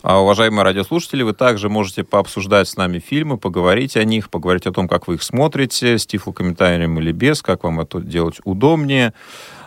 А, 0.03 0.19
уважаемые 0.19 0.63
радиослушатели, 0.63 1.21
вы 1.21 1.33
также 1.33 1.69
можете 1.69 2.03
пообсуждать 2.03 2.67
с 2.67 2.75
нами 2.75 2.97
фильмы, 2.97 3.37
поговорить 3.37 3.95
о 3.95 4.03
них, 4.03 4.31
поговорить 4.31 4.65
о 4.65 4.71
том, 4.71 4.87
как 4.87 5.07
вы 5.07 5.15
их 5.15 5.23
смотрите, 5.23 5.99
с 5.99 6.07
тифлокомментарием 6.07 6.99
или 6.99 7.11
без, 7.11 7.43
как 7.43 7.63
вам 7.63 7.81
это 7.81 8.01
делать 8.01 8.37
удобнее. 8.43 9.13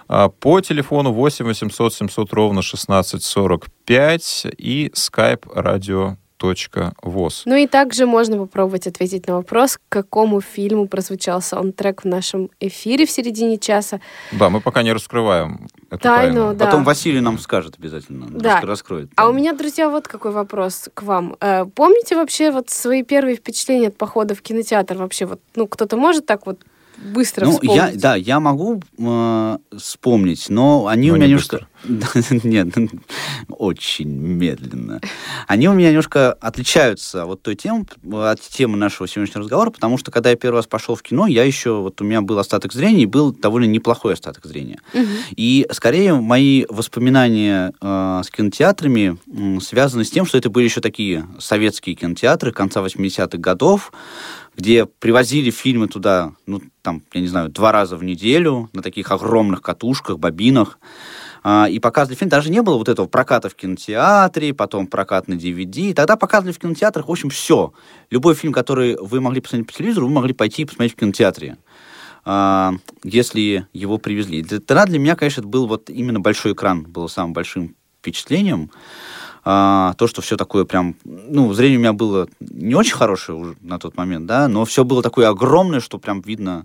А, 0.08 0.28
по 0.28 0.60
телефону 0.60 1.12
8 1.12 1.44
800 1.44 1.94
700 1.94 2.32
ровно 2.32 2.60
1645 2.60 4.46
и 4.58 4.90
skype 4.92 5.48
радио 5.54 6.16
voz. 7.02 7.42
Ну 7.44 7.56
и 7.56 7.66
также 7.66 8.06
можно 8.06 8.36
попробовать 8.36 8.86
ответить 8.86 9.26
на 9.26 9.36
вопрос, 9.36 9.76
к 9.76 9.80
какому 9.88 10.40
фильму 10.40 10.86
прозвучал 10.88 11.40
саундтрек 11.40 12.02
в 12.02 12.06
нашем 12.06 12.50
эфире 12.60 13.06
в 13.06 13.10
середине 13.10 13.58
часа. 13.58 14.00
Да, 14.32 14.50
мы 14.50 14.60
пока 14.60 14.82
не 14.82 14.92
раскрываем 14.92 15.68
эту 15.90 16.02
тайну. 16.02 16.34
тайну. 16.34 16.54
Да. 16.54 16.66
Потом 16.66 16.84
Василий 16.84 17.20
нам 17.20 17.38
скажет 17.38 17.76
обязательно, 17.78 18.26
да. 18.28 18.60
раскроет. 18.60 19.10
А 19.16 19.28
у 19.28 19.32
меня, 19.32 19.52
друзья, 19.52 19.88
вот 19.88 20.08
какой 20.08 20.32
вопрос 20.32 20.88
к 20.92 21.02
вам. 21.02 21.36
Э, 21.40 21.64
помните 21.64 22.16
вообще 22.16 22.50
вот 22.50 22.70
свои 22.70 23.02
первые 23.02 23.36
впечатления 23.36 23.88
от 23.88 23.96
похода 23.96 24.34
в 24.34 24.42
кинотеатр? 24.42 24.96
Вообще 24.96 25.26
вот, 25.26 25.40
ну, 25.54 25.66
кто-то 25.66 25.96
может 25.96 26.26
так 26.26 26.46
вот 26.46 26.60
быстро 26.96 27.46
ну, 27.46 27.52
вспомнить? 27.52 27.76
Я, 27.76 27.92
да, 27.94 28.14
я 28.16 28.40
могу 28.40 28.82
э, 28.98 29.58
вспомнить, 29.76 30.46
но 30.48 30.86
они 30.86 31.08
но 31.08 31.14
у 31.14 31.16
меня 31.16 31.26
немножко... 31.26 31.66
Нет, 32.44 32.68
очень 33.48 34.08
медленно. 34.08 35.00
Они 35.46 35.68
у 35.68 35.72
меня 35.72 35.90
немножко 35.90 36.32
отличаются 36.32 37.24
от 37.24 37.42
той 37.42 37.56
темы, 37.56 37.86
от 38.12 38.40
темы 38.40 38.76
нашего 38.76 39.06
сегодняшнего 39.06 39.42
разговора, 39.42 39.70
потому 39.70 39.98
что, 39.98 40.10
когда 40.10 40.30
я 40.30 40.36
первый 40.36 40.56
раз 40.56 40.66
пошел 40.66 40.94
в 40.94 41.02
кино, 41.02 41.26
я 41.26 41.44
еще, 41.44 41.80
вот 41.80 42.00
у 42.00 42.04
меня 42.04 42.22
был 42.22 42.38
остаток 42.38 42.72
зрения, 42.72 43.02
и 43.02 43.06
был 43.06 43.32
довольно 43.32 43.66
неплохой 43.66 44.14
остаток 44.14 44.46
зрения. 44.46 44.80
Угу. 44.94 45.06
И, 45.36 45.66
скорее, 45.72 46.14
мои 46.14 46.64
воспоминания 46.68 47.72
э, 47.80 48.22
с 48.24 48.30
кинотеатрами 48.30 49.18
э, 49.26 49.60
связаны 49.60 50.04
с 50.04 50.10
тем, 50.10 50.26
что 50.26 50.38
это 50.38 50.50
были 50.50 50.64
еще 50.64 50.80
такие 50.80 51.26
советские 51.38 51.96
кинотеатры 51.96 52.52
конца 52.52 52.80
80-х 52.80 53.38
годов, 53.38 53.92
где 54.56 54.86
привозили 54.86 55.50
фильмы 55.50 55.88
туда, 55.88 56.32
ну, 56.46 56.60
там, 56.82 57.02
я 57.12 57.20
не 57.20 57.28
знаю, 57.28 57.48
два 57.48 57.72
раза 57.72 57.96
в 57.96 58.04
неделю 58.04 58.70
на 58.72 58.82
таких 58.82 59.10
огромных 59.10 59.62
катушках, 59.62 60.18
бобинах. 60.18 60.78
А, 61.46 61.66
и 61.68 61.78
показывали 61.78 62.16
фильм. 62.16 62.30
Даже 62.30 62.50
не 62.50 62.62
было 62.62 62.78
вот 62.78 62.88
этого 62.88 63.06
проката 63.06 63.50
в 63.50 63.54
кинотеатре, 63.54 64.54
потом 64.54 64.86
прокат 64.86 65.28
на 65.28 65.34
DVD. 65.34 65.92
Тогда 65.92 66.16
показывали 66.16 66.52
в 66.52 66.58
кинотеатрах, 66.58 67.08
в 67.08 67.10
общем, 67.10 67.28
все. 67.28 67.74
Любой 68.10 68.34
фильм, 68.34 68.52
который 68.52 68.96
вы 68.96 69.20
могли 69.20 69.42
посмотреть 69.42 69.66
по 69.66 69.72
телевизору, 69.74 70.06
вы 70.06 70.12
могли 70.12 70.32
пойти 70.32 70.62
и 70.62 70.64
посмотреть 70.64 70.94
в 70.94 71.00
кинотеатре 71.00 71.58
а, 72.24 72.72
если 73.02 73.66
его 73.72 73.98
привезли. 73.98 74.42
Тогда 74.42 74.86
для 74.86 74.98
меня, 74.98 75.16
конечно, 75.16 75.42
был 75.42 75.66
вот 75.66 75.90
именно 75.90 76.20
большой 76.20 76.52
экран, 76.52 76.84
было 76.84 77.06
самым 77.06 77.34
большим 77.34 77.76
впечатлением. 78.00 78.70
А, 79.44 79.94
то, 79.98 80.06
что 80.06 80.22
все 80.22 80.36
такое 80.36 80.64
прям, 80.64 80.96
ну, 81.04 81.52
зрение 81.52 81.78
у 81.78 81.80
меня 81.80 81.92
было 81.92 82.28
не 82.40 82.74
очень 82.74 82.94
хорошее 82.94 83.36
уже 83.36 83.56
на 83.60 83.78
тот 83.78 83.96
момент, 83.96 84.26
да, 84.26 84.48
но 84.48 84.64
все 84.64 84.84
было 84.84 85.02
такое 85.02 85.28
огромное, 85.28 85.80
что 85.80 85.98
прям 85.98 86.22
видно 86.22 86.64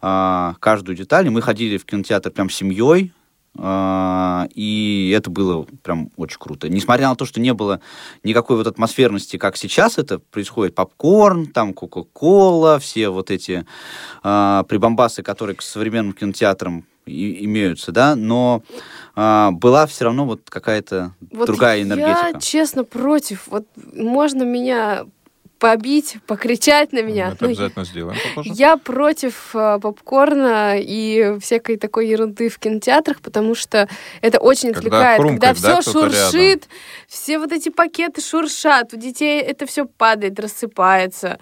а, 0.00 0.54
каждую 0.58 0.96
деталь. 0.96 1.26
И 1.26 1.30
мы 1.30 1.40
ходили 1.40 1.76
в 1.76 1.84
кинотеатр 1.84 2.30
прям 2.30 2.50
семьей, 2.50 3.12
а, 3.56 4.48
и 4.54 5.14
это 5.16 5.30
было 5.30 5.66
прям 5.82 6.10
очень 6.16 6.38
круто. 6.38 6.68
Несмотря 6.68 7.08
на 7.08 7.16
то, 7.16 7.24
что 7.26 7.40
не 7.40 7.52
было 7.52 7.80
никакой 8.22 8.56
вот 8.56 8.66
атмосферности, 8.66 9.36
как 9.36 9.56
сейчас 9.56 9.98
это 9.98 10.18
происходит, 10.18 10.74
попкорн, 10.74 11.46
там 11.46 11.74
кока-кола, 11.74 12.78
все 12.78 13.08
вот 13.08 13.30
эти 13.30 13.66
а, 14.22 14.64
прибамбасы, 14.64 15.22
которые 15.22 15.56
к 15.56 15.62
современным 15.62 16.12
кинотеатрам 16.12 16.84
и, 17.06 17.44
имеются, 17.44 17.92
да, 17.92 18.14
но 18.14 18.62
а, 19.14 19.50
была 19.50 19.86
все 19.86 20.04
равно 20.04 20.26
вот 20.26 20.42
какая-то 20.48 21.14
вот 21.32 21.46
другая 21.46 21.82
энергетика. 21.82 22.30
Я, 22.34 22.40
честно, 22.40 22.84
против. 22.84 23.46
Вот 23.48 23.66
можно 23.92 24.42
меня 24.42 25.04
побить, 25.60 26.16
покричать 26.26 26.92
на 26.92 27.02
меня. 27.02 27.28
Мы 27.28 27.32
это 27.34 27.46
обязательно 27.46 27.84
сделаем 27.84 28.18
попозже. 28.28 28.50
Я 28.54 28.78
против 28.78 29.54
э, 29.54 29.78
попкорна 29.80 30.76
и 30.78 31.38
всякой 31.38 31.76
такой 31.76 32.08
ерунды 32.08 32.48
в 32.48 32.58
кинотеатрах, 32.58 33.20
потому 33.20 33.54
что 33.54 33.86
это 34.22 34.38
очень 34.40 34.70
отвлекает. 34.70 35.20
Когда, 35.20 35.48
когда 35.48 35.54
все 35.54 35.82
шуршит, 35.82 36.32
рядом. 36.32 36.68
все 37.06 37.38
вот 37.38 37.52
эти 37.52 37.68
пакеты 37.68 38.22
шуршат, 38.22 38.94
у 38.94 38.96
детей 38.96 39.40
это 39.42 39.66
все 39.66 39.84
падает, 39.84 40.40
рассыпается. 40.40 41.38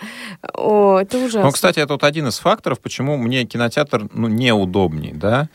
О, 0.52 0.98
это 0.98 1.18
ужасно. 1.18 1.44
Ну, 1.44 1.52
кстати, 1.52 1.78
это 1.78 1.92
вот 1.92 2.02
один 2.02 2.26
из 2.26 2.40
факторов, 2.40 2.80
почему 2.80 3.16
мне 3.16 3.44
кинотеатр 3.44 4.08
ну, 4.12 4.26
неудобней, 4.26 5.12
да, 5.12 5.48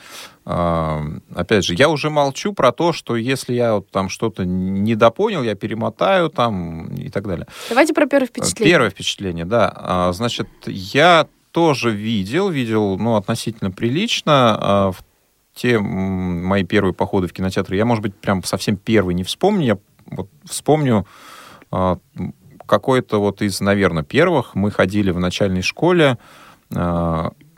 опять 0.45 1.63
же, 1.63 1.73
я 1.73 1.89
уже 1.89 2.09
молчу 2.09 2.53
про 2.53 2.71
то, 2.71 2.91
что 2.91 3.15
если 3.15 3.53
я 3.53 3.75
вот 3.75 3.89
там 3.91 4.09
что-то 4.09 4.45
недопонял, 4.45 5.41
я 5.43 5.55
перемотаю 5.55 6.29
там 6.29 6.87
и 6.95 7.09
так 7.09 7.25
далее. 7.25 7.47
Давайте 7.69 7.93
про 7.93 8.07
первое 8.07 8.27
впечатление. 8.27 8.71
Первое 8.73 8.89
впечатление, 8.89 9.45
да. 9.45 9.71
А, 9.75 10.11
значит, 10.11 10.49
я 10.65 11.27
тоже 11.51 11.91
видел, 11.91 12.49
видел, 12.49 12.97
ну, 12.97 13.15
относительно 13.15 13.71
прилично 13.71 14.57
а, 14.59 14.91
в 14.91 15.03
те 15.53 15.79
мои 15.79 16.63
первые 16.63 16.93
походы 16.93 17.27
в 17.27 17.33
кинотеатр. 17.33 17.75
Я, 17.75 17.85
может 17.85 18.01
быть, 18.01 18.15
прям 18.15 18.43
совсем 18.43 18.75
первый 18.75 19.13
не 19.13 19.23
вспомню. 19.23 19.65
Я 19.65 19.77
вот 20.07 20.29
вспомню 20.43 21.07
а, 21.71 21.99
какой-то 22.65 23.19
вот 23.19 23.41
из, 23.41 23.61
наверное, 23.61 24.03
первых. 24.03 24.55
Мы 24.55 24.71
ходили 24.71 25.11
в 25.11 25.19
начальной 25.19 25.61
школе 25.61 26.17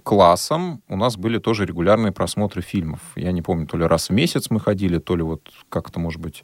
классом 0.05 0.83
у 0.87 0.95
нас 0.95 1.17
были 1.17 1.39
тоже 1.39 1.65
регулярные 1.65 2.13
просмотры 2.13 2.61
фильмов. 2.61 2.99
Я 3.15 3.31
не 3.31 3.41
помню, 3.41 3.65
то 3.65 3.75
ли 3.75 3.85
раз 3.85 4.09
в 4.09 4.13
месяц 4.13 4.51
мы 4.51 4.59
ходили, 4.59 4.99
то 4.99 5.15
ли 5.15 5.23
вот 5.23 5.49
как-то, 5.67 5.99
может 5.99 6.21
быть, 6.21 6.43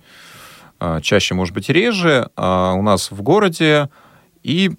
а, 0.80 1.00
чаще, 1.00 1.36
может 1.36 1.54
быть, 1.54 1.70
реже. 1.70 2.30
А 2.36 2.74
у 2.74 2.82
нас 2.82 3.12
в 3.12 3.22
городе. 3.22 3.90
И 4.42 4.72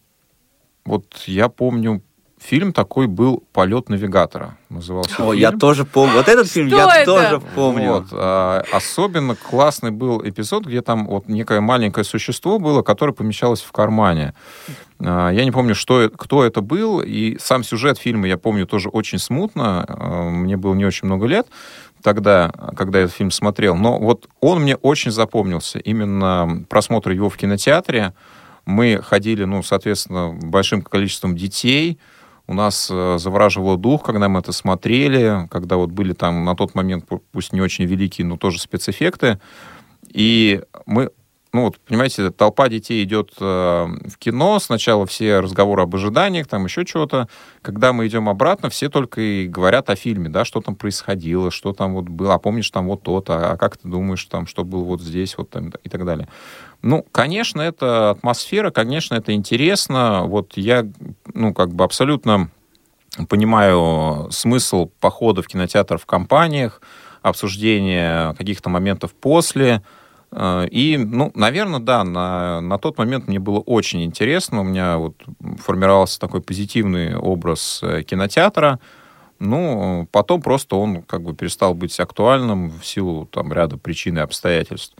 вот 0.84 1.06
я 1.26 1.48
помню, 1.48 2.02
фильм 2.42 2.72
такой 2.72 3.06
был 3.06 3.42
«Полет 3.52 3.88
навигатора». 3.88 4.56
Назывался 4.68 5.14
О, 5.14 5.32
фильм. 5.32 5.32
я 5.32 5.52
тоже 5.52 5.84
помню. 5.84 6.16
Вот 6.16 6.28
этот 6.28 6.48
фильм 6.48 6.68
Что 6.68 6.78
я 6.78 7.02
это? 7.02 7.04
тоже 7.04 7.42
помню. 7.54 7.92
Вот. 7.92 8.06
А, 8.12 8.64
особенно 8.72 9.36
классный 9.36 9.90
был 9.90 10.26
эпизод, 10.26 10.66
где 10.66 10.82
там 10.82 11.06
вот 11.06 11.28
некое 11.28 11.60
маленькое 11.60 12.04
существо 12.04 12.58
было, 12.58 12.82
которое 12.82 13.12
помещалось 13.12 13.62
в 13.62 13.70
кармане. 13.72 14.34
А, 14.98 15.30
я 15.30 15.44
не 15.44 15.50
помню, 15.50 15.74
что, 15.74 16.10
кто 16.16 16.44
это 16.44 16.60
был, 16.60 17.00
и 17.00 17.38
сам 17.38 17.64
сюжет 17.64 17.98
фильма 17.98 18.26
я 18.26 18.38
помню 18.38 18.66
тоже 18.66 18.88
очень 18.88 19.18
смутно. 19.18 19.84
А, 19.88 20.28
мне 20.28 20.56
было 20.56 20.74
не 20.74 20.84
очень 20.84 21.06
много 21.06 21.26
лет 21.26 21.46
тогда, 22.02 22.50
когда 22.76 22.98
я 22.98 23.04
этот 23.04 23.16
фильм 23.16 23.30
смотрел. 23.30 23.76
Но 23.76 23.98
вот 23.98 24.28
он 24.40 24.62
мне 24.62 24.76
очень 24.76 25.10
запомнился. 25.10 25.78
Именно 25.78 26.64
просмотр 26.68 27.10
его 27.10 27.30
в 27.30 27.36
кинотеатре. 27.36 28.12
Мы 28.64 29.00
ходили, 29.02 29.44
ну, 29.44 29.62
соответственно, 29.62 30.32
большим 30.32 30.82
количеством 30.82 31.36
детей. 31.36 31.98
У 32.52 32.54
нас 32.54 32.90
э, 32.90 33.16
завораживало 33.18 33.78
дух, 33.78 34.02
когда 34.02 34.28
мы 34.28 34.40
это 34.40 34.52
смотрели, 34.52 35.48
когда 35.50 35.76
вот 35.76 35.90
были 35.90 36.12
там 36.12 36.44
на 36.44 36.54
тот 36.54 36.74
момент, 36.74 37.06
пусть 37.32 37.54
не 37.54 37.62
очень 37.62 37.86
великие, 37.86 38.26
но 38.26 38.36
тоже 38.36 38.60
спецэффекты. 38.60 39.40
И 40.12 40.60
мы 40.84 41.12
ну 41.52 41.64
вот, 41.64 41.78
понимаете, 41.80 42.30
толпа 42.30 42.68
детей 42.68 43.04
идет 43.04 43.32
э, 43.38 43.44
в 43.44 44.16
кино, 44.18 44.58
сначала 44.58 45.04
все 45.04 45.40
разговоры 45.40 45.82
об 45.82 45.94
ожиданиях, 45.94 46.46
там 46.46 46.64
еще 46.64 46.86
чего-то. 46.86 47.28
Когда 47.60 47.92
мы 47.92 48.06
идем 48.06 48.30
обратно, 48.30 48.70
все 48.70 48.88
только 48.88 49.20
и 49.20 49.46
говорят 49.46 49.90
о 49.90 49.96
фильме, 49.96 50.30
да, 50.30 50.46
что 50.46 50.62
там 50.62 50.76
происходило, 50.76 51.50
что 51.50 51.74
там 51.74 51.92
вот 51.92 52.06
было, 52.06 52.34
а 52.34 52.38
помнишь 52.38 52.70
там 52.70 52.86
вот 52.86 53.02
то-то, 53.02 53.52
а 53.52 53.56
как 53.58 53.76
ты 53.76 53.86
думаешь 53.86 54.24
там, 54.24 54.46
что 54.46 54.64
было 54.64 54.82
вот 54.82 55.02
здесь, 55.02 55.36
вот 55.36 55.50
там 55.50 55.72
и 55.84 55.88
так 55.90 56.06
далее. 56.06 56.26
Ну, 56.80 57.04
конечно, 57.12 57.60
это 57.60 58.10
атмосфера, 58.10 58.70
конечно, 58.70 59.14
это 59.14 59.34
интересно. 59.34 60.22
Вот 60.24 60.56
я, 60.56 60.86
ну, 61.34 61.52
как 61.52 61.74
бы 61.74 61.84
абсолютно 61.84 62.50
понимаю 63.28 64.28
смысл 64.30 64.90
похода 65.00 65.42
в 65.42 65.48
кинотеатр 65.48 65.98
в 65.98 66.06
компаниях, 66.06 66.80
обсуждения 67.20 68.34
каких-то 68.34 68.70
моментов 68.70 69.12
после, 69.12 69.82
и, 70.34 70.96
ну, 70.96 71.30
наверное, 71.34 71.80
да, 71.80 72.04
на, 72.04 72.60
на 72.60 72.78
тот 72.78 72.96
момент 72.96 73.28
мне 73.28 73.38
было 73.38 73.58
очень 73.58 74.02
интересно. 74.02 74.60
У 74.60 74.64
меня 74.64 74.96
вот 74.96 75.14
формировался 75.58 76.18
такой 76.18 76.40
позитивный 76.40 77.16
образ 77.16 77.80
э, 77.82 78.02
кинотеатра. 78.02 78.80
Ну, 79.38 80.08
потом 80.10 80.40
просто 80.40 80.76
он 80.76 81.02
как 81.02 81.22
бы 81.22 81.34
перестал 81.34 81.74
быть 81.74 81.98
актуальным 82.00 82.70
в 82.70 82.86
силу 82.86 83.26
там 83.26 83.52
ряда 83.52 83.76
причин 83.76 84.18
и 84.18 84.20
обстоятельств. 84.20 84.96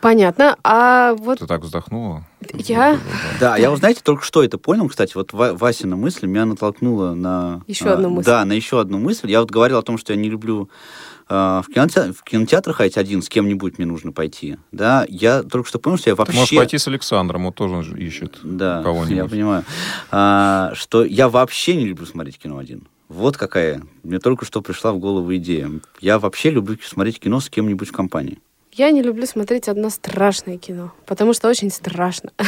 Понятно. 0.00 0.56
А 0.62 1.14
вот... 1.14 1.40
Ты 1.40 1.46
так 1.46 1.62
вздохнула? 1.62 2.24
Я? 2.54 2.98
Да, 3.40 3.56
я, 3.56 3.70
вот, 3.70 3.80
знаете, 3.80 4.00
только 4.02 4.24
что 4.24 4.42
это 4.42 4.56
понял, 4.58 4.88
кстати, 4.88 5.14
вот 5.14 5.30
Васина 5.32 5.96
мысль 5.96 6.26
меня 6.26 6.46
натолкнула 6.46 7.14
на... 7.14 7.62
Еще 7.66 7.90
одну 7.90 8.08
мысль. 8.10 8.26
Да, 8.26 8.44
на 8.44 8.52
еще 8.52 8.80
одну 8.80 8.98
мысль. 8.98 9.30
Я 9.30 9.40
вот 9.40 9.50
говорил 9.50 9.78
о 9.78 9.82
том, 9.82 9.98
что 9.98 10.12
я 10.12 10.18
не 10.18 10.30
люблю 10.30 10.70
а, 10.70 11.17
в, 11.28 11.66
кинотеатр, 11.72 12.12
в 12.12 12.22
кинотеатр 12.22 12.72
ходить 12.72 12.96
один, 12.96 13.22
с 13.22 13.28
кем-нибудь 13.28 13.78
мне 13.78 13.86
нужно 13.86 14.12
пойти, 14.12 14.56
да, 14.72 15.04
я 15.08 15.42
только 15.42 15.68
что 15.68 15.78
понял, 15.78 15.98
что 15.98 16.10
я 16.10 16.14
вообще... 16.16 16.32
Ты 16.32 16.38
можешь 16.38 16.56
пойти 16.56 16.78
с 16.78 16.88
Александром, 16.88 17.46
он 17.46 17.52
тоже 17.52 17.98
ищет 17.98 18.38
да, 18.42 18.82
кого-нибудь. 18.82 19.16
я 19.16 19.26
понимаю. 19.26 19.64
А, 20.10 20.72
что 20.74 21.04
я 21.04 21.28
вообще 21.28 21.76
не 21.76 21.86
люблю 21.86 22.06
смотреть 22.06 22.38
кино 22.38 22.58
один. 22.58 22.88
Вот 23.08 23.36
какая. 23.36 23.82
Мне 24.02 24.18
только 24.18 24.44
что 24.44 24.60
пришла 24.60 24.92
в 24.92 24.98
голову 24.98 25.34
идея. 25.36 25.70
Я 26.00 26.18
вообще 26.18 26.50
люблю 26.50 26.76
смотреть 26.82 27.18
кино 27.18 27.40
с 27.40 27.48
кем-нибудь 27.48 27.88
в 27.88 27.92
компании. 27.92 28.38
Я 28.72 28.90
не 28.90 29.02
люблю 29.02 29.26
смотреть 29.26 29.66
одно 29.68 29.90
страшное 29.90 30.56
кино, 30.56 30.92
потому 31.04 31.32
что 31.32 31.48
очень 31.48 31.70
страшно. 31.70 32.32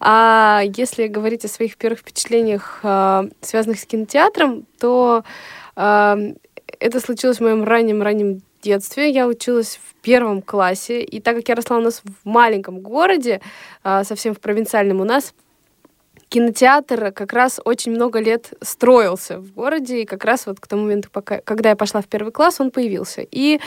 А 0.00 0.62
если 0.76 1.06
говорить 1.06 1.44
о 1.44 1.48
своих 1.48 1.76
первых 1.76 2.00
впечатлениях, 2.00 2.80
а, 2.82 3.26
связанных 3.40 3.78
с 3.78 3.86
кинотеатром, 3.86 4.66
то 4.80 5.22
а, 5.76 6.18
это 6.84 7.00
случилось 7.00 7.38
в 7.38 7.40
моем 7.40 7.64
раннем-раннем 7.64 8.42
детстве. 8.62 9.08
Я 9.08 9.26
училась 9.26 9.80
в 9.82 9.94
первом 10.02 10.42
классе, 10.42 11.02
и 11.02 11.18
так 11.18 11.36
как 11.36 11.48
я 11.48 11.54
росла 11.54 11.78
у 11.78 11.80
нас 11.80 12.02
в 12.04 12.28
маленьком 12.28 12.80
городе, 12.80 13.40
а, 13.82 14.04
совсем 14.04 14.34
в 14.34 14.38
провинциальном, 14.40 15.00
у 15.00 15.04
нас 15.04 15.32
кинотеатр 16.28 17.10
как 17.12 17.32
раз 17.32 17.58
очень 17.64 17.92
много 17.92 18.18
лет 18.20 18.52
строился 18.60 19.38
в 19.38 19.54
городе, 19.54 20.02
и 20.02 20.04
как 20.04 20.24
раз 20.24 20.44
вот 20.44 20.60
к 20.60 20.66
тому 20.66 20.82
моменту, 20.82 21.08
пока, 21.10 21.40
когда 21.40 21.70
я 21.70 21.76
пошла 21.76 22.02
в 22.02 22.06
первый 22.06 22.32
класс, 22.32 22.60
он 22.60 22.70
появился. 22.70 23.26
И 23.30 23.60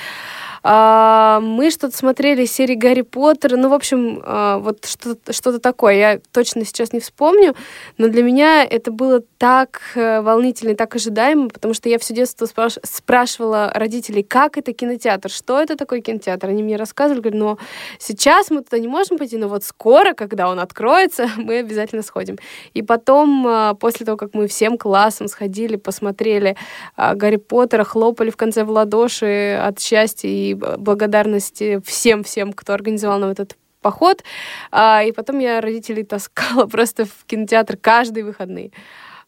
мы 0.69 1.71
что-то 1.71 1.95
смотрели 1.95 2.45
серии 2.45 2.75
Гарри 2.75 3.01
Поттер, 3.01 3.55
ну, 3.55 3.69
в 3.69 3.73
общем, 3.73 4.21
а, 4.25 4.57
вот 4.57 4.85
что-то, 4.85 5.59
такое. 5.59 5.93
Я 5.95 6.19
точно 6.31 6.65
сейчас 6.65 6.93
не 6.93 6.99
вспомню, 6.99 7.55
но 7.97 8.09
для 8.09 8.21
меня 8.21 8.65
это 8.65 8.91
было 8.91 9.21
так 9.37 9.81
э, 9.95 10.21
волнительно 10.21 10.71
и 10.71 10.75
так 10.75 10.95
ожидаемо, 10.95 11.49
потому 11.49 11.73
что 11.73 11.89
я 11.89 11.97
все 11.99 12.13
детство 12.13 12.45
спраш- 12.45 12.79
спрашивала 12.83 13.71
родителей, 13.73 14.23
как 14.23 14.57
это 14.57 14.73
кинотеатр, 14.73 15.29
что 15.29 15.61
это 15.61 15.77
такое 15.77 16.01
кинотеатр. 16.01 16.49
Они 16.49 16.63
мне 16.63 16.75
рассказывали, 16.75 17.21
говорят, 17.21 17.39
но 17.39 17.57
сейчас 17.97 18.49
мы 18.49 18.61
туда 18.61 18.79
не 18.79 18.87
можем 18.87 19.17
пойти, 19.17 19.37
но 19.37 19.47
вот 19.47 19.63
скоро, 19.63 20.13
когда 20.13 20.49
он 20.49 20.59
откроется, 20.59 21.29
мы 21.37 21.59
обязательно 21.59 22.01
сходим. 22.01 22.37
И 22.73 22.81
потом, 22.81 23.45
а, 23.47 23.73
после 23.73 24.05
того, 24.05 24.17
как 24.17 24.33
мы 24.33 24.47
всем 24.47 24.77
классом 24.77 25.27
сходили, 25.27 25.77
посмотрели 25.77 26.57
Гарри 26.97 27.37
Поттера, 27.37 27.83
хлопали 27.83 28.29
в 28.31 28.37
конце 28.37 28.63
в 28.63 28.69
ладоши 28.69 29.59
от 29.63 29.79
счастья 29.79 30.27
и 30.27 30.56
благодарности 30.77 31.81
всем-всем, 31.85 32.53
кто 32.53 32.73
организовал 32.73 33.19
нам 33.19 33.29
этот 33.29 33.57
поход. 33.81 34.23
А, 34.71 35.03
и 35.03 35.11
потом 35.11 35.39
я 35.39 35.61
родителей 35.61 36.03
таскала 36.03 36.65
просто 36.71 37.05
в 37.05 37.25
кинотеатр 37.25 37.77
каждые 37.77 38.25
выходные. 38.25 38.71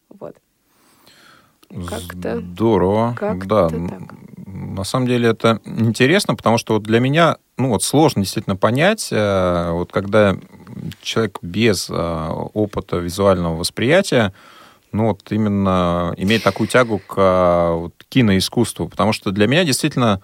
Вот. 0.08 0.36
Как-то... 1.88 2.40
Здорово. 2.40 3.14
Как 3.18 3.46
да. 3.46 3.68
Так. 3.68 4.14
На 4.46 4.84
самом 4.84 5.06
деле 5.06 5.28
это 5.30 5.60
интересно, 5.64 6.34
потому 6.34 6.58
что 6.58 6.74
вот 6.74 6.82
для 6.82 6.98
меня, 6.98 7.36
ну 7.56 7.68
вот 7.68 7.84
сложно 7.84 8.22
действительно 8.22 8.56
понять, 8.56 9.08
э, 9.12 9.70
вот 9.70 9.92
когда 9.92 10.36
человек 11.00 11.38
без 11.42 11.88
э, 11.88 12.28
опыта 12.54 12.96
визуального 12.96 13.56
восприятия, 13.56 14.32
ну 14.90 15.08
вот 15.08 15.30
именно 15.30 16.12
имеет 16.16 16.42
такую 16.42 16.66
тягу 16.66 17.00
к 17.06 17.14
э, 17.16 17.74
вот, 17.74 17.94
киноискусству, 18.08 18.88
потому 18.88 19.12
что 19.12 19.30
для 19.30 19.46
меня 19.46 19.62
действительно 19.64 20.20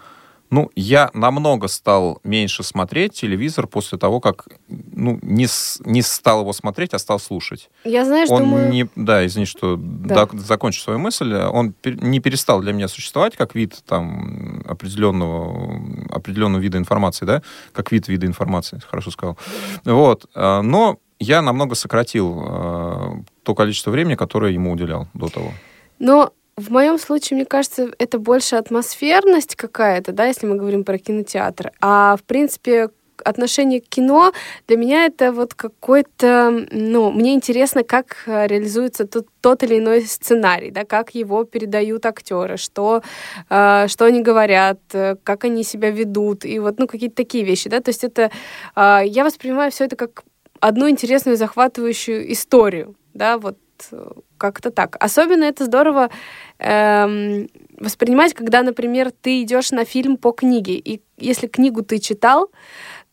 ну, 0.51 0.71
я 0.77 1.11
намного 1.15 1.69
стал 1.69 2.21
меньше 2.25 2.63
смотреть 2.63 3.15
телевизор 3.15 3.67
после 3.67 3.99
того, 3.99 4.21
как 4.21 4.47
ну, 4.69 5.19
не, 5.23 5.47
с, 5.47 5.81
не 5.85 6.03
стал 6.03 6.41
его 6.41 6.53
смотреть, 6.53 6.95
а 6.95 6.99
стал 6.99 7.19
слушать. 7.19 7.69
Я 7.85 8.05
знаю, 8.05 8.27
что 8.27 8.37
он 8.37 8.45
мы... 8.45 8.69
не, 8.69 8.89
Да, 8.97 9.27
извини, 9.27 9.47
что 9.47 9.77
да. 9.77 10.29
Закончу 10.33 10.81
свою 10.81 10.99
мысль. 10.99 11.35
Он 11.35 11.73
пер, 11.73 12.03
не 12.03 12.21
перестал 12.21 12.61
для 12.61 12.73
меня 12.73 12.89
существовать 12.89 13.37
как 13.37 13.55
вид 13.55 13.83
там, 13.87 14.63
определенного, 14.67 15.81
определенного 16.11 16.61
вида 16.61 16.79
информации, 16.79 17.27
да? 17.27 17.43
Как 17.73 17.93
вид 17.93 18.09
вида 18.09 18.27
информации, 18.27 18.81
хорошо 18.87 19.11
сказал. 19.11 19.37
Вот. 19.85 20.27
А, 20.35 20.63
но 20.63 20.99
я 21.19 21.43
намного 21.43 21.75
сократил 21.75 22.45
э, 22.47 23.13
то 23.43 23.55
количество 23.55 23.91
времени, 23.91 24.15
которое 24.15 24.53
ему 24.53 24.73
уделял 24.73 25.09
до 25.15 25.29
того. 25.29 25.53
Но 25.99 26.33
в 26.57 26.71
моем 26.71 26.99
случае, 26.99 27.37
мне 27.37 27.45
кажется, 27.45 27.91
это 27.99 28.19
больше 28.19 28.57
атмосферность 28.57 29.57
какая-то, 29.57 30.13
да, 30.13 30.27
если 30.27 30.47
мы 30.47 30.57
говорим 30.57 30.85
про 30.85 30.99
кинотеатр. 30.99 31.73
А 31.81 32.17
в 32.17 32.23
принципе, 32.23 32.89
отношение 33.25 33.81
к 33.81 33.89
кино 33.89 34.33
для 34.67 34.77
меня 34.77 35.07
это 35.07 35.33
вот 35.33 35.55
какой-то, 35.55 36.67
ну, 36.71 37.11
мне 37.11 37.35
интересно, 37.35 37.83
как 37.83 38.17
э, 38.27 38.47
реализуется 38.47 39.07
тот, 39.07 39.27
тот 39.41 39.63
или 39.63 39.79
иной 39.79 40.03
сценарий, 40.03 40.71
да, 40.71 40.85
как 40.85 41.15
его 41.15 41.45
передают 41.45 42.07
актеры, 42.07 42.57
что, 42.57 43.03
э, 43.51 43.87
что 43.89 44.05
они 44.05 44.23
говорят, 44.23 44.81
э, 44.93 45.17
как 45.23 45.45
они 45.45 45.63
себя 45.63 45.91
ведут, 45.91 46.45
и 46.45 46.59
вот, 46.59 46.79
ну, 46.79 46.87
какие-то 46.87 47.17
такие 47.17 47.45
вещи, 47.45 47.69
да, 47.69 47.81
то 47.81 47.91
есть 47.91 48.05
это, 48.05 48.31
э, 48.77 49.01
я 49.07 49.25
воспринимаю 49.25 49.71
все 49.71 49.85
это 49.85 49.97
как 49.97 50.25
одну 50.61 50.89
интересную, 50.89 51.37
захватывающую 51.37 52.33
историю, 52.33 52.97
да, 53.15 53.39
вот 53.39 53.59
э, 53.93 54.11
как-то 54.39 54.71
так. 54.71 54.97
Особенно 55.01 55.45
это 55.45 55.65
здорово 55.65 56.11
эм, 56.59 57.49
воспринимать, 57.79 58.35
когда, 58.35 58.63
например, 58.63 59.11
ты 59.11 59.43
идешь 59.43 59.71
на 59.71 59.85
фильм 59.85 60.17
по 60.17 60.33
книге, 60.33 60.75
и 60.75 61.01
если 61.19 61.47
книгу 61.47 61.83
ты 61.83 61.99
читал, 61.99 62.51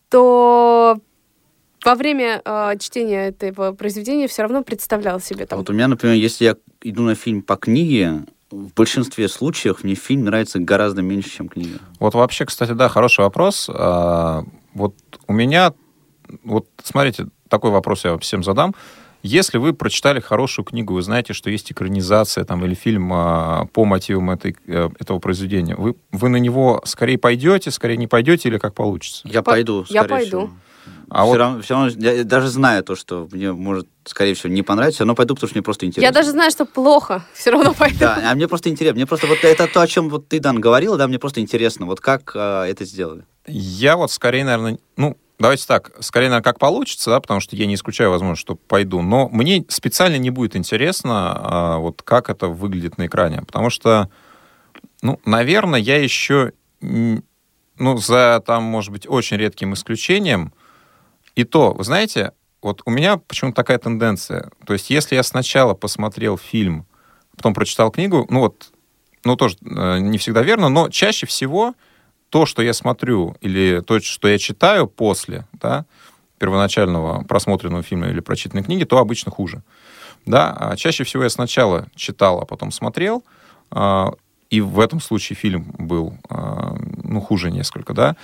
то 0.09 0.97
во 1.83 1.95
время 1.95 2.41
э, 2.43 2.77
чтения 2.79 3.27
этого 3.27 3.73
произведения 3.73 4.27
все 4.27 4.43
равно 4.43 4.63
представлял 4.63 5.19
себе 5.19 5.45
там. 5.45 5.59
Вот 5.59 5.69
у 5.69 5.73
меня, 5.73 5.87
например, 5.87 6.15
если 6.15 6.45
я 6.45 6.55
иду 6.81 7.03
на 7.03 7.15
фильм 7.15 7.41
по 7.41 7.55
книге, 7.55 8.23
в 8.53 8.73
большинстве 8.73 9.27
случаев 9.27 9.83
мне 9.83 9.95
фильм 9.95 10.25
нравится 10.25 10.59
гораздо 10.59 11.01
меньше, 11.01 11.29
чем 11.29 11.49
книга. 11.49 11.79
Вот 11.99 12.13
вообще, 12.13 12.45
кстати, 12.45 12.71
да, 12.71 12.87
хороший 12.87 13.21
вопрос. 13.21 13.69
А, 13.73 14.43
вот 14.73 14.95
у 15.27 15.33
меня, 15.33 15.73
вот 16.43 16.67
смотрите, 16.83 17.27
такой 17.49 17.71
вопрос 17.71 18.05
я 18.05 18.17
всем 18.19 18.43
задам. 18.43 18.75
Если 19.23 19.57
вы 19.57 19.71
прочитали 19.71 20.19
хорошую 20.19 20.65
книгу, 20.65 20.93
вы 20.93 21.01
знаете, 21.01 21.31
что 21.31 21.49
есть 21.49 21.71
экранизация 21.71 22.43
там, 22.43 22.63
или 22.65 22.73
фильм 22.73 23.11
а, 23.13 23.65
по 23.71 23.85
мотивам 23.85 24.31
этой, 24.31 24.55
э, 24.67 24.89
этого 24.99 25.19
произведения, 25.19 25.75
вы, 25.75 25.95
вы 26.11 26.27
на 26.27 26.35
него 26.35 26.81
скорее 26.83 27.17
пойдете, 27.17 27.71
скорее 27.71 27.95
не 27.95 28.07
пойдете 28.07 28.49
или 28.49 28.57
как 28.57 28.73
получится? 28.73 29.21
Я 29.25 29.41
пойду, 29.41 29.85
Я 29.87 30.03
пойду. 30.03 30.25
Всего. 30.25 30.51
А 31.09 31.21
все, 31.21 31.27
вот... 31.27 31.37
равно, 31.37 31.61
все 31.61 31.73
равно, 31.73 31.91
я 31.99 32.23
даже 32.23 32.49
зная 32.49 32.81
то, 32.81 32.95
что 32.95 33.29
мне 33.31 33.53
может, 33.53 33.87
скорее 34.03 34.33
всего, 34.33 34.51
не 34.51 34.61
понравится, 34.61 35.03
равно 35.03 35.15
пойду, 35.15 35.35
потому 35.35 35.47
что 35.47 35.57
мне 35.57 35.63
просто 35.63 35.85
интересно. 35.85 36.07
Я 36.07 36.11
даже 36.11 36.31
знаю, 36.31 36.51
что 36.51 36.65
плохо, 36.65 37.23
все 37.33 37.51
равно 37.51 37.73
пойду. 37.73 37.99
Да, 37.99 38.31
а 38.31 38.35
мне 38.35 38.47
просто 38.47 38.69
интересно. 38.69 38.95
Мне 38.95 39.05
просто 39.05 39.27
вот 39.27 39.43
это 39.43 39.67
то, 39.67 39.81
о 39.81 39.87
чем 39.87 40.09
вот 40.09 40.27
ты, 40.27 40.39
Дан, 40.39 40.59
говорила, 40.59 40.97
да, 40.97 41.07
мне 41.07 41.19
просто 41.19 41.39
интересно, 41.39 41.85
вот 41.85 42.01
как 42.01 42.31
э, 42.35 42.65
это 42.67 42.83
сделали. 42.83 43.23
Я 43.47 43.95
вот 43.95 44.11
скорее, 44.11 44.43
наверное, 44.43 44.79
ну, 44.97 45.15
давайте 45.43 45.67
так, 45.67 45.91
скорее, 45.99 46.27
наверное, 46.27 46.41
как 46.41 46.57
получится, 46.57 47.09
да, 47.09 47.19
потому 47.19 47.41
что 47.41 47.57
я 47.57 47.65
не 47.65 47.75
исключаю 47.75 48.11
возможность, 48.11 48.39
что 48.39 48.55
пойду, 48.55 49.01
но 49.01 49.27
мне 49.27 49.65
специально 49.67 50.15
не 50.15 50.29
будет 50.29 50.55
интересно, 50.55 51.33
а, 51.35 51.77
вот 51.79 52.01
как 52.01 52.29
это 52.29 52.47
выглядит 52.47 52.97
на 52.97 53.07
экране, 53.07 53.41
потому 53.41 53.69
что, 53.69 54.09
ну, 55.01 55.19
наверное, 55.25 55.81
я 55.81 56.01
еще, 56.01 56.53
ну, 56.79 57.97
за 57.97 58.41
там, 58.45 58.63
может 58.63 58.93
быть, 58.93 59.05
очень 59.05 59.35
редким 59.35 59.73
исключением, 59.73 60.53
и 61.35 61.43
то, 61.43 61.73
вы 61.73 61.83
знаете, 61.83 62.31
вот 62.61 62.81
у 62.85 62.89
меня 62.89 63.17
почему-то 63.17 63.57
такая 63.57 63.79
тенденция, 63.79 64.49
то 64.65 64.71
есть 64.71 64.89
если 64.89 65.15
я 65.15 65.23
сначала 65.23 65.73
посмотрел 65.73 66.37
фильм, 66.37 66.87
потом 67.35 67.53
прочитал 67.53 67.91
книгу, 67.91 68.25
ну 68.29 68.39
вот, 68.39 68.71
ну 69.25 69.35
тоже 69.35 69.57
э, 69.61 69.99
не 69.99 70.17
всегда 70.19 70.41
верно, 70.41 70.69
но 70.69 70.89
чаще 70.89 71.25
всего 71.27 71.73
то, 72.33 72.47
что 72.47 72.63
я 72.63 72.73
смотрю, 72.73 73.35
или 73.41 73.79
то, 73.85 73.99
что 73.99 74.27
я 74.27 74.39
читаю 74.39 74.87
после 74.87 75.45
да, 75.61 75.85
первоначального 76.39 77.23
просмотренного 77.25 77.83
фильма 77.83 78.07
или 78.07 78.21
прочитанной 78.21 78.63
книги, 78.63 78.85
то 78.85 78.97
обычно 78.97 79.31
хуже. 79.31 79.61
Да? 80.25 80.51
А 80.51 80.75
чаще 80.75 81.03
всего 81.03 81.21
я 81.21 81.29
сначала 81.29 81.85
читал, 81.95 82.39
а 82.39 82.45
потом 82.45 82.71
смотрел, 82.71 83.23
а, 83.69 84.13
и 84.49 84.61
в 84.61 84.79
этом 84.79 84.99
случае 84.99 85.35
фильм 85.35 85.75
был 85.77 86.17
а, 86.27 86.75
ну, 87.03 87.21
хуже 87.21 87.51
несколько, 87.51 87.93
да. 87.93 88.15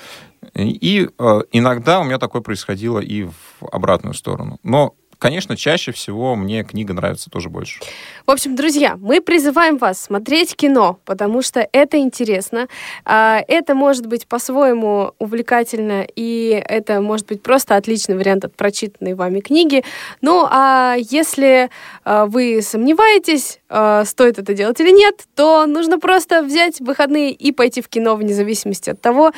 И 0.56 1.08
иногда 1.52 2.00
у 2.00 2.04
меня 2.04 2.18
такое 2.18 2.42
происходило 2.42 3.00
и 3.00 3.26
в 3.26 3.68
обратную 3.72 4.16
сторону. 4.16 4.58
Но 4.64 4.96
конечно, 5.20 5.56
чаще 5.56 5.92
всего 5.92 6.36
мне 6.36 6.64
книга 6.64 6.94
нравится 6.94 7.30
тоже 7.30 7.50
больше. 7.50 7.80
В 8.26 8.32
общем, 8.32 8.56
друзья, 8.56 8.98
мы 8.98 9.22
призываем 9.22 9.78
вас 9.78 10.02
смотреть 10.02 10.56
кино, 10.56 11.00
потому 11.06 11.42
что 11.42 11.68
это 11.72 11.98
интересно. 11.98 12.68
А, 13.06 13.44
это 13.48 13.76
может 13.76 14.08
быть 14.08 14.28
по-своему 14.28 15.14
увлекательно, 15.20 16.08
и 16.16 16.64
это 16.68 17.02
может 17.02 17.28
быть 17.28 17.44
просто 17.44 17.76
отличный 17.76 18.16
вариант 18.16 18.46
от 18.46 18.56
прочитанной 18.56 19.14
вами 19.14 19.42
книги. 19.42 19.84
Ну, 20.22 20.48
а 20.50 20.96
если 20.98 21.70
а, 22.04 22.26
вы 22.26 22.62
сомневаетесь, 22.62 23.59
а, 23.70 24.04
стоит 24.06 24.40
это 24.40 24.54
делать 24.54 24.80
или 24.80 24.92
нет, 24.92 25.26
то 25.36 25.66
нужно 25.66 26.00
просто 26.00 26.42
взять 26.44 26.80
выходные 26.82 27.32
и 27.32 27.52
пойти 27.52 27.82
в 27.82 27.88
кино 27.88 28.16
вне 28.16 28.34
зависимости 28.34 28.90
от 28.90 29.02
того, 29.02 29.32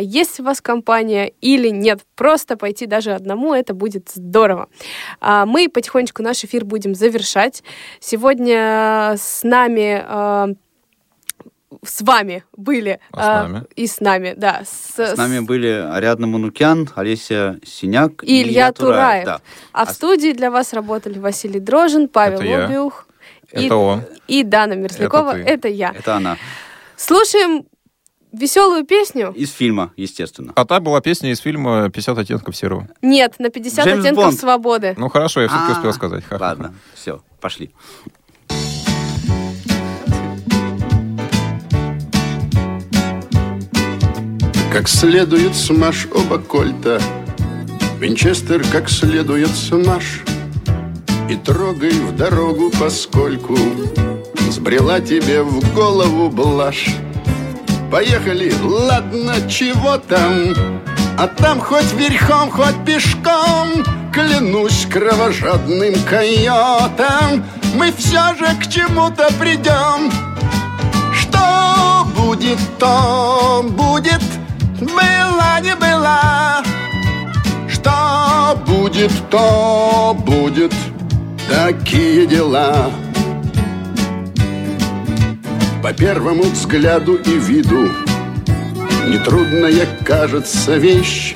есть 0.00 0.40
у 0.40 0.44
вас 0.44 0.60
компания 0.60 1.32
или 1.40 1.68
нет. 1.68 2.00
Просто 2.14 2.56
пойти 2.56 2.86
даже 2.86 3.12
одному, 3.12 3.54
это 3.54 3.74
будет 3.74 4.10
здорово. 4.14 4.68
А, 5.20 5.46
мы 5.46 5.68
потихонечку 5.68 6.22
наш 6.22 6.44
эфир 6.44 6.64
будем 6.64 6.94
завершать. 6.94 7.62
Сегодня 8.00 9.14
с 9.18 9.42
нами 9.42 10.04
а, 10.06 10.48
с 11.84 12.02
вами 12.02 12.44
были 12.56 13.00
а 13.12 13.22
с 13.22 13.48
нами? 13.48 13.64
и 13.74 13.86
с 13.86 14.00
нами, 14.00 14.34
да. 14.36 14.62
С, 14.64 14.98
с 14.98 15.16
нами 15.16 15.40
были 15.40 15.68
Ариадна 15.68 16.26
Манукян, 16.26 16.88
Олеся 16.94 17.58
Синяк 17.64 18.22
и 18.22 18.42
Илья 18.42 18.72
Тураев. 18.72 19.24
Да. 19.24 19.40
А, 19.72 19.82
а 19.82 19.86
в 19.86 19.90
студии 19.90 20.32
для 20.32 20.50
вас 20.50 20.72
работали 20.72 21.18
Василий 21.18 21.60
Дрожин, 21.60 22.08
Павел 22.08 22.38
Лобиух. 22.40 23.06
Это 23.52 23.64
и, 23.64 23.70
он. 23.70 24.02
И 24.28 24.42
Дана 24.42 24.74
Мерзлякова. 24.74 25.38
Это, 25.38 25.50
это 25.50 25.68
я. 25.68 25.92
Это 25.96 26.16
она. 26.16 26.36
Слушаем 26.96 27.64
веселую 28.32 28.84
песню. 28.84 29.32
Из 29.36 29.52
фильма, 29.52 29.92
естественно. 29.96 30.52
А 30.56 30.64
та 30.64 30.80
была 30.80 31.00
песня 31.00 31.30
из 31.30 31.38
фильма 31.40 31.86
«50 31.86 32.20
оттенков 32.20 32.56
серого». 32.56 32.88
Нет, 33.02 33.34
на 33.38 33.50
50 33.50 33.84
Джеймс 33.84 34.00
оттенков 34.00 34.24
Бонд. 34.24 34.40
свободы. 34.40 34.94
Ну 34.96 35.08
хорошо, 35.08 35.42
я 35.42 35.48
все-таки 35.48 35.72
успел 35.72 35.92
сказать. 35.92 36.24
Ладно, 36.30 36.74
все, 36.94 37.20
пошли. 37.40 37.70
Как 44.72 44.88
следует 44.88 45.54
смажь 45.54 46.08
оба 46.14 46.38
кольта, 46.38 46.98
Винчестер 48.00 48.64
как 48.72 48.88
следует 48.88 49.50
смажь, 49.50 50.22
И 51.32 51.36
трогай 51.36 51.92
в 51.92 52.14
дорогу, 52.14 52.70
поскольку 52.78 53.56
Сбрела 54.50 55.00
тебе 55.00 55.42
в 55.42 55.74
голову 55.74 56.28
блажь. 56.28 56.90
Поехали, 57.90 58.52
ладно, 58.62 59.36
чего 59.48 59.96
там? 59.96 60.54
А 61.16 61.26
там 61.26 61.58
хоть 61.58 61.90
верхом, 61.94 62.50
хоть 62.50 62.84
пешком 62.84 63.82
Клянусь 64.12 64.86
кровожадным 64.92 65.94
койотом 66.04 67.42
Мы 67.76 67.92
все 67.92 68.34
же 68.34 68.54
к 68.60 68.66
чему-то 68.66 69.32
придем 69.40 70.12
Что 71.14 72.06
будет, 72.14 72.58
то 72.78 73.64
будет 73.70 74.22
Была, 74.82 75.60
не 75.60 75.74
была 75.76 76.62
Что 77.70 78.54
будет, 78.66 79.12
то 79.30 80.14
будет 80.26 80.74
Такие 81.52 82.26
дела. 82.26 82.90
По 85.82 85.92
первому 85.92 86.44
взгляду 86.44 87.16
и 87.16 87.38
виду 87.38 87.90
Нетрудная 89.06 89.86
кажется 90.02 90.76
вещь 90.76 91.34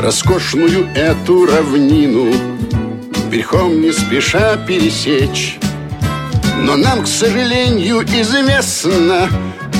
Роскошную 0.00 0.88
эту 0.94 1.44
равнину 1.44 2.32
Верхом 3.28 3.82
не 3.82 3.92
спеша 3.92 4.56
пересечь. 4.56 5.58
Но 6.56 6.76
нам, 6.76 7.02
к 7.02 7.06
сожалению, 7.06 8.02
известно 8.04 9.28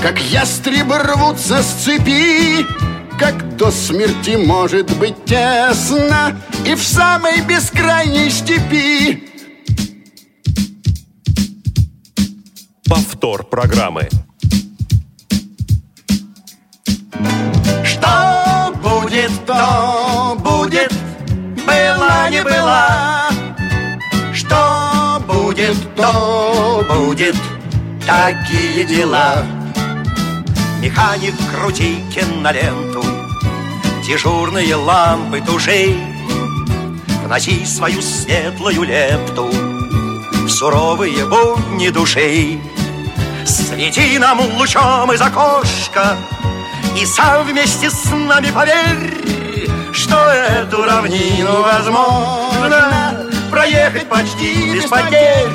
Как 0.03 0.21
ястребы 0.21 0.99
рвутся 0.99 1.63
с 1.63 1.85
цепи 1.85 2.67
Как 3.19 3.57
до 3.57 3.71
смерти 3.71 4.37
может 4.37 4.95
быть 4.99 5.25
тесно 5.25 6.37
И 6.67 6.75
в 6.75 6.83
самой 6.83 7.41
бескрайней 7.41 8.31
степи 8.31 9.30
Повтор 12.91 13.45
программы. 13.45 14.09
Что 17.85 18.75
будет, 18.83 19.31
то 19.47 20.37
будет, 20.41 20.93
было 21.65 22.29
не 22.31 22.43
было. 22.43 23.29
Что 24.35 25.23
будет, 25.25 25.77
то 25.95 26.85
будет, 26.91 27.37
такие 28.05 28.85
дела. 28.85 29.45
Механик, 30.81 31.35
крути 31.55 32.03
киноленту, 32.13 33.05
дежурные 34.05 34.75
лампы 34.75 35.41
тушей, 35.41 35.97
Вноси 37.25 37.65
свою 37.65 38.03
светлую 38.03 38.83
лепту 38.83 39.47
в 39.47 40.49
суровые 40.49 41.25
будни 41.27 41.91
душей. 41.91 42.61
Свети 43.81 44.19
нам 44.19 44.39
лучом 44.59 45.11
из 45.11 45.23
окошка 45.23 46.15
И 47.01 47.07
сам 47.07 47.47
вместе 47.47 47.89
с 47.89 48.11
нами 48.11 48.51
поверь 48.51 49.15
Что 49.91 50.17
эту 50.17 50.85
равнину 50.85 51.63
возможно 51.63 53.27
Проехать 53.51 54.07
почти 54.07 54.75
без 54.75 54.85
потерь. 54.85 55.49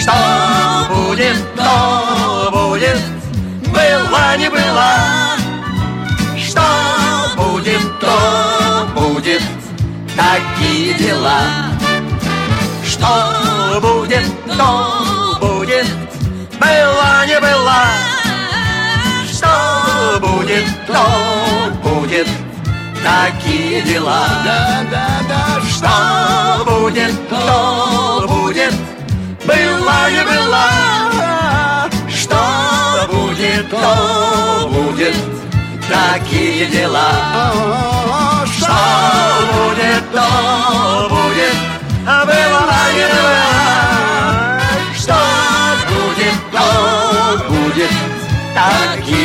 Что 0.00 0.14
будет, 0.88 1.36
то 1.56 2.50
будет 2.52 3.00
Было, 3.72 4.36
не 4.36 4.48
было 4.48 4.92
Что 6.38 6.62
будет, 7.36 7.98
то 7.98 8.88
будет 8.94 9.42
Такие 10.14 10.94
дела. 10.94 11.40
Что 12.86 13.80
будет, 13.80 14.22
то 14.56 15.36
будет 15.40 16.03
была 16.58 17.26
не 17.26 17.40
была. 17.40 17.84
Что 19.30 20.20
будет, 20.20 20.64
то 20.86 21.04
будет. 21.82 22.28
Такие 23.02 23.82
дела. 23.82 24.26
Да, 24.44 24.84
да, 24.90 25.08
да. 25.28 25.60
Что 25.68 26.64
будет, 26.64 27.28
то 27.28 28.24
будет. 28.28 28.74
Была 29.44 30.10
не 30.10 30.22
была. 30.22 31.88
Что 32.08 33.08
будет, 33.10 33.70
то 33.70 34.68
будет. 34.72 35.16
Такие 35.88 36.66
дела. 36.66 37.10
Что 38.46 38.72
будет, 39.52 40.12
то 40.12 41.08
будет. 41.10 41.54
Tá 48.54 48.70
tarde. 48.70 49.23